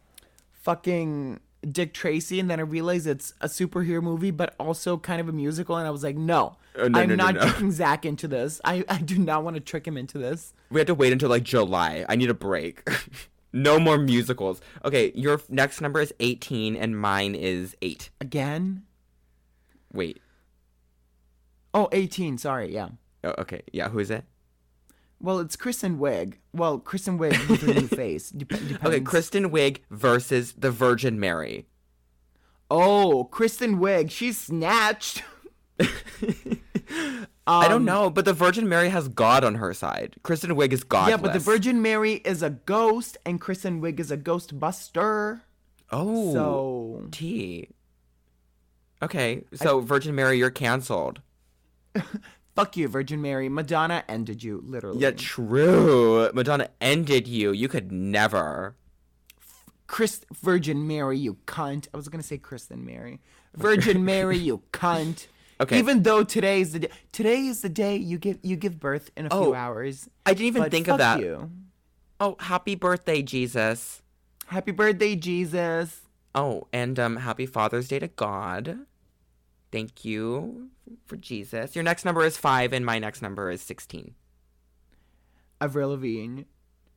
fucking 0.53 1.39
Dick 1.69 1.93
Tracy, 1.93 2.39
and 2.39 2.49
then 2.49 2.59
I 2.59 2.63
realized 2.63 3.07
it's 3.07 3.33
a 3.41 3.47
superhero 3.47 4.01
movie, 4.01 4.31
but 4.31 4.53
also 4.59 4.97
kind 4.97 5.19
of 5.19 5.27
a 5.27 5.31
musical, 5.31 5.75
and 5.77 5.87
I 5.87 5.89
was 5.89 6.03
like, 6.03 6.15
no, 6.15 6.57
Uh, 6.77 6.87
no, 6.87 6.99
I'm 6.99 7.09
no, 7.09 7.15
no, 7.15 7.23
not 7.25 7.35
no. 7.35 7.41
tricking 7.41 7.71
Zach 7.71 8.05
into 8.05 8.27
this. 8.27 8.61
I 8.63 8.83
I 8.87 8.99
do 8.99 9.17
not 9.17 9.43
want 9.43 9.55
to 9.55 9.59
trick 9.59 9.87
him 9.87 9.97
into 9.97 10.17
this. 10.17 10.53
We 10.69 10.79
have 10.79 10.87
to 10.87 10.95
wait 10.95 11.11
until 11.13 11.29
like 11.29 11.43
July. 11.43 12.05
I 12.07 12.15
need 12.15 12.29
a 12.29 12.33
break. 12.35 12.87
no 13.53 13.79
more 13.79 13.97
musicals. 13.97 14.61
Okay, 14.85 15.11
your 15.15 15.41
next 15.49 15.81
number 15.81 15.99
is 15.99 16.13
18, 16.19 16.75
and 16.75 16.99
mine 16.99 17.33
is 17.35 17.75
eight. 17.81 18.09
Again? 18.21 18.83
Wait. 19.91 20.21
Oh, 21.73 21.89
18. 21.91 22.37
Sorry, 22.37 22.73
yeah. 22.73 22.89
Oh, 23.23 23.33
okay. 23.39 23.61
Yeah. 23.73 23.89
Who 23.89 23.99
is 23.99 24.09
it? 24.11 24.23
Well, 25.19 25.39
it's 25.39 25.55
Kristen 25.55 25.97
Wiig. 25.97 26.35
Well, 26.53 26.77
Kristen 26.79 27.17
Wiig 27.17 27.49
with 27.49 27.61
her 27.61 27.73
new 27.73 27.87
face. 28.01 28.29
Dep- 28.29 28.53
Okay, 28.85 29.01
Kristen 29.01 29.49
Wiig 29.49 29.79
versus 29.89 30.53
the 30.53 30.69
Virgin 30.71 31.19
Mary. 31.19 31.67
Oh, 32.69 33.23
Kristen 33.25 33.79
Wiig. 33.79 34.11
She's 34.11 34.37
snatched. 34.37 35.23
I 37.49 37.67
don't 37.67 37.71
Um, 37.77 37.85
know, 37.85 38.09
but 38.09 38.25
the 38.25 38.33
Virgin 38.33 38.67
Mary 38.67 38.89
has 38.89 39.07
God 39.07 39.43
on 39.43 39.55
her 39.55 39.73
side. 39.73 40.15
Kristen 40.23 40.51
Wiig 40.51 40.71
is 40.73 40.83
godless. 40.83 41.11
Yeah, 41.11 41.17
but 41.17 41.33
the 41.33 41.39
Virgin 41.39 41.81
Mary 41.81 42.15
is 42.25 42.43
a 42.43 42.49
ghost, 42.49 43.17
and 43.25 43.39
Kristen 43.41 43.81
Wiig 43.81 43.99
is 43.99 44.11
a 44.11 44.17
ghost 44.17 44.59
buster. 44.59 45.41
Oh. 45.91 46.33
So 46.33 47.07
T. 47.11 47.69
Okay, 49.01 49.43
so 49.53 49.79
Virgin 49.79 50.13
Mary, 50.15 50.37
you're 50.37 50.49
canceled. 50.51 51.21
fuck 52.57 52.75
you, 52.75 52.87
Virgin 52.87 53.21
Mary. 53.21 53.47
Madonna 53.49 54.03
ended 54.09 54.43
you, 54.43 54.61
literally. 54.65 54.99
Yeah, 54.99 55.11
true. 55.11 56.29
Madonna 56.33 56.69
ended 56.81 57.27
you. 57.27 57.51
You 57.51 57.67
could 57.67 57.91
never. 57.91 58.75
Chris 59.85 60.21
Virgin 60.33 60.87
Mary, 60.87 61.17
you 61.17 61.37
cunt. 61.45 61.87
I 61.93 61.97
was 61.97 62.09
gonna 62.09 62.23
say 62.23 62.37
Kristen 62.37 62.85
Mary. 62.85 63.21
Virgin 63.55 64.03
Mary, 64.03 64.37
you 64.37 64.61
cunt. 64.73 65.27
Okay. 65.61 65.79
Even 65.79 66.03
though 66.03 66.23
today 66.23 66.61
is 66.61 66.73
the 66.73 66.79
day, 66.79 66.89
today 67.11 67.45
is 67.47 67.61
the 67.61 67.69
day 67.69 67.95
you 67.95 68.17
give 68.17 68.37
you 68.43 68.55
give 68.55 68.79
birth 68.79 69.11
in 69.15 69.25
a 69.27 69.29
Oh, 69.31 69.45
few 69.45 69.53
hours. 69.55 70.09
I 70.25 70.33
didn't 70.33 70.47
even 70.47 70.69
think 70.69 70.87
of 70.87 70.97
that. 70.97 71.19
You. 71.19 71.49
Oh, 72.19 72.35
happy 72.39 72.75
birthday, 72.75 73.21
Jesus. 73.21 74.01
Happy 74.47 74.71
birthday, 74.71 75.15
Jesus. 75.15 76.01
Oh, 76.35 76.67
and 76.73 76.99
um, 76.99 77.17
happy 77.17 77.45
Father's 77.45 77.87
Day 77.87 77.99
to 77.99 78.07
God. 78.07 78.79
Thank 79.71 80.05
you 80.05 80.69
for 81.05 81.17
Jesus. 81.17 81.75
Your 81.75 81.83
next 81.83 82.05
number 82.05 82.23
is 82.23 82.37
five, 82.37 82.71
and 82.73 82.85
my 82.85 82.99
next 82.99 83.21
number 83.21 83.49
is 83.51 83.61
sixteen. 83.61 84.15
Avril 85.59 85.89
Lavigne. 85.89 86.43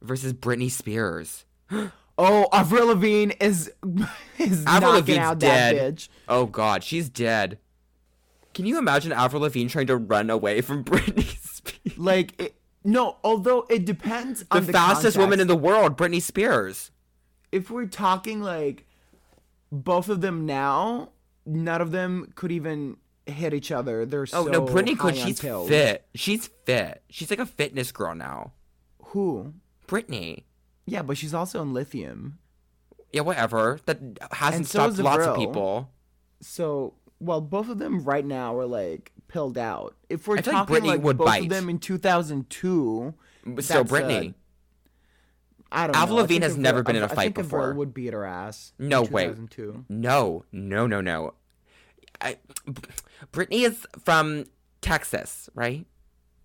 Versus 0.03 0.33
Britney 0.33 0.71
Spears. 0.71 1.45
Oh, 2.23 2.49
Avril 2.53 2.89
Lavigne 2.89 3.33
is 3.41 3.73
is 4.39 4.67
Avril 4.67 4.93
knocking 4.93 5.17
out 5.17 5.39
dead. 5.39 5.77
that 5.77 5.95
bitch. 5.95 6.09
Oh 6.29 6.45
God, 6.45 6.85
she's 6.85 7.09
dead. 7.09 7.59
Can 8.53 8.67
you 8.67 8.77
imagine 8.79 9.11
Avril 9.11 9.41
Lavigne 9.41 9.71
trying 9.71 9.87
to 9.87 9.97
run 9.97 10.29
away 10.29 10.61
from 10.61 10.85
Britney 10.85 11.25
Spears? 11.25 11.97
Like 11.99 12.39
it, 12.39 12.57
no, 12.85 13.17
although 13.25 13.65
it 13.71 13.87
depends 13.87 14.41
The 14.41 14.47
on 14.59 14.67
the 14.67 14.73
fastest 14.73 15.17
woman 15.17 15.41
in 15.41 15.47
the 15.47 15.57
world, 15.57 15.97
Britney 15.97 16.21
Spears. 16.21 16.91
if 17.53 17.71
we're 17.71 17.87
talking 17.87 18.43
like 18.43 18.87
both 19.73 20.11
of 20.11 20.21
them 20.21 20.45
now, 20.45 21.13
none 21.51 21.81
of 21.81 21.91
them 21.91 22.33
could 22.35 22.53
even 22.53 22.97
hit 23.27 23.53
each 23.55 23.71
other. 23.73 24.07
They're 24.07 24.23
Oh 24.33 24.45
so 24.45 24.51
no, 24.51 24.67
Britney 24.67 24.99
could. 24.99 25.17
She's 25.17 25.41
pills. 25.41 25.69
fit. 25.69 26.07
She's 26.15 26.49
fit. 26.65 27.03
She's 27.11 27.31
like 27.31 27.39
a 27.41 27.47
fitness 27.47 27.93
girl 27.93 28.15
now. 28.15 28.53
Who? 29.07 29.55
Britney. 29.87 30.45
Yeah, 30.87 31.03
but 31.03 31.17
she's 31.17 31.35
also 31.35 31.61
on 31.61 31.73
lithium. 31.73 32.39
Yeah, 33.13 33.23
whatever. 33.23 33.81
That 33.87 33.99
hasn't 34.33 34.67
so 34.69 34.91
stopped 34.91 34.99
lots 35.05 35.27
of 35.27 35.37
people. 35.37 35.91
So, 36.41 36.95
well, 37.19 37.41
both 37.41 37.69
of 37.69 37.79
them 37.79 38.03
right 38.05 38.25
now 38.25 38.57
are 38.57 38.67
like 38.67 39.13
pilled 39.29 39.59
out. 39.59 39.97
If 40.09 40.27
we're 40.29 40.39
I 40.39 40.43
feel 40.43 40.55
like 40.55 40.67
talking 40.69 40.77
Britney 40.83 40.87
like, 40.89 41.03
would 41.03 41.19
both 41.19 41.27
bite. 41.27 41.43
of 41.45 41.49
them 41.51 41.69
in 41.69 41.79
2002, 41.79 43.15
But 43.47 43.65
still, 43.65 43.85
that's, 43.85 43.93
uh, 43.93 43.95
Britney. 43.97 44.35
I 45.73 45.87
don't 45.87 45.97
Avril 45.97 46.17
know. 46.17 46.23
Lavigne 46.23 46.43
has 46.45 46.57
never 46.57 46.83
been 46.83 46.97
in 46.97 47.03
a 47.03 47.07
I 47.07 47.09
fight 47.09 47.17
think 47.35 47.35
before. 47.37 47.73
Would 47.75 47.95
beat 47.95 48.13
her 48.13 48.25
ass. 48.25 48.73
No. 48.79 49.05
2002. 49.05 49.85
No, 49.89 50.45
no, 50.53 50.87
no, 50.89 51.01
no. 51.01 51.35
I, 52.21 52.37
Britney 53.33 53.67
is 53.67 53.87
from 54.05 54.45
Texas, 54.81 55.49
right? 55.55 55.87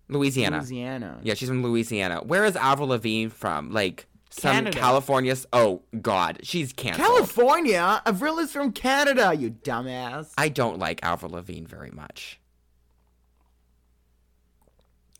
Louisiana. 0.08 0.58
Louisiana. 0.58 1.20
Yeah, 1.22 1.34
she's 1.34 1.48
from 1.48 1.62
Louisiana. 1.62 2.20
Where 2.24 2.44
is 2.44 2.56
Avril 2.56 2.88
Lavigne 2.88 3.28
from? 3.28 3.72
Like 3.72 4.06
some 4.30 4.52
Canada. 4.52 4.78
California. 4.78 5.36
Oh 5.52 5.82
God, 6.00 6.40
she's 6.42 6.72
canceled. 6.72 7.06
California. 7.06 8.02
Avril 8.06 8.38
is 8.38 8.52
from 8.52 8.72
Canada. 8.72 9.34
You 9.34 9.50
dumbass. 9.50 10.32
I 10.38 10.48
don't 10.48 10.78
like 10.78 11.00
Avril 11.02 11.32
Lavigne 11.32 11.66
very 11.66 11.90
much. 11.90 12.40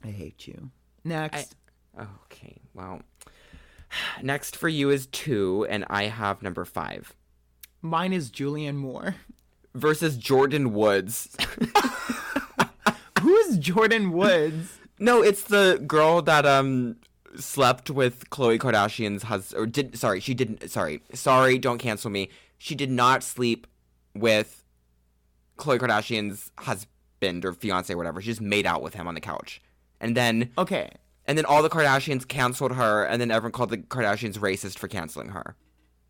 I 0.05 0.09
hate 0.09 0.47
you. 0.47 0.71
Next. 1.05 1.57
Okay, 1.99 2.61
well, 2.75 3.01
next 4.23 4.57
for 4.57 4.69
you 4.69 4.91
is 4.91 5.07
two, 5.07 5.67
and 5.69 5.85
I 5.89 6.05
have 6.05 6.43
number 6.43 6.65
five 6.65 7.15
Mine 7.83 8.13
is 8.13 8.31
Julianne 8.31 8.77
Moore. 8.77 9.15
Versus 9.77 10.17
Jordyn 10.19 10.69
Woods. 10.73 11.37
Who 13.21 13.35
is 13.37 13.59
Jordyn 13.59 14.11
Woods? 14.13 14.79
no, 14.99 15.23
it's 15.23 15.43
the 15.43 15.83
girl 15.87 16.23
that 16.23 16.47
um 16.47 16.97
slept 17.37 17.91
with 17.91 18.31
Khloe 18.31 18.59
Kardashian's 18.59 19.25
husband, 19.25 19.63
or 19.63 19.67
did 19.67 19.99
sorry, 19.99 20.21
she 20.21 20.35
didn't. 20.35 20.71
Sorry, 20.71 21.03
sorry, 21.13 21.59
don't 21.59 21.79
cancel 21.79 22.11
me. 22.11 22.29
She 22.59 22.75
did 22.75 22.91
not 22.91 23.23
sleep 23.23 23.67
with 24.15 24.65
Khloe 25.59 25.79
Kardashian's 25.79 26.51
husband 26.59 27.45
or 27.45 27.53
fiance, 27.53 27.93
or 27.93 27.97
whatever. 27.97 28.21
She 28.21 28.29
just 28.29 28.41
made 28.41 28.67
out 28.67 28.83
with 28.83 28.95
him 28.95 29.07
on 29.09 29.15
the 29.15 29.21
couch, 29.21 29.61
and 30.01 30.17
then 30.17 30.51
Okay. 30.57 30.91
and 31.27 31.37
then 31.37 31.45
all 31.45 31.63
the 31.63 31.69
Kardashians 31.71 32.27
canceled 32.27 32.73
her, 32.77 33.05
and 33.05 33.21
then 33.21 33.31
everyone 33.31 33.53
called 33.53 33.71
the 33.71 33.79
Kardashians 33.79 34.39
racist 34.39 34.79
for 34.79 34.89
canceling 34.89 35.29
her. 35.31 35.57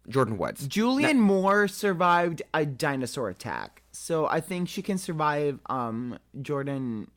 Jordyn 0.09 0.36
Woods. 0.38 0.68
Julianne 0.68 1.18
Moore 1.18 1.66
survived 1.68 2.42
a 2.54 2.64
dinosaur 2.64 3.28
attack. 3.28 3.82
So 3.92 4.26
I 4.26 4.40
think 4.40 4.68
she 4.68 4.82
can 4.82 4.98
survive 4.98 5.59
um 5.66 6.18
Jordyn 6.38 7.09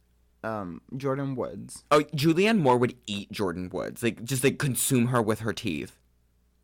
um 0.43 0.81
Jordyn 0.95 1.35
Woods. 1.35 1.83
Oh, 1.91 2.01
Julianne 2.15 2.59
Moore 2.59 2.77
would 2.77 2.95
eat 3.05 3.31
Jordyn 3.31 3.71
Woods, 3.71 4.01
like 4.01 4.23
just 4.23 4.43
like 4.43 4.57
consume 4.57 5.07
her 5.07 5.21
with 5.21 5.39
her 5.41 5.53
teeth. 5.53 5.97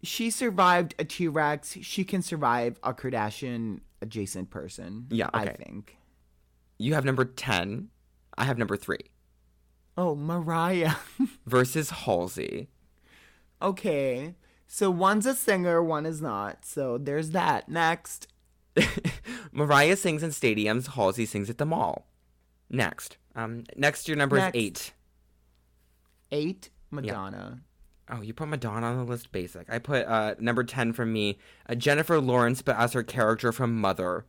She 0.03 0.29
survived 0.29 0.93
a 0.99 1.03
T-Rex. 1.05 1.77
She 1.81 2.03
can 2.03 2.21
survive 2.21 2.79
a 2.83 2.93
Kardashian 2.93 3.79
adjacent 4.01 4.51
person. 4.51 5.07
Yeah, 5.09 5.29
I 5.33 5.47
think. 5.47 5.97
You 6.77 6.93
have 6.93 7.05
number 7.05 7.25
ten. 7.25 7.89
I 8.37 8.43
have 8.43 8.57
number 8.57 8.77
three. 8.77 8.99
Oh, 9.97 10.13
Mariah. 10.15 10.95
Versus 11.45 11.89
Halsey. 11.89 12.67
okay. 13.61 14.35
So 14.67 14.89
one's 14.91 15.25
a 15.25 15.35
singer, 15.35 15.83
one 15.83 16.05
is 16.05 16.21
not. 16.21 16.65
So 16.65 16.97
there's 16.97 17.31
that. 17.31 17.69
Next. 17.69 18.27
Mariah 19.51 19.95
sings 19.95 20.23
in 20.23 20.31
stadiums. 20.31 20.87
Halsey 20.95 21.25
sings 21.25 21.49
at 21.49 21.57
the 21.57 21.65
mall. 21.65 22.07
Next. 22.69 23.17
Um. 23.35 23.63
Next, 23.75 24.07
your 24.07 24.17
number 24.17 24.37
Next. 24.37 24.55
is 24.55 24.61
eight. 24.61 24.93
Eight, 26.31 26.69
Madonna. 26.91 27.61
Oh, 28.09 28.21
you 28.21 28.33
put 28.33 28.47
Madonna 28.47 28.87
on 28.87 28.97
the 28.97 29.03
list. 29.03 29.31
Basic. 29.31 29.69
I 29.69 29.79
put 29.79 30.05
uh 30.05 30.35
number 30.39 30.63
ten 30.63 30.93
from 30.93 31.13
me. 31.13 31.37
Uh, 31.69 31.75
Jennifer 31.75 32.19
Lawrence, 32.19 32.61
but 32.61 32.77
as 32.77 32.93
her 32.93 33.03
character 33.03 33.51
from 33.51 33.79
Mother. 33.79 34.25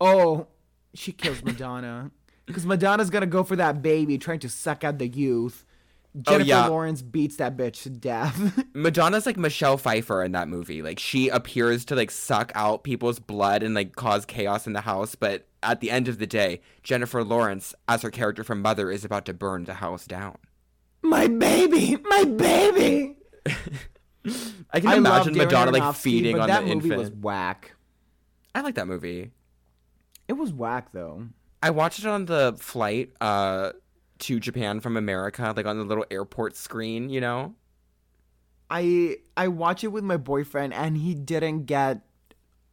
Oh, 0.00 0.48
she 0.94 1.12
kills 1.12 1.42
Madonna. 1.42 2.10
Because 2.46 2.64
Madonna's 2.64 3.10
gonna 3.10 3.26
go 3.26 3.42
for 3.42 3.56
that 3.56 3.82
baby 3.82 4.18
trying 4.18 4.40
to 4.40 4.48
suck 4.48 4.84
out 4.84 4.98
the 4.98 5.08
youth. 5.08 5.64
Jennifer 6.22 6.42
Oh, 6.42 6.44
yeah. 6.46 6.66
Lawrence 6.66 7.02
beats 7.02 7.36
that 7.36 7.56
bitch 7.56 7.82
to 7.82 7.90
death. 7.90 8.64
Madonna's 8.74 9.26
like 9.26 9.36
Michelle 9.36 9.76
Pfeiffer 9.76 10.22
in 10.22 10.32
that 10.32 10.48
movie. 10.48 10.82
Like 10.82 10.98
she 10.98 11.28
appears 11.28 11.84
to 11.86 11.94
like 11.94 12.10
suck 12.10 12.52
out 12.54 12.84
people's 12.84 13.18
blood 13.18 13.62
and 13.62 13.74
like 13.74 13.96
cause 13.96 14.24
chaos 14.24 14.66
in 14.66 14.72
the 14.72 14.80
house, 14.82 15.14
but 15.14 15.46
at 15.62 15.80
the 15.80 15.90
end 15.90 16.08
of 16.08 16.18
the 16.18 16.26
day, 16.26 16.60
Jennifer 16.82 17.22
Lawrence, 17.24 17.74
as 17.88 18.02
her 18.02 18.10
character 18.10 18.44
from 18.44 18.62
Mother, 18.62 18.90
is 18.90 19.04
about 19.04 19.24
to 19.26 19.34
burn 19.34 19.64
the 19.64 19.74
house 19.74 20.06
down. 20.06 20.36
my 21.02 21.26
baby, 21.26 21.96
my 22.08 22.24
baby. 22.24 23.16
I 24.72 24.80
can 24.80 24.88
I 24.88 24.96
imagine 24.96 25.36
Madonna 25.36 25.70
like 25.70 25.94
feeding 25.94 26.36
but 26.36 26.42
on 26.42 26.48
that 26.48 26.60
the 26.66 26.74
movie 26.74 26.88
infant. 26.88 26.98
was 26.98 27.10
whack. 27.10 27.72
I 28.54 28.60
like 28.62 28.74
that 28.76 28.86
movie. 28.88 29.30
It 30.28 30.32
was 30.32 30.52
whack 30.52 30.88
though. 30.92 31.28
I 31.62 31.70
watched 31.70 32.00
it 32.00 32.06
on 32.06 32.24
the 32.26 32.56
flight 32.58 33.12
uh 33.20 33.72
to 34.20 34.40
Japan 34.40 34.80
from 34.80 34.96
America, 34.96 35.52
like 35.56 35.66
on 35.66 35.78
the 35.78 35.84
little 35.84 36.06
airport 36.10 36.56
screen, 36.56 37.10
you 37.10 37.20
know? 37.20 37.54
I 38.70 39.18
I 39.36 39.48
watch 39.48 39.84
it 39.84 39.88
with 39.88 40.04
my 40.04 40.16
boyfriend 40.16 40.74
and 40.74 40.96
he 40.96 41.14
didn't 41.14 41.64
get 41.66 42.00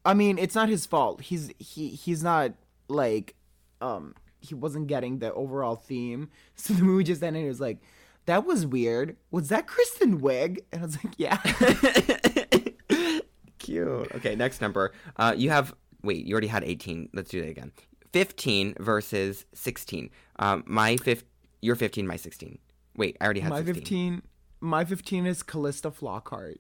I 0.05 0.13
mean, 0.13 0.37
it's 0.37 0.55
not 0.55 0.69
his 0.69 0.85
fault. 0.85 1.21
He's 1.21 1.51
he 1.59 1.89
he's 1.89 2.23
not 2.23 2.53
like 2.87 3.35
um 3.81 4.15
he 4.39 4.55
wasn't 4.55 4.87
getting 4.87 5.19
the 5.19 5.33
overall 5.33 5.75
theme. 5.75 6.29
So 6.55 6.73
the 6.73 6.83
movie 6.83 7.03
just 7.03 7.23
ended 7.23 7.39
and 7.39 7.45
he 7.45 7.49
was 7.49 7.61
like, 7.61 7.79
That 8.25 8.45
was 8.45 8.65
weird. 8.65 9.17
Was 9.31 9.49
that 9.49 9.67
Kristen 9.67 10.19
Wiig? 10.19 10.59
And 10.71 10.81
I 10.81 10.85
was 10.85 10.97
like, 11.03 11.13
Yeah. 11.17 11.37
Cute. 13.59 14.11
Okay, 14.15 14.35
next 14.35 14.61
number. 14.61 14.93
Uh, 15.15 15.33
you 15.37 15.49
have 15.49 15.73
wait. 16.03 16.25
You 16.25 16.33
already 16.33 16.47
had 16.47 16.63
eighteen. 16.63 17.09
Let's 17.13 17.29
do 17.29 17.39
that 17.41 17.49
again. 17.49 17.71
Fifteen 18.11 18.75
versus 18.79 19.45
sixteen. 19.53 20.09
Um, 20.37 20.63
my 20.67 20.97
fif. 20.97 21.23
Your 21.63 21.75
fifteen. 21.75 22.05
My 22.05 22.17
sixteen. 22.17 22.59
Wait, 22.97 23.15
I 23.21 23.23
already 23.25 23.39
had 23.39 23.49
my 23.49 23.57
16. 23.63 23.73
fifteen 23.75 24.21
my 24.59 24.83
fifteen 24.85 25.25
is 25.25 25.41
Calista 25.43 25.89
Flockhart. 25.91 26.57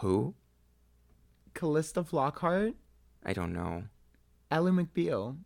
Who? 0.00 0.34
Calista 1.54 2.02
Flockhart? 2.02 2.74
I 3.24 3.32
don't 3.32 3.52
know. 3.52 3.84
Ally 4.50 4.70
McBeal. 4.70 5.36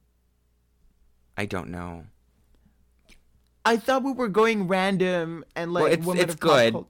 I 1.37 1.45
don't 1.47 1.69
know. 1.69 2.07
I 3.65 3.77
thought 3.77 4.03
we 4.03 4.13
were 4.13 4.29
going 4.29 4.67
random 4.67 5.45
and 5.55 5.73
like 5.73 5.83
Well, 5.85 5.93
it's- 5.93 6.07
women 6.07 6.23
it's 6.25 6.35
of 6.35 6.41
good. 6.41 6.73
cul- 6.73 6.89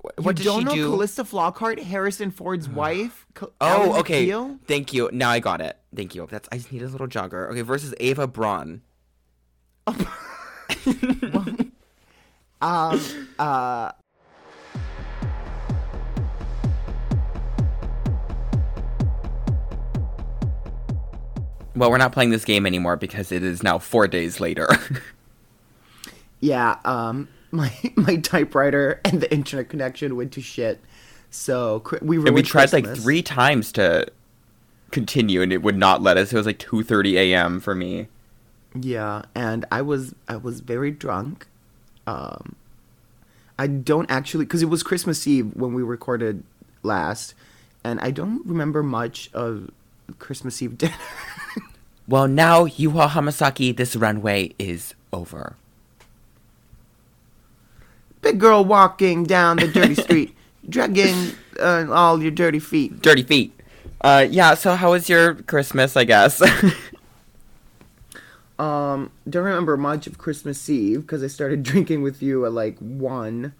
Wh- 0.00 0.24
What 0.24 0.38
you 0.38 0.44
does 0.44 0.44
don't 0.44 0.60
she 0.60 0.64
know 0.64 0.74
do? 0.74 0.90
Calista 0.90 1.24
Flockhart, 1.24 1.82
Harrison 1.82 2.30
Ford's 2.30 2.68
wife? 2.68 3.26
Oh, 3.60 3.98
okay. 4.00 4.26
McBeal? 4.26 4.58
Thank 4.66 4.92
you. 4.92 5.10
Now 5.12 5.30
I 5.30 5.40
got 5.40 5.60
it. 5.60 5.76
Thank 5.94 6.14
you. 6.14 6.26
That's. 6.30 6.48
I 6.52 6.56
just 6.58 6.70
need 6.72 6.82
a 6.82 6.88
little 6.88 7.08
jogger. 7.08 7.50
Okay, 7.50 7.62
versus 7.62 7.94
Ava 8.00 8.26
Braun. 8.28 8.82
Um, 12.60 13.00
uh, 13.38 13.92
Well, 21.78 21.92
we're 21.92 21.98
not 21.98 22.10
playing 22.10 22.30
this 22.30 22.44
game 22.44 22.66
anymore 22.66 22.96
because 22.96 23.30
it 23.30 23.44
is 23.44 23.62
now 23.62 23.78
four 23.78 24.08
days 24.08 24.40
later. 24.40 24.66
yeah, 26.40 26.78
um, 26.84 27.28
my 27.52 27.72
my 27.94 28.16
typewriter 28.16 29.00
and 29.04 29.20
the 29.20 29.32
internet 29.32 29.68
connection 29.68 30.16
went 30.16 30.32
to 30.32 30.40
shit. 30.42 30.80
So 31.30 31.84
we 32.02 32.16
and 32.16 32.34
we 32.34 32.42
tried 32.42 32.72
like 32.72 32.96
three 32.96 33.22
times 33.22 33.70
to 33.72 34.08
continue, 34.90 35.40
and 35.40 35.52
it 35.52 35.62
would 35.62 35.76
not 35.76 36.02
let 36.02 36.16
us. 36.16 36.32
It 36.32 36.36
was 36.36 36.46
like 36.46 36.58
two 36.58 36.82
thirty 36.82 37.16
a.m. 37.16 37.60
for 37.60 37.76
me. 37.76 38.08
Yeah, 38.74 39.22
and 39.34 39.64
I 39.70 39.82
was 39.82 40.14
I 40.28 40.36
was 40.36 40.60
very 40.60 40.90
drunk. 40.90 41.46
Um, 42.06 42.54
I 43.58 43.66
don't 43.66 44.10
actually 44.10 44.44
because 44.44 44.62
it 44.62 44.66
was 44.68 44.82
Christmas 44.82 45.26
Eve 45.26 45.54
when 45.54 45.74
we 45.74 45.82
recorded 45.82 46.42
last, 46.82 47.34
and 47.82 48.00
I 48.00 48.10
don't 48.10 48.44
remember 48.46 48.82
much 48.82 49.30
of 49.32 49.70
Christmas 50.18 50.60
Eve 50.62 50.78
dinner. 50.78 50.94
Well, 52.08 52.26
now 52.26 52.64
Yuhua 52.64 53.10
Hamasaki, 53.10 53.76
this 53.76 53.94
runway 53.94 54.54
is 54.58 54.94
over. 55.12 55.56
Big 58.22 58.40
girl 58.40 58.64
walking 58.64 59.24
down 59.24 59.58
the 59.58 59.68
dirty 59.68 59.94
street, 60.02 60.34
dragging 60.66 61.32
uh, 61.60 61.84
all 61.90 62.22
your 62.22 62.30
dirty 62.30 62.60
feet. 62.60 63.02
Dirty 63.02 63.22
feet. 63.22 63.52
Uh, 64.00 64.26
yeah. 64.28 64.54
So, 64.54 64.74
how 64.74 64.92
was 64.92 65.10
your 65.10 65.34
Christmas? 65.34 65.98
I 65.98 66.04
guess. 66.04 66.42
Um, 68.58 69.12
don't 69.28 69.44
remember 69.44 69.76
much 69.76 70.06
of 70.06 70.18
Christmas 70.18 70.68
Eve 70.68 71.02
because 71.02 71.22
I 71.22 71.28
started 71.28 71.62
drinking 71.70 72.02
with 72.02 72.22
you 72.22 72.44
at 72.44 72.52
like 72.52 72.78
one, 72.78 73.54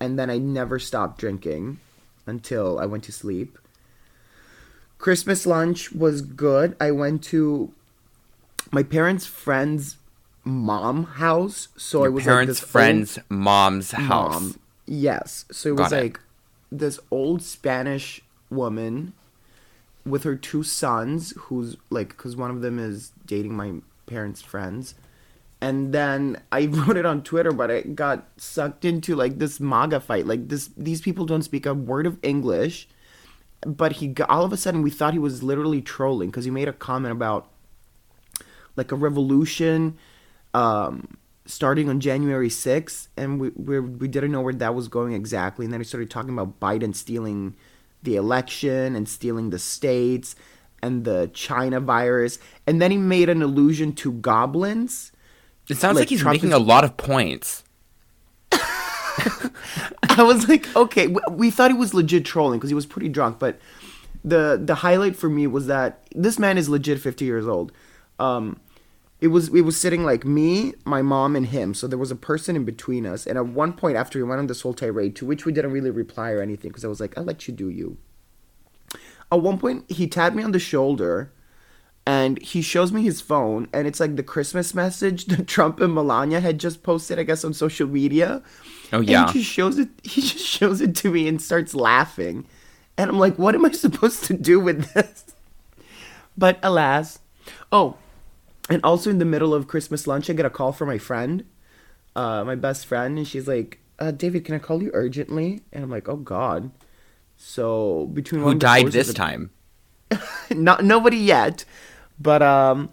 and 0.00 0.18
then 0.18 0.30
I 0.30 0.38
never 0.38 0.78
stopped 0.78 1.18
drinking 1.18 1.78
until 2.26 2.78
I 2.78 2.86
went 2.86 3.04
to 3.04 3.12
sleep. 3.12 3.58
Christmas 4.98 5.46
lunch 5.46 5.92
was 5.92 6.22
good. 6.22 6.76
I 6.80 6.90
went 6.90 7.22
to 7.24 7.72
my 8.72 8.82
parents' 8.82 9.26
friend's 9.26 9.96
mom 10.44 11.04
house, 11.04 11.68
so 11.76 11.98
Your 12.00 12.06
it 12.08 12.10
was 12.12 12.24
parents' 12.24 12.62
like 12.62 12.68
friend's 12.70 13.18
mom's 13.28 13.92
house. 13.92 14.32
mom. 14.40 14.60
Yes, 14.86 15.44
so 15.52 15.72
it 15.72 15.76
Got 15.76 15.82
was 15.84 15.92
it. 15.92 16.02
like 16.02 16.20
this 16.72 16.98
old 17.10 17.42
Spanish 17.42 18.22
woman 18.50 19.12
with 20.04 20.24
her 20.24 20.34
two 20.36 20.62
sons, 20.62 21.34
who's 21.36 21.76
like, 21.90 22.08
because 22.08 22.34
one 22.34 22.50
of 22.50 22.62
them 22.62 22.78
is 22.78 23.12
dating 23.26 23.54
my 23.54 23.74
parents' 24.08 24.42
friends, 24.42 24.94
and 25.60 25.92
then 25.92 26.40
I 26.50 26.66
wrote 26.70 26.96
it 26.96 27.06
on 27.06 27.22
Twitter, 27.22 27.52
but 27.52 27.70
it 27.70 27.94
got 27.94 28.26
sucked 28.36 28.84
into 28.84 29.14
like 29.14 29.38
this 29.38 29.60
MAGA 29.60 30.00
fight. 30.00 30.26
Like 30.26 30.48
this, 30.48 30.70
these 30.76 31.00
people 31.00 31.26
don't 31.26 31.42
speak 31.42 31.66
a 31.66 31.74
word 31.74 32.06
of 32.06 32.18
English, 32.22 32.88
but 33.66 33.92
he 33.92 34.08
got, 34.08 34.28
all 34.30 34.44
of 34.44 34.52
a 34.52 34.56
sudden 34.56 34.82
we 34.82 34.90
thought 34.90 35.12
he 35.12 35.18
was 35.18 35.42
literally 35.42 35.82
trolling 35.82 36.30
because 36.30 36.44
he 36.44 36.50
made 36.50 36.68
a 36.68 36.72
comment 36.72 37.12
about 37.12 37.48
like 38.76 38.92
a 38.92 38.96
revolution 38.96 39.98
um, 40.54 41.18
starting 41.46 41.88
on 41.88 42.00
January 42.00 42.48
6th, 42.48 43.08
and 43.16 43.40
we, 43.40 43.50
we 43.50 43.80
we 43.80 44.08
didn't 44.08 44.32
know 44.32 44.40
where 44.40 44.54
that 44.54 44.74
was 44.74 44.88
going 44.88 45.12
exactly. 45.12 45.66
And 45.66 45.72
then 45.72 45.80
he 45.80 45.84
started 45.84 46.10
talking 46.10 46.32
about 46.32 46.60
Biden 46.60 46.94
stealing 46.94 47.54
the 48.02 48.16
election 48.16 48.94
and 48.94 49.08
stealing 49.08 49.50
the 49.50 49.58
states 49.58 50.36
and 50.82 51.04
the 51.04 51.30
China 51.34 51.80
virus, 51.80 52.38
and 52.66 52.80
then 52.80 52.90
he 52.90 52.96
made 52.96 53.28
an 53.28 53.42
allusion 53.42 53.92
to 53.94 54.12
goblins. 54.12 55.12
It 55.68 55.76
sounds 55.76 55.96
like, 55.96 56.02
Like, 56.02 56.08
he's 56.10 56.20
Trump 56.20 56.34
making 56.34 56.50
is- 56.50 56.54
a 56.54 56.58
lot 56.58 56.84
of 56.84 56.96
points. 56.96 57.64
I 60.10 60.22
was 60.22 60.48
like, 60.48 60.74
okay, 60.76 61.06
we, 61.08 61.20
we 61.30 61.50
thought 61.50 61.70
he 61.70 61.76
was 61.76 61.94
legit 61.94 62.24
trolling 62.24 62.58
because 62.58 62.70
he 62.70 62.74
was 62.74 62.86
pretty 62.86 63.08
drunk, 63.08 63.38
but 63.38 63.58
the 64.24 64.60
the 64.62 64.76
highlight 64.76 65.16
for 65.16 65.28
me 65.28 65.46
was 65.46 65.66
that 65.66 66.06
this 66.14 66.38
man 66.38 66.58
is 66.58 66.68
legit 66.68 67.00
50 67.00 67.24
years 67.24 67.46
old. 67.46 67.72
Um, 68.18 68.58
it 69.20 69.28
was 69.28 69.48
it 69.54 69.62
was 69.62 69.80
sitting 69.80 70.04
like 70.04 70.24
me, 70.24 70.74
my 70.84 71.02
mom, 71.02 71.36
and 71.36 71.46
him. 71.46 71.74
So 71.74 71.86
there 71.86 71.98
was 71.98 72.10
a 72.10 72.16
person 72.16 72.56
in 72.56 72.64
between 72.64 73.06
us. 73.06 73.26
And 73.26 73.36
at 73.38 73.46
one 73.46 73.72
point, 73.72 73.96
after 73.96 74.18
he 74.18 74.22
went 74.22 74.38
on 74.40 74.46
this 74.46 74.62
whole 74.62 74.74
tirade, 74.74 75.14
to 75.16 75.26
which 75.26 75.44
we 75.44 75.52
didn't 75.52 75.72
really 75.72 75.90
reply 75.90 76.30
or 76.32 76.40
anything, 76.42 76.70
because 76.70 76.84
I 76.84 76.88
was 76.88 77.00
like, 77.00 77.16
I'll 77.18 77.24
let 77.24 77.46
you 77.48 77.54
do 77.54 77.68
you. 77.68 77.96
At 79.30 79.40
one 79.42 79.58
point, 79.58 79.90
he 79.90 80.06
tapped 80.06 80.36
me 80.36 80.42
on 80.42 80.52
the 80.52 80.58
shoulder, 80.58 81.32
and 82.06 82.40
he 82.42 82.62
shows 82.62 82.92
me 82.92 83.02
his 83.02 83.20
phone, 83.20 83.68
and 83.72 83.86
it's 83.86 84.00
like 84.00 84.16
the 84.16 84.22
Christmas 84.22 84.74
message 84.74 85.26
that 85.26 85.46
Trump 85.48 85.80
and 85.80 85.94
Melania 85.94 86.40
had 86.40 86.58
just 86.58 86.82
posted, 86.82 87.18
I 87.18 87.24
guess, 87.24 87.44
on 87.44 87.54
social 87.54 87.88
media. 87.88 88.42
Oh 88.92 89.02
And 89.06 89.08
yeah. 89.08 89.26
he 89.32 89.40
just 89.40 89.46
shows 89.50 89.78
it. 89.78 89.88
He 90.04 90.22
just 90.22 90.44
shows 90.58 90.80
it 90.80 90.96
to 90.96 91.10
me 91.10 91.28
and 91.28 91.40
starts 91.42 91.74
laughing, 91.74 92.46
and 92.96 93.10
I'm 93.10 93.18
like, 93.18 93.38
"What 93.38 93.54
am 93.54 93.64
I 93.64 93.72
supposed 93.72 94.24
to 94.24 94.34
do 94.34 94.60
with 94.60 94.92
this?" 94.94 95.24
But 96.36 96.58
alas, 96.62 97.18
oh, 97.72 97.96
and 98.70 98.80
also 98.84 99.10
in 99.10 99.18
the 99.18 99.24
middle 99.24 99.54
of 99.54 99.68
Christmas 99.68 100.06
lunch, 100.06 100.30
I 100.30 100.34
get 100.34 100.46
a 100.46 100.50
call 100.50 100.72
from 100.72 100.88
my 100.88 100.98
friend, 100.98 101.44
uh, 102.16 102.44
my 102.44 102.54
best 102.54 102.86
friend, 102.86 103.18
and 103.18 103.26
she's 103.28 103.48
like, 103.48 103.80
uh, 103.98 104.10
"David, 104.12 104.44
can 104.44 104.54
I 104.54 104.58
call 104.58 104.82
you 104.82 104.90
urgently?" 104.94 105.62
And 105.72 105.84
I'm 105.84 105.90
like, 105.90 106.08
"Oh 106.08 106.16
God." 106.16 106.70
So 107.40 108.06
between 108.12 108.42
Who 108.42 108.54
died 108.54 108.88
this 108.88 109.08
of- 109.08 109.14
time? 109.14 109.50
not 110.50 110.84
nobody 110.84 111.16
yet, 111.16 111.64
but 112.20 112.42
um, 112.42 112.90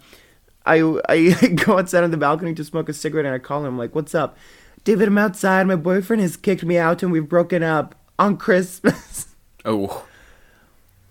I 0.66 0.82
I 1.10 1.32
go 1.66 1.80
outside 1.80 2.04
on 2.04 2.12
the 2.12 2.18
balcony 2.18 2.54
to 2.54 2.64
smoke 2.64 2.88
a 2.88 2.94
cigarette 2.94 3.26
and 3.26 3.34
I 3.34 3.40
call 3.40 3.66
him 3.66 3.78
like, 3.78 3.96
"What's 3.96 4.14
up, 4.14 4.38
David? 4.84 5.08
I'm 5.08 5.18
outside. 5.18 5.66
My 5.66 5.76
boyfriend 5.76 6.22
has 6.22 6.38
kicked 6.38 6.64
me 6.64 6.78
out 6.78 7.02
and 7.04 7.12
we've 7.12 7.28
broken 7.28 7.64
up 7.64 7.96
on 8.18 8.38
Christmas." 8.38 9.28
Oh, 9.68 10.06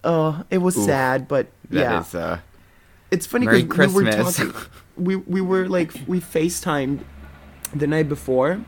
oh, 0.05 0.45
it 0.49 0.59
was 0.59 0.76
Oof. 0.78 0.85
sad, 0.85 1.26
but 1.26 1.49
that 1.70 1.80
yeah, 1.80 2.01
is, 2.03 2.14
uh 2.14 2.39
it's 3.11 3.26
funny 3.26 3.49
because 3.49 3.93
we 3.93 4.05
were 4.05 4.12
talking. 4.12 4.53
We 4.97 5.16
we 5.16 5.41
were 5.41 5.68
like 5.68 5.93
we 6.07 6.20
Facetimed 6.20 7.01
the 7.74 7.89
night 7.89 8.09
before, 8.09 8.64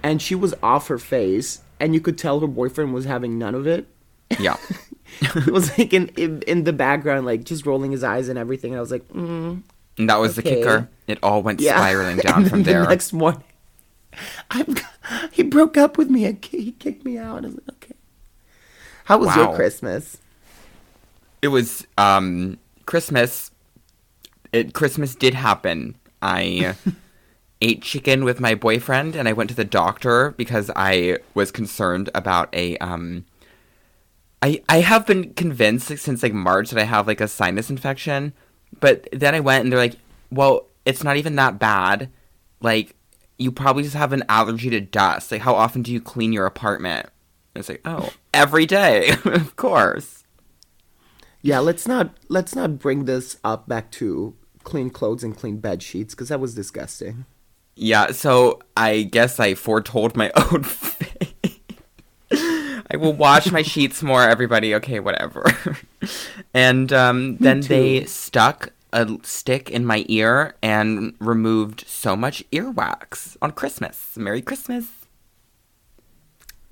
and 0.00 0.22
she 0.22 0.36
was 0.36 0.54
off 0.62 0.86
her 0.86 0.98
face, 0.98 1.62
and 1.80 1.92
you 1.92 2.00
could 2.00 2.16
tell 2.16 2.38
her 2.38 2.46
boyfriend 2.46 2.94
was 2.94 3.04
having 3.04 3.36
none 3.36 3.56
of 3.56 3.66
it. 3.66 3.88
Yeah. 4.38 4.56
it 5.20 5.50
was 5.50 5.76
like 5.78 5.92
in, 5.92 6.08
in 6.16 6.42
in 6.42 6.64
the 6.64 6.72
background, 6.72 7.26
like 7.26 7.44
just 7.44 7.66
rolling 7.66 7.92
his 7.92 8.04
eyes 8.04 8.28
and 8.28 8.38
everything. 8.38 8.72
And 8.72 8.78
I 8.78 8.80
was 8.80 8.90
like, 8.90 9.06
mm, 9.08 9.62
And 9.98 10.10
that 10.10 10.16
was 10.16 10.36
the 10.36 10.42
kicker. 10.42 10.88
It 11.06 11.18
all 11.22 11.42
went 11.42 11.60
yeah. 11.60 11.76
spiraling 11.76 12.16
down 12.26 12.42
and 12.42 12.50
from 12.50 12.62
then 12.62 12.74
there. 12.74 12.82
The 12.82 12.88
next 12.90 13.12
morning, 13.12 13.44
I'm, 14.50 14.76
he 15.32 15.42
broke 15.42 15.76
up 15.76 15.96
with 15.98 16.10
me. 16.10 16.24
and 16.24 16.44
He 16.44 16.72
kicked 16.72 17.04
me 17.04 17.18
out. 17.18 17.44
I 17.44 17.48
was 17.48 17.54
like, 17.54 17.68
okay. 17.70 17.94
How 19.04 19.18
was 19.18 19.34
your 19.36 19.54
Christmas? 19.54 20.18
it 21.42 21.48
was 21.48 21.86
um 21.96 22.58
Christmas. 22.86 23.50
It 24.52 24.74
Christmas 24.74 25.14
did 25.14 25.34
happen. 25.34 25.96
I 26.22 26.74
ate 27.60 27.82
chicken 27.82 28.24
with 28.24 28.40
my 28.40 28.54
boyfriend, 28.54 29.14
and 29.16 29.28
I 29.28 29.32
went 29.32 29.50
to 29.50 29.56
the 29.56 29.64
doctor 29.64 30.32
because 30.36 30.70
I 30.74 31.18
was 31.34 31.50
concerned 31.50 32.10
about 32.14 32.48
a 32.52 32.76
um. 32.78 33.24
I 34.42 34.62
I 34.68 34.80
have 34.80 35.06
been 35.06 35.34
convinced 35.34 35.90
like, 35.90 35.98
since 35.98 36.22
like 36.22 36.32
March 36.32 36.70
that 36.70 36.80
I 36.80 36.84
have 36.84 37.06
like 37.06 37.20
a 37.20 37.28
sinus 37.28 37.70
infection, 37.70 38.32
but 38.80 39.08
then 39.12 39.34
I 39.34 39.40
went 39.40 39.64
and 39.64 39.72
they're 39.72 39.78
like, 39.78 39.96
well, 40.30 40.66
it's 40.84 41.02
not 41.02 41.16
even 41.16 41.36
that 41.36 41.58
bad. 41.58 42.10
Like, 42.60 42.94
you 43.38 43.52
probably 43.52 43.82
just 43.82 43.96
have 43.96 44.12
an 44.12 44.24
allergy 44.28 44.70
to 44.70 44.80
dust. 44.80 45.30
Like, 45.30 45.42
how 45.42 45.54
often 45.54 45.82
do 45.82 45.92
you 45.92 46.00
clean 46.00 46.32
your 46.32 46.46
apartment? 46.46 47.08
It's 47.54 47.68
like, 47.68 47.82
oh, 47.84 48.10
every 48.32 48.66
day, 48.66 49.14
of 49.24 49.56
course. 49.56 50.24
Yeah, 51.42 51.60
let's 51.60 51.86
not 51.86 52.16
let's 52.28 52.54
not 52.54 52.78
bring 52.78 53.04
this 53.04 53.38
up 53.44 53.68
back 53.68 53.90
to 53.92 54.34
clean 54.64 54.90
clothes 54.90 55.22
and 55.22 55.36
clean 55.36 55.58
bed 55.58 55.82
sheets 55.82 56.14
because 56.14 56.28
that 56.28 56.40
was 56.40 56.54
disgusting. 56.54 57.24
Yeah, 57.76 58.12
so 58.12 58.60
I 58.76 59.02
guess 59.02 59.38
I 59.38 59.54
foretold 59.54 60.16
my 60.16 60.30
own 60.36 60.64
fate. 60.64 61.35
I 62.90 62.96
will 62.96 63.12
wash 63.12 63.50
my 63.50 63.62
sheets 63.62 64.02
more, 64.02 64.22
everybody. 64.22 64.74
Okay, 64.74 65.00
whatever. 65.00 65.44
and 66.54 66.92
um, 66.92 67.36
then 67.38 67.60
they 67.60 68.04
stuck 68.04 68.72
a 68.92 69.18
stick 69.22 69.70
in 69.70 69.84
my 69.84 70.04
ear 70.08 70.54
and 70.62 71.14
removed 71.18 71.84
so 71.86 72.14
much 72.16 72.44
earwax 72.50 73.36
on 73.42 73.52
Christmas. 73.52 74.16
Merry 74.16 74.40
Christmas. 74.40 74.86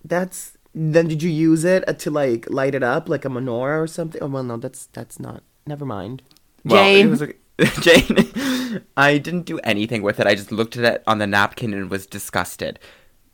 That's 0.04 0.56
then 0.74 1.08
did 1.08 1.22
you 1.22 1.30
use 1.30 1.64
it 1.64 1.88
uh, 1.88 1.92
to 1.94 2.10
like 2.10 2.48
light 2.50 2.74
it 2.74 2.82
up 2.82 3.08
like 3.08 3.24
a 3.24 3.28
menorah 3.28 3.82
or 3.82 3.86
something? 3.86 4.22
Oh 4.22 4.26
well, 4.26 4.42
no, 4.42 4.56
that's 4.56 4.86
that's 4.86 5.18
not. 5.18 5.42
Never 5.66 5.84
mind. 5.84 6.22
Well, 6.64 6.82
Jane, 6.82 7.06
it 7.06 7.10
was 7.10 7.20
like, 7.20 7.40
Jane, 7.80 8.82
I 8.96 9.18
didn't 9.18 9.46
do 9.46 9.58
anything 9.60 10.02
with 10.02 10.20
it. 10.20 10.26
I 10.26 10.34
just 10.34 10.52
looked 10.52 10.76
at 10.76 10.84
it 10.84 11.02
on 11.06 11.18
the 11.18 11.26
napkin 11.26 11.72
and 11.72 11.90
was 11.90 12.06
disgusted. 12.06 12.78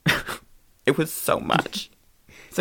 it 0.86 0.98
was 0.98 1.12
so 1.12 1.40
much. 1.40 1.90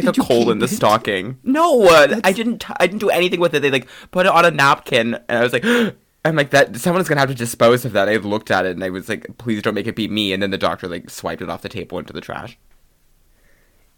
Like 0.03 0.13
Did 0.13 0.17
a 0.17 0.27
coal 0.27 0.51
in 0.51 0.59
the 0.59 0.65
it? 0.65 0.69
stocking. 0.69 1.37
No, 1.43 1.83
uh, 1.87 2.19
I 2.23 2.31
didn't. 2.33 2.65
I 2.79 2.87
didn't 2.87 2.99
do 2.99 3.09
anything 3.09 3.39
with 3.39 3.53
it. 3.55 3.61
They 3.61 3.71
like 3.71 3.87
put 4.11 4.25
it 4.25 4.31
on 4.31 4.45
a 4.45 4.51
napkin, 4.51 5.15
and 5.27 5.37
I 5.39 5.43
was 5.43 5.53
like, 5.53 5.63
I'm 6.25 6.35
like 6.35 6.49
that. 6.51 6.75
Someone's 6.77 7.07
gonna 7.07 7.21
have 7.21 7.29
to 7.29 7.35
dispose 7.35 7.85
of 7.85 7.93
that. 7.93 8.09
I 8.09 8.17
looked 8.17 8.51
at 8.51 8.65
it 8.65 8.71
and 8.71 8.83
I 8.83 8.89
was 8.89 9.07
like, 9.09 9.37
please 9.37 9.61
don't 9.61 9.73
make 9.73 9.87
it 9.87 9.95
be 9.95 10.07
me. 10.07 10.33
And 10.33 10.43
then 10.43 10.51
the 10.51 10.57
doctor 10.57 10.87
like 10.87 11.09
swiped 11.09 11.41
it 11.41 11.49
off 11.49 11.61
the 11.61 11.69
table 11.69 11.97
into 11.99 12.13
the 12.13 12.21
trash. 12.21 12.57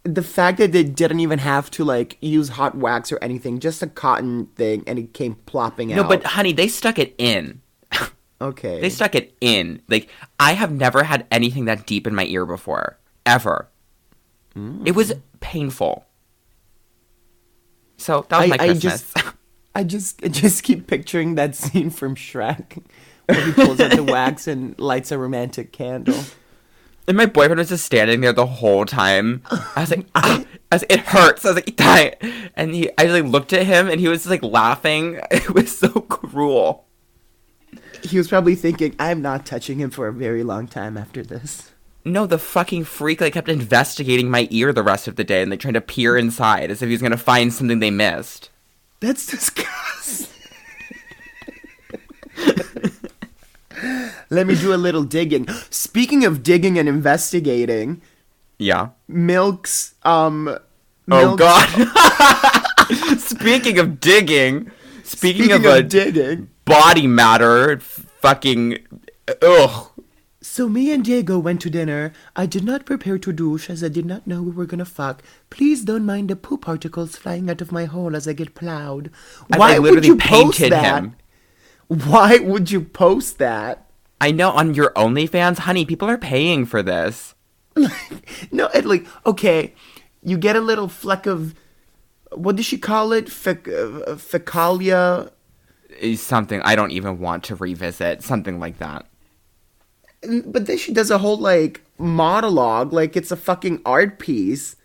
the 0.04 0.22
fact 0.22 0.58
that 0.58 0.72
they 0.72 0.82
didn't 0.82 1.20
even 1.20 1.38
have 1.38 1.70
to 1.72 1.84
like 1.84 2.18
use 2.20 2.50
hot 2.50 2.76
wax 2.76 3.12
or 3.12 3.18
anything, 3.22 3.60
just 3.60 3.82
a 3.82 3.86
cotton 3.86 4.46
thing, 4.56 4.82
and 4.86 4.98
it 4.98 5.14
came 5.14 5.34
plopping 5.46 5.92
out. 5.92 5.96
No, 5.96 6.04
but 6.04 6.24
honey, 6.24 6.52
they 6.52 6.68
stuck 6.68 6.98
it 6.98 7.14
in. 7.18 7.60
okay, 8.40 8.80
They 8.80 8.90
stuck 8.90 9.14
it 9.14 9.34
in. 9.40 9.80
Like 9.88 10.08
I 10.40 10.52
have 10.54 10.72
never 10.72 11.04
had 11.04 11.26
anything 11.30 11.66
that 11.66 11.86
deep 11.86 12.06
in 12.06 12.14
my 12.14 12.24
ear 12.26 12.44
before, 12.46 12.98
ever. 13.26 13.68
It 14.84 14.94
was 14.94 15.12
painful. 15.42 16.06
So 17.98 18.26
that 18.28 18.38
was 18.40 18.44
I- 18.44 18.48
my 18.48 18.54
I 18.54 18.66
Christmas. 18.68 19.12
just- 19.12 19.26
I 19.74 19.84
just 19.84 20.22
I 20.22 20.28
just 20.28 20.62
keep 20.64 20.86
picturing 20.86 21.34
that 21.36 21.54
scene 21.62 21.88
from 21.90 22.14
Shrek 22.14 22.82
where 23.26 23.40
he 23.44 23.52
pulls 23.52 23.80
out 23.80 23.92
the 23.92 24.02
wax 24.04 24.46
and 24.46 24.78
lights 24.78 25.10
a 25.12 25.16
romantic 25.18 25.72
candle. 25.72 26.18
and 27.08 27.16
my 27.16 27.24
boyfriend 27.26 27.58
was 27.58 27.70
just 27.70 27.86
standing 27.86 28.20
there 28.20 28.34
the 28.34 28.44
whole 28.46 28.84
time. 28.84 29.42
I 29.50 29.80
was 29.80 29.90
like, 29.90 30.06
ah! 30.14 30.44
I 30.70 30.74
was, 30.74 30.84
it 30.90 31.00
hurts. 31.00 31.44
I 31.44 31.48
was 31.52 31.56
like, 31.56 31.74
die. 31.76 32.14
And 32.54 32.74
he, 32.74 32.90
I 32.98 33.04
like 33.04 33.24
looked 33.24 33.52
at 33.54 33.64
him, 33.66 33.88
and 33.88 33.98
he 34.00 34.08
was 34.08 34.20
just, 34.20 34.30
like 34.30 34.42
laughing. 34.42 35.20
It 35.30 35.54
was 35.54 35.76
so 35.78 35.88
cruel. 35.88 36.86
He 38.02 38.18
was 38.18 38.28
probably 38.28 38.54
thinking, 38.56 38.94
"I'm 38.98 39.22
not 39.22 39.46
touching 39.46 39.78
him 39.80 39.90
for 39.90 40.06
a 40.08 40.12
very 40.12 40.42
long 40.42 40.66
time 40.66 40.96
after 40.98 41.22
this." 41.22 41.71
No, 42.04 42.26
the 42.26 42.38
fucking 42.38 42.84
freak 42.84 43.20
like 43.20 43.34
kept 43.34 43.48
investigating 43.48 44.28
my 44.30 44.48
ear 44.50 44.72
the 44.72 44.82
rest 44.82 45.06
of 45.06 45.16
the 45.16 45.24
day 45.24 45.42
and 45.42 45.50
like 45.50 45.60
trying 45.60 45.74
to 45.74 45.80
peer 45.80 46.16
inside 46.16 46.70
as 46.70 46.82
if 46.82 46.88
he 46.88 46.92
was 46.94 47.02
gonna 47.02 47.16
find 47.16 47.52
something 47.52 47.78
they 47.78 47.90
missed. 47.90 48.50
That's 49.00 49.26
disgusting. 49.26 50.28
Let 54.30 54.46
me 54.46 54.54
do 54.54 54.72
a 54.72 54.76
little 54.76 55.02
digging. 55.04 55.48
Speaking 55.70 56.24
of 56.24 56.42
digging 56.42 56.78
and 56.78 56.88
investigating, 56.88 58.00
Yeah. 58.58 58.90
Milk's 59.08 59.94
um 60.04 60.56
Oh 61.10 61.36
God. 61.36 61.68
speaking 63.18 63.78
of 63.78 64.00
digging, 64.00 64.70
speaking, 65.04 65.44
Speaking 65.44 65.52
of, 65.52 65.64
of 65.64 65.74
a 65.74 65.82
digging, 65.82 66.48
body 66.64 67.06
matter, 67.06 67.78
fucking 67.80 68.78
ugh. 69.42 69.88
So 70.42 70.68
me 70.68 70.90
and 70.90 71.04
Diego 71.04 71.38
went 71.38 71.60
to 71.60 71.70
dinner. 71.70 72.12
I 72.34 72.46
did 72.46 72.64
not 72.64 72.84
prepare 72.84 73.16
to 73.16 73.32
douche 73.32 73.70
as 73.70 73.84
I 73.84 73.88
did 73.88 74.04
not 74.04 74.26
know 74.26 74.42
we 74.42 74.50
were 74.50 74.66
gonna 74.66 74.84
fuck. 74.84 75.22
Please 75.50 75.84
don't 75.84 76.04
mind 76.04 76.28
the 76.30 76.34
poop 76.34 76.62
particles 76.62 77.14
flying 77.14 77.48
out 77.48 77.60
of 77.60 77.70
my 77.70 77.84
hole 77.84 78.16
as 78.16 78.26
I 78.26 78.32
get 78.32 78.56
plowed. 78.56 79.12
Why 79.56 79.76
I 79.76 79.78
would 79.78 80.04
you 80.04 80.16
post 80.16 80.58
that? 80.58 81.04
him. 81.04 81.16
Why 81.86 82.38
would 82.38 82.72
you 82.72 82.80
post 82.80 83.38
that? 83.38 83.86
I 84.20 84.32
know 84.32 84.50
on 84.50 84.74
your 84.74 84.92
OnlyFans, 84.94 85.58
honey, 85.58 85.84
people 85.84 86.10
are 86.10 86.18
paying 86.18 86.66
for 86.66 86.82
this. 86.82 87.36
no, 88.50 88.66
it 88.74 88.84
like 88.84 89.06
okay, 89.24 89.74
you 90.24 90.36
get 90.36 90.56
a 90.56 90.60
little 90.60 90.88
fleck 90.88 91.26
of 91.26 91.54
what 92.34 92.56
does 92.56 92.66
she 92.66 92.78
call 92.78 93.12
it? 93.12 93.26
Fec- 93.26 93.68
uh, 93.68 94.16
fecalia. 94.16 95.30
Is 96.00 96.20
something 96.20 96.60
I 96.62 96.74
don't 96.74 96.90
even 96.90 97.20
want 97.20 97.44
to 97.44 97.54
revisit. 97.54 98.24
Something 98.24 98.58
like 98.58 98.78
that. 98.78 99.06
But 100.46 100.66
then 100.66 100.78
she 100.78 100.92
does 100.92 101.10
a 101.10 101.18
whole 101.18 101.36
like 101.36 101.80
monologue, 101.98 102.92
like 102.92 103.16
it's 103.16 103.30
a 103.30 103.36
fucking 103.36 103.82
art 103.84 104.18
piece. 104.18 104.76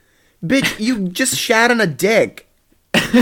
Bitch, 0.44 0.80
you 0.80 1.10
just 1.10 1.36
shat 1.38 1.72
on 1.72 1.82
a 1.82 1.88
dick. 1.88 2.48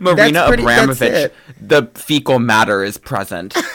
Marina 0.00 0.46
pretty- 0.46 0.62
Abramovich, 0.62 1.32
the 1.60 1.90
fecal 1.94 2.38
matter 2.38 2.82
is 2.82 2.96
present. 2.98 3.54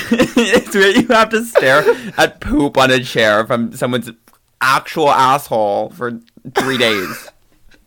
it's 0.00 0.74
where 0.74 0.90
you 0.96 1.06
have 1.08 1.30
to 1.30 1.44
stare 1.44 1.84
at 2.16 2.40
poop 2.40 2.76
on 2.76 2.90
a 2.90 3.02
chair 3.02 3.46
from 3.46 3.72
someone's 3.72 4.10
actual 4.60 5.10
asshole 5.10 5.90
for 5.90 6.20
three 6.54 6.78
days. 6.78 7.28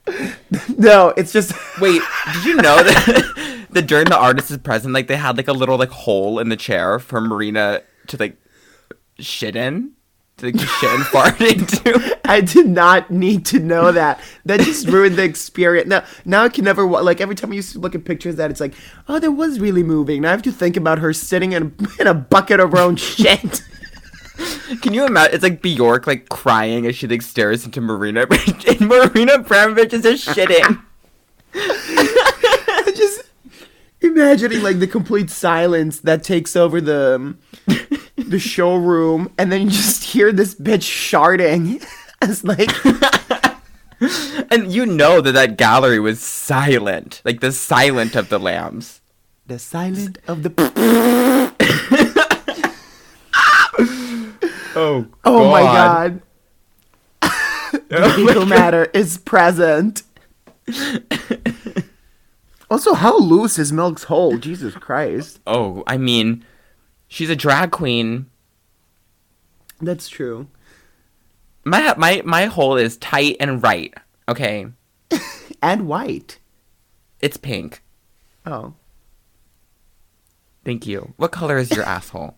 No, 0.78 1.14
it's 1.16 1.32
just 1.32 1.54
Wait, 1.82 2.02
did 2.34 2.46
you 2.46 2.56
know 2.56 2.84
that, 2.84 3.66
that 3.72 3.88
during 3.88 4.06
the 4.06 4.18
artist 4.18 4.52
is 4.52 4.58
present, 4.58 4.94
like 4.94 5.08
they 5.08 5.16
had 5.16 5.38
like 5.38 5.48
a 5.48 5.54
little 5.54 5.78
like 5.78 5.90
hole 5.90 6.40
in 6.40 6.50
the 6.50 6.58
chair 6.58 7.00
for 7.00 7.22
Marina 7.22 7.82
to 8.08 8.18
like 8.18 8.38
shit 9.20 9.56
in, 9.56 9.92
to 10.38 10.48
like 10.48 10.60
shit 10.60 10.92
and 10.92 11.06
fart 11.06 11.40
into? 11.40 12.18
I 12.26 12.42
did 12.42 12.68
not 12.68 13.12
need 13.12 13.46
to 13.48 13.60
know 13.60 13.92
that. 13.92 14.20
That 14.46 14.62
just 14.62 14.88
ruined 14.88 15.16
the 15.16 15.24
experience. 15.24 15.88
Now, 15.88 16.04
now 16.26 16.44
I 16.44 16.50
can 16.50 16.66
never 16.66 16.86
like 16.86 17.22
every 17.22 17.36
time 17.36 17.52
I 17.52 17.56
used 17.56 17.74
to 17.74 17.80
look 17.80 17.96
at 17.96 18.06
pictures 18.06 18.36
that 18.36 18.52
it's 18.52 18.60
like, 18.60 18.74
oh, 19.08 19.20
that 19.20 19.32
was 19.32 19.60
really 19.60 19.84
moving. 19.84 20.22
Now 20.22 20.30
I 20.30 20.32
have 20.32 20.42
to 20.44 20.52
think 20.52 20.78
about 20.78 21.00
her 21.00 21.14
sitting 21.14 21.54
in 21.54 21.76
in 22.00 22.08
a 22.08 22.14
bucket 22.14 22.60
of 22.60 22.72
her 22.72 22.80
own 22.80 22.96
shit. 22.96 23.62
Can 24.82 24.94
you 24.94 25.06
imagine? 25.06 25.36
It's 25.36 25.44
like 25.44 25.62
Bjork 25.62 26.08
like 26.08 26.30
crying 26.30 26.86
as 26.86 26.96
she 26.96 27.08
like 27.08 27.22
stares 27.22 27.66
into 27.66 27.82
Marina, 27.82 28.26
and 28.68 28.82
Marina 28.82 29.34
Abramovich 29.34 29.94
is 29.94 30.04
just 30.04 30.28
shitting. 30.28 30.82
just 32.96 33.24
imagining 34.02 34.62
like 34.64 34.80
the 34.80 34.88
complete 34.88 35.30
silence 35.30 36.00
that 36.00 36.24
takes 36.24 36.56
over 36.56 36.80
the 36.82 37.16
um, 37.16 37.40
the 38.18 38.40
showroom, 38.40 39.34
and 39.38 39.52
then 39.52 39.62
you 39.64 39.70
just 39.70 40.04
hear 40.04 40.32
this 40.32 40.56
bitch 40.56 40.84
sharding. 40.84 41.86
It's 42.22 42.44
like 42.44 42.70
And 44.52 44.72
you 44.72 44.86
know 44.86 45.22
that 45.22 45.34
that 45.34 45.58
gallery 45.58 46.00
was 46.00 46.20
silent, 46.20 47.22
like 47.24 47.40
the 47.40 47.52
silent 47.52 48.16
of 48.16 48.30
the 48.30 48.40
lambs. 48.40 49.02
the 49.48 49.60
silent 49.60 50.18
of 50.28 50.44
the. 50.44 51.52
Oh, 54.84 55.06
Oh 55.26 55.52
my 55.52 55.62
god. 55.62 56.22
the 57.22 58.14
fecal 58.16 58.46
matter 58.48 58.86
is 58.94 59.18
present. 59.20 60.02
also, 62.70 62.94
how 62.94 63.18
loose 63.20 63.60
is 63.60 63.72
Milk's 63.72 64.06
hole? 64.06 64.38
Jesus 64.38 64.74
Christ. 64.76 65.40
Oh, 65.46 65.84
I 65.86 65.98
mean, 65.98 66.44
she's 67.08 67.30
a 67.30 67.36
drag 67.36 67.72
queen. 67.72 68.26
That's 69.80 70.10
true. 70.10 70.48
My 71.64 71.94
my 71.98 72.22
my 72.26 72.46
hole 72.46 72.76
is 72.78 72.98
tight 72.98 73.38
and 73.40 73.62
right. 73.62 73.94
Okay, 74.28 74.66
And 75.62 75.88
white. 75.88 76.40
it's 77.20 77.38
pink. 77.38 77.84
Oh. 78.46 78.74
Thank 80.66 80.88
you. 80.88 81.14
What 81.18 81.32
color 81.32 81.58
is 81.58 81.72
your 81.72 81.84
asshole? 81.84 82.38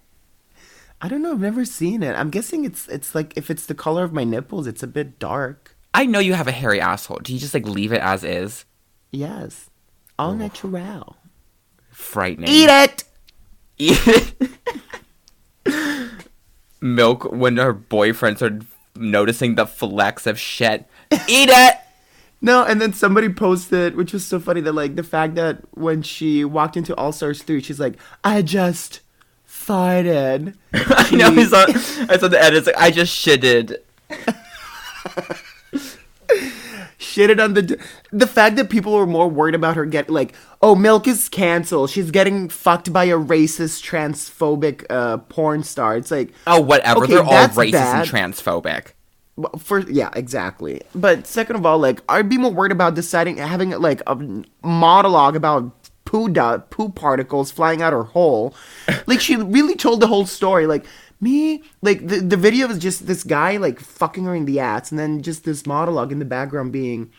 I 1.03 1.09
don't 1.09 1.21
know, 1.21 1.33
I've 1.33 1.41
never 1.41 1.65
seen 1.65 2.01
it. 2.01 2.15
I'm 2.15 2.29
guessing 2.29 2.63
it's 2.63 2.87
it's 2.87 3.13
like 3.13 3.33
if 3.35 3.51
it's 3.51 3.65
the 3.65 3.75
color 3.75 4.05
of 4.05 4.13
my 4.13 4.23
nipples, 4.23 4.67
it's 4.67 4.81
a 4.81 4.87
bit 4.87 5.19
dark. 5.19 5.75
I 5.93 6.05
know 6.05 6.19
you 6.19 6.33
have 6.33 6.47
a 6.47 6.53
hairy 6.53 6.79
asshole. 6.79 7.19
Do 7.21 7.33
you 7.33 7.39
just 7.39 7.53
like 7.53 7.67
leave 7.67 7.91
it 7.91 7.99
as 7.99 8.23
is? 8.23 8.63
Yes. 9.11 9.69
All 10.17 10.33
natural. 10.33 11.17
Frightening. 11.91 12.47
Eat 12.47 12.69
it! 12.69 13.03
Eat 13.77 13.99
it. 15.65 16.29
Milk 16.79 17.29
when 17.33 17.57
her 17.57 17.73
boyfriends 17.73 18.41
are 18.41 18.65
noticing 18.95 19.55
the 19.55 19.67
flecks 19.67 20.25
of 20.25 20.39
shit. 20.39 20.87
Eat 21.27 21.49
it. 21.51 21.77
No, 22.39 22.63
and 22.63 22.81
then 22.81 22.93
somebody 22.93 23.27
posted, 23.27 23.97
which 23.97 24.13
was 24.13 24.25
so 24.25 24.39
funny 24.39 24.61
that 24.61 24.73
like 24.73 24.95
the 24.95 25.03
fact 25.03 25.35
that 25.35 25.63
when 25.77 26.01
she 26.01 26.45
walked 26.45 26.77
into 26.77 26.95
All 26.95 27.11
Stars 27.11 27.43
3, 27.43 27.61
she's 27.61 27.79
like, 27.79 27.97
I 28.23 28.41
just 28.41 29.01
farted. 29.67 30.55
I 30.73 31.15
know. 31.15 31.27
I 31.27 31.43
saw, 31.45 31.65
I 32.13 32.17
saw 32.17 32.27
the 32.27 32.41
edit. 32.41 32.57
It's 32.59 32.67
like 32.67 32.77
I 32.77 32.91
just 32.91 33.13
shitted. 33.13 33.77
shitted 36.99 37.43
on 37.43 37.53
the 37.53 37.77
the 38.11 38.25
fact 38.27 38.55
that 38.55 38.69
people 38.69 38.93
were 38.93 39.05
more 39.05 39.29
worried 39.29 39.55
about 39.55 39.75
her 39.75 39.85
getting 39.85 40.13
like 40.13 40.33
oh 40.61 40.73
milk 40.73 41.07
is 41.07 41.27
canceled 41.29 41.89
she's 41.89 42.11
getting 42.11 42.47
fucked 42.49 42.91
by 42.93 43.03
a 43.03 43.17
racist 43.17 43.83
transphobic 43.87 44.85
uh 44.89 45.17
porn 45.17 45.63
star 45.63 45.97
it's 45.97 46.09
like 46.11 46.31
Oh, 46.47 46.61
whatever. 46.61 47.03
Okay, 47.03 47.13
They're 47.13 47.23
all 47.23 47.47
racist 47.49 47.71
bad. 47.73 48.01
and 48.01 48.09
transphobic. 48.33 48.93
well, 49.35 49.51
first 49.59 49.89
yeah 49.89 50.09
exactly 50.15 50.81
but 50.95 51.27
second 51.27 51.55
of 51.57 51.65
all 51.65 51.77
like 51.77 52.01
i'd 52.09 52.29
be 52.29 52.37
more 52.37 52.51
worried 52.51 52.71
about 52.71 52.95
deciding 52.95 53.37
having 53.37 53.71
like 53.71 54.01
a 54.07 54.15
monologue 54.63 55.35
about 55.35 55.82
poo 56.13 56.29
dot 56.29 56.69
poo 56.69 56.89
particles 56.89 57.49
flying 57.49 57.81
out 57.81 57.91
her 57.91 58.03
hole 58.03 58.53
like 59.07 59.19
she 59.19 59.35
really 59.35 59.75
told 59.75 59.99
the 59.99 60.05
whole 60.05 60.27
story 60.27 60.67
like 60.67 60.85
me 61.19 61.63
like 61.81 62.07
the, 62.07 62.19
the 62.19 62.37
video 62.37 62.69
is 62.69 62.77
just 62.77 63.07
this 63.07 63.23
guy 63.23 63.57
like 63.57 63.79
fucking 63.79 64.25
her 64.25 64.35
in 64.35 64.45
the 64.45 64.59
ass 64.59 64.91
and 64.91 64.99
then 64.99 65.23
just 65.23 65.43
this 65.43 65.65
monologue 65.65 66.11
in 66.11 66.19
the 66.19 66.25
background 66.25 66.71
being 66.71 67.11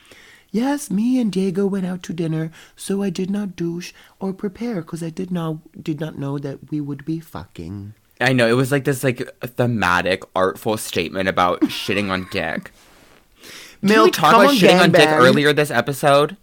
yes 0.52 0.92
me 0.92 1.18
and 1.18 1.32
diego 1.32 1.66
went 1.66 1.84
out 1.84 2.04
to 2.04 2.12
dinner 2.12 2.52
so 2.76 3.02
i 3.02 3.10
did 3.10 3.30
not 3.30 3.56
douche 3.56 3.92
or 4.20 4.32
prepare 4.32 4.76
because 4.76 5.02
i 5.02 5.10
did 5.10 5.32
not 5.32 5.56
did 5.82 5.98
not 5.98 6.16
know 6.16 6.38
that 6.38 6.70
we 6.70 6.80
would 6.80 7.04
be 7.04 7.18
fucking 7.18 7.94
I 8.20 8.32
know 8.32 8.46
it 8.46 8.52
was 8.52 8.70
like 8.70 8.84
this 8.84 9.02
like 9.02 9.28
thematic, 9.42 10.22
artful 10.36 10.76
statement 10.76 11.28
about 11.28 11.60
shitting 11.62 12.10
on 12.10 12.28
dick. 12.30 12.70
Did 13.84 14.00
we 14.00 14.10
talk 14.12 14.34
about 14.34 14.54
shitting 14.54 14.80
on 14.80 14.92
dick 14.92 15.08
gangbang. 15.08 15.18
earlier 15.18 15.52
this 15.52 15.72
episode? 15.72 16.36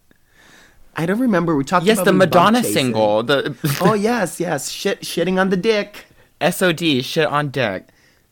I 0.96 1.06
don't 1.06 1.20
remember 1.20 1.56
we 1.56 1.64
talked 1.64 1.86
Yes, 1.86 1.98
about 1.98 2.06
the 2.06 2.14
Madonna 2.14 2.64
single, 2.64 3.24
the 3.24 3.56
oh 3.82 3.94
yes, 3.94 4.40
yes. 4.40 4.70
Shit, 4.70 5.02
shitting 5.02 5.40
on 5.40 5.50
the 5.50 5.58
dick. 5.58 6.06
SOD, 6.42 7.04
shit 7.06 7.28
on 7.28 7.50
dick. 7.50 7.88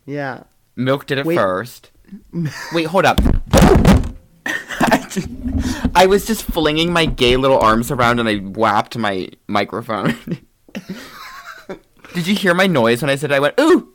Yeah. 0.05 0.43
Milk 0.75 1.05
did 1.05 1.17
it 1.19 1.25
Wait. 1.25 1.35
first. 1.35 1.91
Wait, 2.73 2.87
hold 2.87 3.05
up. 3.05 3.19
I, 4.45 5.05
just- 5.09 5.27
I 5.95 6.05
was 6.07 6.25
just 6.25 6.43
flinging 6.43 6.91
my 6.91 7.05
gay 7.05 7.35
little 7.37 7.59
arms 7.59 7.91
around 7.91 8.19
and 8.19 8.27
I 8.27 8.37
whapped 8.37 8.97
my 8.97 9.29
microphone. 9.47 10.15
did 12.13 12.27
you 12.27 12.35
hear 12.35 12.53
my 12.53 12.65
noise 12.67 13.01
when 13.01 13.09
I 13.09 13.15
said 13.15 13.31
I 13.31 13.39
went 13.39 13.59
ooh? 13.59 13.93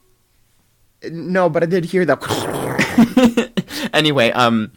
No, 1.10 1.48
but 1.50 1.62
I 1.62 1.66
did 1.66 1.84
hear 1.86 2.04
that. 2.06 3.90
anyway, 3.92 4.30
um, 4.32 4.72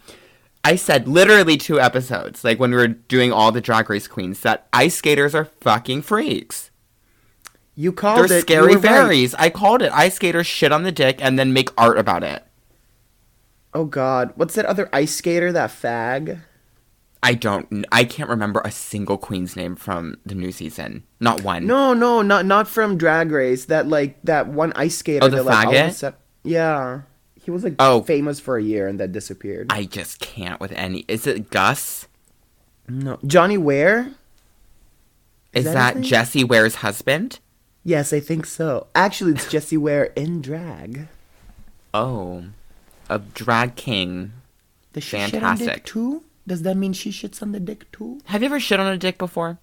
I 0.67 0.75
said 0.75 1.07
literally 1.07 1.55
two 1.55 1.79
episodes, 1.79 2.43
like 2.43 2.59
when 2.59 2.71
we 2.71 2.75
were 2.75 2.89
doing 2.89 3.31
all 3.31 3.53
the 3.53 3.61
Drag 3.61 3.89
Race 3.89 4.05
queens, 4.05 4.41
that 4.41 4.67
ice 4.73 4.95
skaters 4.95 5.33
are 5.33 5.45
fucking 5.45 6.01
freaks. 6.01 6.71
You 7.73 7.93
called 7.93 8.27
They're 8.27 8.39
it. 8.39 8.41
scary 8.41 8.75
were 8.75 8.81
right. 8.81 8.81
fairies. 8.81 9.33
I 9.35 9.49
called 9.49 9.81
it. 9.81 9.93
Ice 9.93 10.15
skaters 10.15 10.45
shit 10.45 10.73
on 10.73 10.83
the 10.83 10.91
dick 10.91 11.19
and 11.23 11.39
then 11.39 11.53
make 11.53 11.69
art 11.77 11.97
about 11.97 12.21
it. 12.21 12.45
Oh 13.73 13.85
God, 13.85 14.33
what's 14.35 14.55
that 14.55 14.65
other 14.65 14.89
ice 14.91 15.15
skater? 15.15 15.53
That 15.53 15.69
fag. 15.69 16.41
I 17.23 17.33
don't. 17.33 17.85
I 17.89 18.03
can't 18.03 18.29
remember 18.29 18.61
a 18.65 18.71
single 18.71 19.17
queen's 19.17 19.55
name 19.55 19.77
from 19.77 20.17
the 20.25 20.35
new 20.35 20.51
season. 20.51 21.03
Not 21.21 21.43
one. 21.43 21.65
No, 21.65 21.93
no, 21.93 22.21
not 22.21 22.45
not 22.45 22.67
from 22.67 22.97
Drag 22.97 23.31
Race. 23.31 23.63
That 23.65 23.87
like 23.87 24.21
that 24.23 24.49
one 24.49 24.73
ice 24.75 24.97
skater. 24.97 25.23
Oh, 25.27 25.29
the 25.29 25.37
that, 25.37 25.45
like, 25.45 25.69
faggot? 25.69 25.93
sud- 25.93 26.15
yeah, 26.43 27.03
he 27.47 27.51
was 27.51 27.63
like 27.63 27.75
Oh. 27.79 28.01
famous 28.01 28.41
for 28.41 28.57
a 28.57 28.61
year 28.61 28.89
and 28.89 28.99
then 28.99 29.13
disappeared. 29.13 29.67
I 29.69 29.85
just 29.85 30.19
can't 30.19 30.59
with 30.59 30.73
any. 30.73 31.05
Is 31.07 31.25
it 31.25 31.49
Gus? 31.49 32.05
no, 32.89 33.19
Johnny 33.25 33.57
Weir. 33.57 34.11
Is, 35.53 35.63
that 35.63 35.93
that? 35.95 36.01
Jessie 36.03 36.43
Ware's 36.43 36.75
husband? 36.75 37.39
Yes, 37.85 38.11
I 38.11 38.19
think 38.19 38.45
so. 38.45 38.87
Actually, 38.93 39.31
it's 39.31 39.49
Jessie 39.49 39.77
Ware 39.77 40.11
in 40.17 40.41
drag. 40.41 41.07
Oh, 41.93 42.47
a 43.09 43.19
drag 43.19 43.77
king. 43.77 44.33
Does 44.91 45.05
she 45.05 45.11
shit 45.17 45.41
on 45.41 45.55
dick 45.55 45.67
Fantastic. 45.67 45.85
too? 45.85 46.23
Does 46.45 46.63
that 46.63 46.75
mean 46.75 46.91
she 46.91 47.11
shits 47.11 47.41
on 47.41 47.53
the 47.53 47.61
dick 47.61 47.89
too? 47.93 48.19
Have 48.25 48.41
you 48.41 48.47
ever 48.47 48.59
shit 48.59 48.81
on 48.81 48.91
a 48.91 48.97
dick 48.97 49.17
before? 49.17 49.57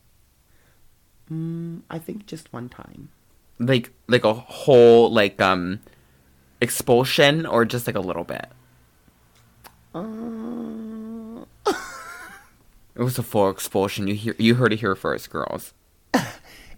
Mm, 1.30 1.82
I 1.91 1.99
think 1.99 2.24
just 2.24 2.51
one 2.51 2.70
time. 2.70 3.11
Like, 3.59 3.91
like 4.09 4.24
a 4.24 4.32
whole 4.32 5.11
like 5.12 5.39
um 5.43 5.80
expulsion, 6.65 7.47
or 7.47 7.65
just 7.65 7.87
like 7.87 7.95
a 7.97 8.01
little 8.01 8.25
bit? 8.25 8.47
Uh, 9.95 11.45
It 12.97 13.03
was 13.03 13.19
a 13.19 13.23
full 13.23 13.51
expulsion. 13.51 14.07
You 14.09 14.15
hear, 14.15 14.35
you 14.39 14.55
heard 14.57 14.73
it 14.73 14.81
here 14.81 14.95
first, 14.95 15.31
girls. 15.31 15.73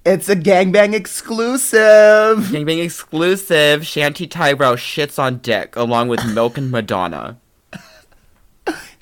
It's 0.05 0.29
a 0.29 0.37
gangbang 0.37 0.95
exclusive. 0.95 2.39
Gangbang 2.53 2.83
exclusive. 2.83 3.85
Shanty 3.87 4.27
Tyrell 4.27 4.77
shits 4.77 5.19
on 5.19 5.39
dick 5.39 5.75
along 5.77 6.09
with 6.09 6.25
Milk 6.33 6.57
and 6.57 6.71
Madonna. 6.71 7.39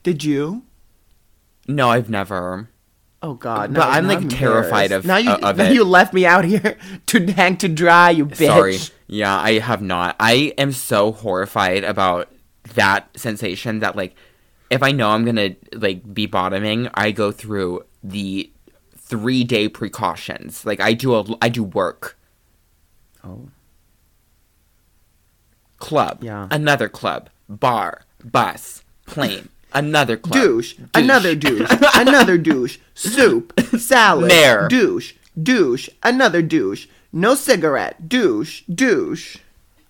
Did 0.03 0.25
you? 0.25 0.63
No, 1.69 1.89
I've 1.91 2.11
never. 2.11 2.69
Oh 3.23 3.35
God! 3.35 3.73
But 3.73 3.89
I'm, 3.89 4.07
like, 4.07 4.29
terrified 4.29 4.91
embarrassed. 4.93 4.93
of- 4.93 5.05
now 5.07 5.17
you 5.17 5.31
uh, 5.31 5.39
of 5.51 5.57
now 5.57 5.65
it. 5.65 5.73
you 5.73 5.85
left 5.85 6.13
me 6.13 6.27
out 6.27 6.45
here 6.45 6.77
to 7.07 7.27
hang 7.33 7.57
to 7.59 7.69
dry. 7.69 8.11
You 8.11 8.27
bitch. 8.27 8.47
Sorry. 8.47 8.79
Yeah, 9.07 9.37
I 9.37 9.59
have 9.59 9.83
not. 9.83 10.17
I 10.19 10.53
am 10.57 10.73
so 10.73 11.13
horrified 11.13 11.85
about 11.85 12.31
that 12.75 13.09
sensation 13.17 13.81
that 13.81 13.97
like 13.97 14.15
if 14.71 14.83
I 14.83 14.93
know 14.93 15.11
I'm 15.11 15.25
gonna 15.25 15.57
like 15.73 16.15
be 16.15 16.27
bottoming, 16.27 16.89
I 16.95 17.11
go 17.11 17.31
through 17.31 17.85
the 18.03 18.51
three 18.97 19.45
day 19.45 19.69
precautions. 19.69 20.65
Like 20.65 20.81
I 20.81 20.95
do 20.95 21.15
a 21.15 21.25
I 21.41 21.49
do 21.49 21.63
work. 21.63 22.19
Oh. 23.23 23.49
Club. 25.79 26.23
Yeah. 26.23 26.49
Another 26.51 26.89
club. 26.89 27.31
Bar. 27.49 28.03
Bus. 28.25 28.83
Plane. 29.07 29.49
Another 29.73 30.17
club. 30.17 30.35
Douche. 30.35 30.77
Another 30.95 31.35
douche. 31.35 31.71
another 31.95 32.39
douche. 32.39 32.79
Soup. 32.95 33.53
Salad. 33.79 34.29
Mayor. 34.29 34.69
Douche. 34.69 35.15
Douche. 35.41 35.89
Another 36.03 36.43
douche. 36.43 36.87
No 37.17 37.37
cigarette. 37.37 38.09
Douche. 38.09 38.63
Douche. 38.63 39.37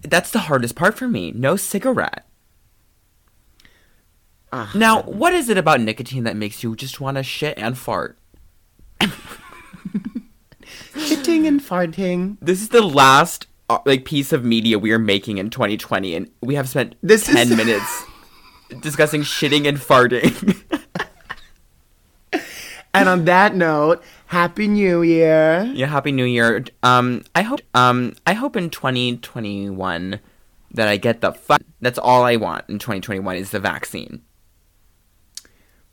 That's 0.02 0.30
the 0.30 0.40
hardest 0.40 0.74
part 0.76 0.98
for 0.98 1.08
me. 1.08 1.32
No 1.32 1.56
cigarette. 1.56 2.26
Ah. 4.52 4.70
Now, 4.74 5.02
what 5.04 5.32
is 5.32 5.48
it 5.48 5.56
about 5.56 5.80
nicotine 5.80 6.24
that 6.24 6.36
makes 6.36 6.62
you 6.62 6.76
just 6.76 7.00
want 7.00 7.16
to 7.16 7.22
shit 7.22 7.58
and 7.58 7.78
fart? 7.78 8.18
Shitting 10.94 11.46
and 11.48 11.60
farting. 11.60 12.36
This 12.42 12.60
is 12.60 12.68
the 12.68 12.82
last 12.82 13.46
uh, 13.70 13.78
like 13.86 14.04
piece 14.04 14.30
of 14.32 14.44
media 14.44 14.78
we 14.78 14.92
are 14.92 14.98
making 14.98 15.38
in 15.38 15.48
2020, 15.50 16.14
and 16.14 16.30
we 16.42 16.54
have 16.56 16.68
spent 16.68 16.94
This 17.02 17.24
ten 17.26 17.50
is- 17.50 17.56
minutes 17.56 18.02
discussing 18.80 19.22
shitting 19.22 19.66
and 19.66 19.78
farting. 19.78 20.62
And 22.94 23.08
on 23.08 23.24
that 23.24 23.56
note, 23.56 24.02
Happy 24.26 24.68
New 24.68 25.02
Year. 25.02 25.70
yeah, 25.74 25.86
happy 25.86 26.12
New 26.12 26.24
Year. 26.24 26.64
Um, 26.82 27.24
I 27.34 27.42
hope 27.42 27.60
um 27.74 28.14
I 28.26 28.34
hope 28.34 28.56
in 28.56 28.70
2021 28.70 30.20
that 30.70 30.88
I 30.88 30.96
get 30.96 31.20
the 31.20 31.32
fuck. 31.32 31.62
That's 31.80 31.98
all 31.98 32.24
I 32.24 32.36
want 32.36 32.64
in 32.68 32.78
2021 32.78 33.36
is 33.36 33.50
the 33.50 33.60
vaccine. 33.60 34.22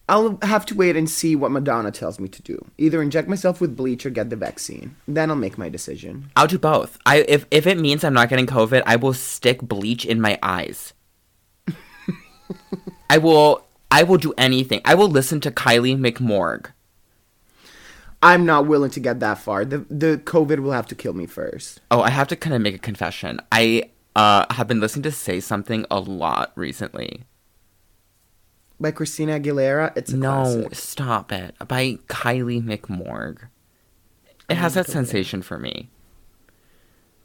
I'll 0.09 0.39
have 0.41 0.65
to 0.65 0.75
wait 0.75 0.97
and 0.97 1.09
see 1.09 1.37
what 1.37 1.51
Madonna 1.51 1.89
tells 1.89 2.19
me 2.19 2.27
to 2.27 2.41
do. 2.41 2.65
Either 2.77 3.01
inject 3.01 3.29
myself 3.29 3.61
with 3.61 3.77
bleach 3.77 4.05
or 4.05 4.09
get 4.09 4.29
the 4.29 4.35
vaccine. 4.35 4.97
Then 5.07 5.29
I'll 5.29 5.37
make 5.37 5.57
my 5.57 5.69
decision. 5.69 6.29
I'll 6.35 6.47
do 6.47 6.59
both. 6.59 6.97
I 7.05 7.19
if 7.27 7.45
if 7.49 7.65
it 7.65 7.79
means 7.79 8.03
I'm 8.03 8.13
not 8.13 8.29
getting 8.29 8.45
COVID, 8.47 8.83
I 8.85 8.97
will 8.97 9.13
stick 9.13 9.61
bleach 9.61 10.05
in 10.05 10.19
my 10.19 10.37
eyes. 10.43 10.93
I 13.09 13.17
will 13.19 13.65
I 13.89 14.03
will 14.03 14.17
do 14.17 14.33
anything. 14.37 14.81
I 14.83 14.95
will 14.95 15.09
listen 15.09 15.39
to 15.41 15.51
Kylie 15.51 15.97
McMorg. 15.97 16.71
I'm 18.23 18.45
not 18.45 18.67
willing 18.67 18.91
to 18.91 18.99
get 18.99 19.19
that 19.19 19.39
far. 19.39 19.65
The 19.65 19.79
the 19.89 20.21
COVID 20.23 20.59
will 20.59 20.71
have 20.73 20.87
to 20.87 20.95
kill 20.95 21.13
me 21.13 21.25
first. 21.25 21.81
Oh, 21.89 22.01
I 22.01 22.09
have 22.11 22.27
to 22.29 22.35
kind 22.35 22.55
of 22.55 22.61
make 22.61 22.75
a 22.75 22.79
confession. 22.79 23.39
I 23.51 23.89
uh 24.15 24.45
have 24.53 24.67
been 24.67 24.79
listening 24.79 25.03
to 25.03 25.11
Say 25.11 25.39
Something 25.39 25.85
a 25.89 25.99
lot 25.99 26.51
recently. 26.55 27.23
By 28.79 28.91
Christina 28.91 29.39
Aguilera, 29.39 29.95
it's 29.95 30.11
a 30.11 30.17
no, 30.17 30.43
classic. 30.43 30.75
stop 30.75 31.31
it. 31.31 31.55
By 31.67 31.99
Kylie 32.07 32.63
McMorg. 32.63 33.47
It 34.49 34.55
has 34.57 34.73
that 34.73 34.87
sensation 34.87 35.41
for 35.43 35.57
me. 35.57 35.89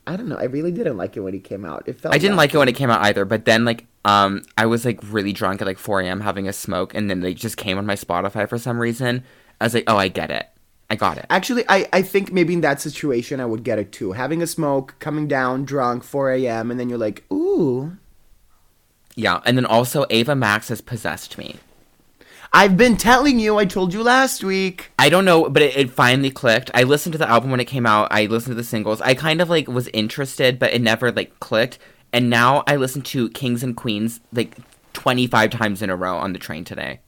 I 0.06 0.16
don't 0.16 0.28
know. 0.28 0.36
I 0.36 0.44
really 0.44 0.70
didn't 0.70 0.96
like 0.96 1.16
it 1.16 1.20
when 1.20 1.34
it 1.34 1.42
came 1.42 1.64
out. 1.64 1.82
It 1.88 1.98
felt. 1.98 2.14
I 2.14 2.18
didn't 2.18 2.36
like 2.36 2.54
it 2.54 2.58
when 2.58 2.68
it 2.68 2.76
came 2.76 2.90
out 2.90 3.02
either, 3.02 3.24
but 3.24 3.44
then 3.44 3.64
like 3.64 3.86
um 4.04 4.42
I 4.56 4.66
was 4.66 4.84
like 4.84 5.00
really 5.10 5.32
drunk 5.32 5.60
at 5.60 5.66
like 5.66 5.78
4 5.78 6.00
a.m. 6.02 6.20
having 6.20 6.46
a 6.48 6.52
smoke, 6.52 6.94
and 6.94 7.10
then 7.10 7.20
they 7.20 7.34
just 7.34 7.56
came 7.56 7.76
on 7.76 7.84
my 7.86 7.96
Spotify 7.96 8.48
for 8.48 8.58
some 8.58 8.78
reason. 8.78 9.24
I 9.60 9.64
was 9.64 9.74
like, 9.74 9.84
oh, 9.86 9.96
I 9.96 10.08
get 10.08 10.30
it. 10.30 10.46
I 10.88 10.94
got 10.94 11.18
it. 11.18 11.26
Actually, 11.30 11.64
I, 11.68 11.88
I 11.92 12.02
think 12.02 12.32
maybe 12.32 12.54
in 12.54 12.60
that 12.60 12.80
situation 12.80 13.40
I 13.40 13.46
would 13.46 13.64
get 13.64 13.78
it 13.78 13.90
too. 13.90 14.12
Having 14.12 14.42
a 14.42 14.46
smoke, 14.46 14.94
coming 14.98 15.26
down 15.26 15.64
drunk, 15.64 16.04
4 16.04 16.32
a.m., 16.32 16.70
and 16.70 16.78
then 16.78 16.88
you're 16.88 16.98
like, 16.98 17.24
ooh. 17.32 17.96
Yeah, 19.16 19.40
and 19.44 19.56
then 19.56 19.66
also 19.66 20.06
Ava 20.10 20.36
Max 20.36 20.68
has 20.68 20.80
possessed 20.80 21.38
me. 21.38 21.56
I've 22.52 22.76
been 22.76 22.96
telling 22.96 23.40
you. 23.40 23.58
I 23.58 23.64
told 23.64 23.92
you 23.92 24.02
last 24.02 24.44
week. 24.44 24.92
I 24.98 25.08
don't 25.08 25.24
know, 25.24 25.48
but 25.50 25.62
it, 25.62 25.76
it 25.76 25.90
finally 25.90 26.30
clicked. 26.30 26.70
I 26.72 26.84
listened 26.84 27.12
to 27.12 27.18
the 27.18 27.28
album 27.28 27.50
when 27.50 27.60
it 27.60 27.64
came 27.64 27.86
out. 27.86 28.08
I 28.10 28.26
listened 28.26 28.52
to 28.52 28.54
the 28.54 28.64
singles. 28.64 29.00
I 29.00 29.14
kind 29.14 29.40
of 29.40 29.50
like 29.50 29.68
was 29.68 29.88
interested, 29.88 30.58
but 30.58 30.72
it 30.72 30.80
never 30.80 31.10
like 31.10 31.38
clicked. 31.40 31.78
And 32.12 32.30
now 32.30 32.62
I 32.66 32.76
listen 32.76 33.02
to 33.02 33.28
Kings 33.30 33.62
and 33.62 33.76
Queens 33.76 34.20
like 34.32 34.56
25 34.92 35.50
times 35.50 35.82
in 35.82 35.90
a 35.90 35.96
row 35.96 36.16
on 36.16 36.32
the 36.32 36.38
train 36.38 36.64
today. 36.64 37.00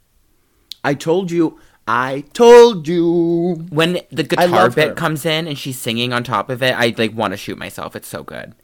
I 0.82 0.94
told 0.94 1.30
you. 1.30 1.58
I 1.88 2.24
told 2.34 2.86
you. 2.86 3.66
When 3.70 4.00
the 4.10 4.22
guitar 4.22 4.70
bit 4.70 4.88
her. 4.88 4.94
comes 4.94 5.24
in 5.24 5.48
and 5.48 5.58
she's 5.58 5.78
singing 5.78 6.12
on 6.12 6.22
top 6.22 6.50
of 6.50 6.62
it, 6.62 6.74
I 6.76 6.94
like 6.98 7.16
want 7.16 7.32
to 7.32 7.36
shoot 7.36 7.56
myself. 7.56 7.96
It's 7.96 8.08
so 8.08 8.22
good. 8.22 8.54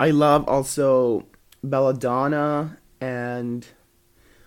I 0.00 0.10
love 0.10 0.46
also 0.48 1.26
Belladonna 1.62 2.78
and 3.00 3.66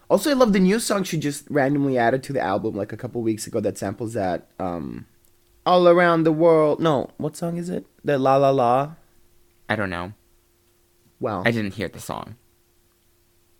also 0.09 0.29
I 0.29 0.33
love 0.33 0.53
the 0.53 0.59
new 0.59 0.79
song 0.79 1.03
she 1.03 1.17
just 1.17 1.45
randomly 1.49 1.97
added 1.97 2.21
to 2.23 2.33
the 2.33 2.41
album 2.41 2.75
like 2.75 2.91
a 2.91 2.97
couple 2.97 3.21
weeks 3.21 3.47
ago 3.47 3.59
that 3.61 3.77
samples 3.77 4.13
that 4.13 4.47
um 4.59 5.05
all 5.65 5.87
around 5.87 6.23
the 6.23 6.31
world. 6.31 6.79
No, 6.79 7.11
what 7.17 7.37
song 7.37 7.57
is 7.57 7.69
it? 7.69 7.85
The 8.03 8.17
La 8.17 8.35
La 8.35 8.49
La. 8.49 8.95
I 9.69 9.75
don't 9.75 9.89
know. 9.89 10.13
Well, 11.19 11.43
I 11.45 11.51
didn't 11.51 11.75
hear 11.75 11.87
the 11.87 11.99
song. 11.99 12.35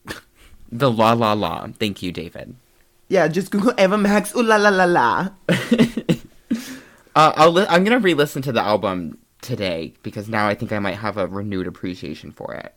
the 0.72 0.92
la 0.92 1.14
la 1.14 1.34
la. 1.34 1.68
Thank 1.80 2.02
you, 2.02 2.12
David. 2.12 2.56
Yeah, 3.10 3.28
just 3.28 3.52
Google 3.52 3.74
Ava 3.78 3.98
Max. 3.98 4.36
Ooh 4.36 4.44
la 4.44 4.56
la 4.58 4.70
la 4.70 4.86
la. 4.86 5.30
Uh, 7.16 7.34
I'll 7.36 7.52
li- 7.52 7.66
I'm 7.68 7.84
gonna 7.84 8.00
re-listen 8.00 8.42
to 8.44 8.52
the 8.54 8.62
album 8.62 9.18
today 9.42 9.94
because 10.04 10.30
now 10.30 10.48
I 10.48 10.54
think 10.54 10.72
I 10.72 10.80
might 10.80 10.96
have 10.96 11.18
a 11.18 11.28
renewed 11.28 11.68
appreciation 11.68 12.32
for 12.32 12.54
it. 12.54 12.74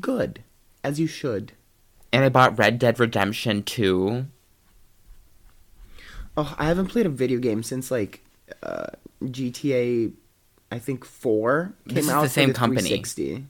Good, 0.00 0.42
as 0.82 0.98
you 0.98 1.06
should. 1.06 1.52
And 2.12 2.24
I 2.24 2.30
bought 2.30 2.56
Red 2.56 2.78
Dead 2.78 2.98
Redemption 2.98 3.62
2. 3.64 4.26
Oh, 6.36 6.54
I 6.58 6.66
haven't 6.66 6.86
played 6.86 7.06
a 7.06 7.10
video 7.10 7.38
game 7.38 7.62
since 7.62 7.90
like 7.90 8.24
uh, 8.62 8.86
GTA. 9.22 10.12
I 10.72 10.78
think 10.78 11.04
four 11.04 11.74
came 11.88 11.96
This 11.96 12.04
is 12.06 12.10
out. 12.12 12.22
the 12.22 12.28
for 12.28 12.32
same 12.32 12.52
company. 12.54 12.98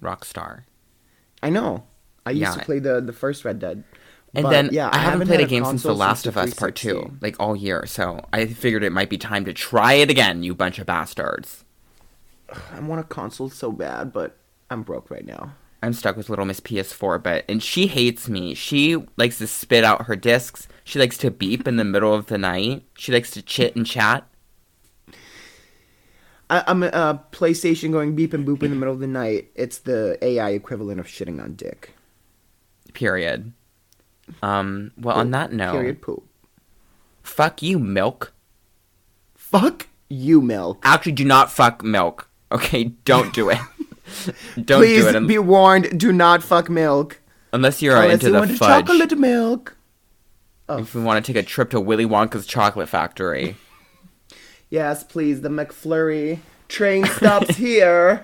Rockstar. 0.03 0.63
I 1.43 1.51
know. 1.51 1.85
I 2.27 2.31
used 2.31 2.43
Yeah. 2.43 2.55
to 2.55 2.65
play 2.65 2.79
the 2.81 3.01
the 3.01 3.13
first 3.13 3.45
Red 3.45 3.59
Dead. 3.61 3.85
And 4.35 4.43
But, 4.43 4.51
then 4.51 4.71
yeah, 4.73 4.91
I, 4.93 4.99
haven't 4.99 5.29
played 5.29 5.41
a 5.41 5.47
game 5.47 5.65
since 5.65 5.85
The 5.85 5.95
Last 5.95 6.27
of 6.27 6.37
Us 6.37 6.55
Part 6.55 6.75
2, 6.75 7.19
like 7.21 7.37
all 7.39 7.55
year, 7.55 7.87
so 7.87 8.21
I 8.33 8.47
figured 8.47 8.83
it 8.83 8.91
might 8.91 9.09
be 9.09 9.17
time 9.17 9.45
to 9.45 9.53
try 9.53 9.93
it 9.95 10.11
again, 10.11 10.43
you 10.43 10.55
bunch 10.55 10.81
of 10.81 10.87
bastards. 10.87 11.65
I 12.73 12.81
want 12.81 13.01
a 13.01 13.05
console 13.05 13.49
so 13.49 13.71
bad, 13.71 14.13
but 14.13 14.37
I'm 14.71 14.83
broke 14.83 15.11
right 15.11 15.25
now. 15.25 15.55
I'm 15.83 15.93
stuck 15.93 16.17
with 16.17 16.31
Little 16.31 16.47
Miss 16.47 16.61
PS4, 16.61 17.23
but 17.23 17.45
and 17.49 17.63
she 17.63 17.87
hates 17.87 18.29
me. 18.29 18.55
She 18.55 18.97
likes 19.17 19.39
to 19.39 19.47
spit 19.47 19.85
out 19.85 20.07
her 20.07 20.17
discs. 20.17 20.67
She 20.83 20.99
likes 20.99 21.19
to 21.19 21.31
beep 21.31 21.69
in 21.69 21.77
the 21.77 21.85
middle 21.85 22.15
of 22.15 22.27
the 22.27 22.39
night. 22.39 22.85
She 22.97 23.13
likes 23.13 23.31
to 23.33 23.43
chit 23.43 23.77
and 23.77 23.87
chat. 23.87 24.27
I, 26.51 26.65
I'm 26.67 26.83
a, 26.83 26.87
uh, 26.87 27.19
PlayStation 27.33 27.93
going 27.93 28.15
beep 28.15 28.33
and 28.33 28.47
boop 28.47 28.63
in 28.63 28.71
the 28.71 28.77
middle 28.77 28.95
of 28.95 29.01
the 29.01 29.07
night. 29.07 29.51
It's 29.55 29.79
the 29.79 30.19
AI 30.23 30.51
equivalent 30.51 31.01
of 31.01 31.07
shitting 31.07 31.43
on 31.43 31.55
dick. 31.55 31.95
Period. 32.95 33.53
Um. 34.43 34.93
Well, 34.99 35.17
on 35.17 35.31
that 35.33 35.53
note, 35.53 35.73
Period. 35.73 36.03
Poop. 36.03 36.25
fuck 37.23 37.63
you, 37.63 37.79
milk. 37.79 38.33
Fuck 39.37 39.89
you, 40.09 40.41
milk. 40.41 40.81
Actually, 40.83 41.13
do 41.13 41.25
not 41.25 41.51
fuck 41.53 41.83
milk. 41.85 42.29
Okay, 42.51 42.85
don't 43.05 43.33
do 43.35 43.51
it. 43.51 43.59
don't 44.65 44.81
Please 44.81 45.03
do 45.03 45.09
it 45.09 45.17
un- 45.17 45.27
be 45.27 45.39
warned. 45.39 45.99
Do 45.99 46.13
not 46.13 46.43
fuck 46.43 46.69
milk 46.71 47.21
unless 47.53 47.81
you're 47.83 47.97
unless 47.97 48.15
into 48.15 48.27
you 48.27 48.33
the 48.33 48.39
want 48.39 48.51
fudge. 48.53 48.87
chocolate 48.87 49.19
milk. 49.19 49.77
Oh, 50.69 50.79
If 50.79 50.95
we 50.95 51.03
want 51.03 51.25
to 51.25 51.33
take 51.33 51.43
a 51.43 51.47
trip 51.47 51.71
to 51.71 51.81
Willy 51.81 52.07
Wonka's 52.07 52.47
chocolate 52.47 52.89
factory. 52.89 53.57
yes, 54.71 55.05
please. 55.05 55.43
The 55.43 55.49
McFlurry 55.51 56.39
train 56.69 57.05
stops 57.05 57.57
here. 57.57 58.23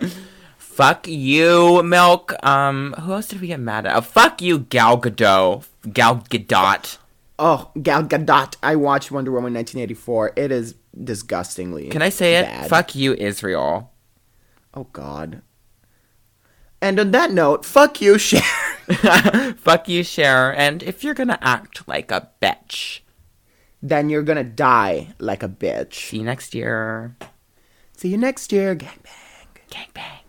Fuck 0.70 1.06
you, 1.06 1.82
milk. 1.82 2.32
Um, 2.44 2.94
who 2.94 3.12
else 3.12 3.28
did 3.28 3.40
we 3.40 3.48
get 3.48 3.60
mad 3.60 3.86
at? 3.86 3.96
Oh, 3.96 4.00
fuck 4.00 4.40
you, 4.40 4.60
Gal 4.60 5.00
Gadot. 5.00 5.66
Gal 5.92 6.16
Gadot. 6.30 6.98
Oh, 7.38 7.70
Gal 7.82 8.04
Gadot. 8.04 8.56
I 8.62 8.76
watched 8.76 9.10
Wonder 9.10 9.30
Woman 9.30 9.54
1984. 9.54 10.32
It 10.36 10.52
is 10.52 10.74
disgustingly. 11.02 11.88
Can 11.88 12.02
I 12.02 12.08
say 12.08 12.36
it? 12.36 12.68
Fuck 12.68 12.94
you, 12.94 13.14
Israel. 13.14 13.92
Oh 14.72 14.84
God. 14.92 15.42
And 16.80 16.98
on 16.98 17.10
that 17.10 17.30
note, 17.30 17.64
fuck 17.64 18.00
you, 18.00 18.16
Cher. 18.18 18.40
fuck 19.56 19.88
you, 19.88 20.02
Cher. 20.02 20.54
And 20.56 20.82
if 20.82 21.04
you're 21.04 21.14
gonna 21.14 21.38
act 21.42 21.86
like 21.86 22.10
a 22.10 22.30
bitch, 22.40 23.00
then 23.82 24.08
you're 24.08 24.22
gonna 24.22 24.44
die 24.44 25.14
like 25.18 25.42
a 25.42 25.48
bitch. 25.48 25.94
see 25.94 26.18
you 26.18 26.24
next 26.24 26.54
year. 26.54 27.16
See 27.96 28.08
you 28.08 28.16
next 28.16 28.52
year. 28.52 28.74
Gang 28.74 28.98
bang. 29.02 29.30
Gangbang. 29.70 30.19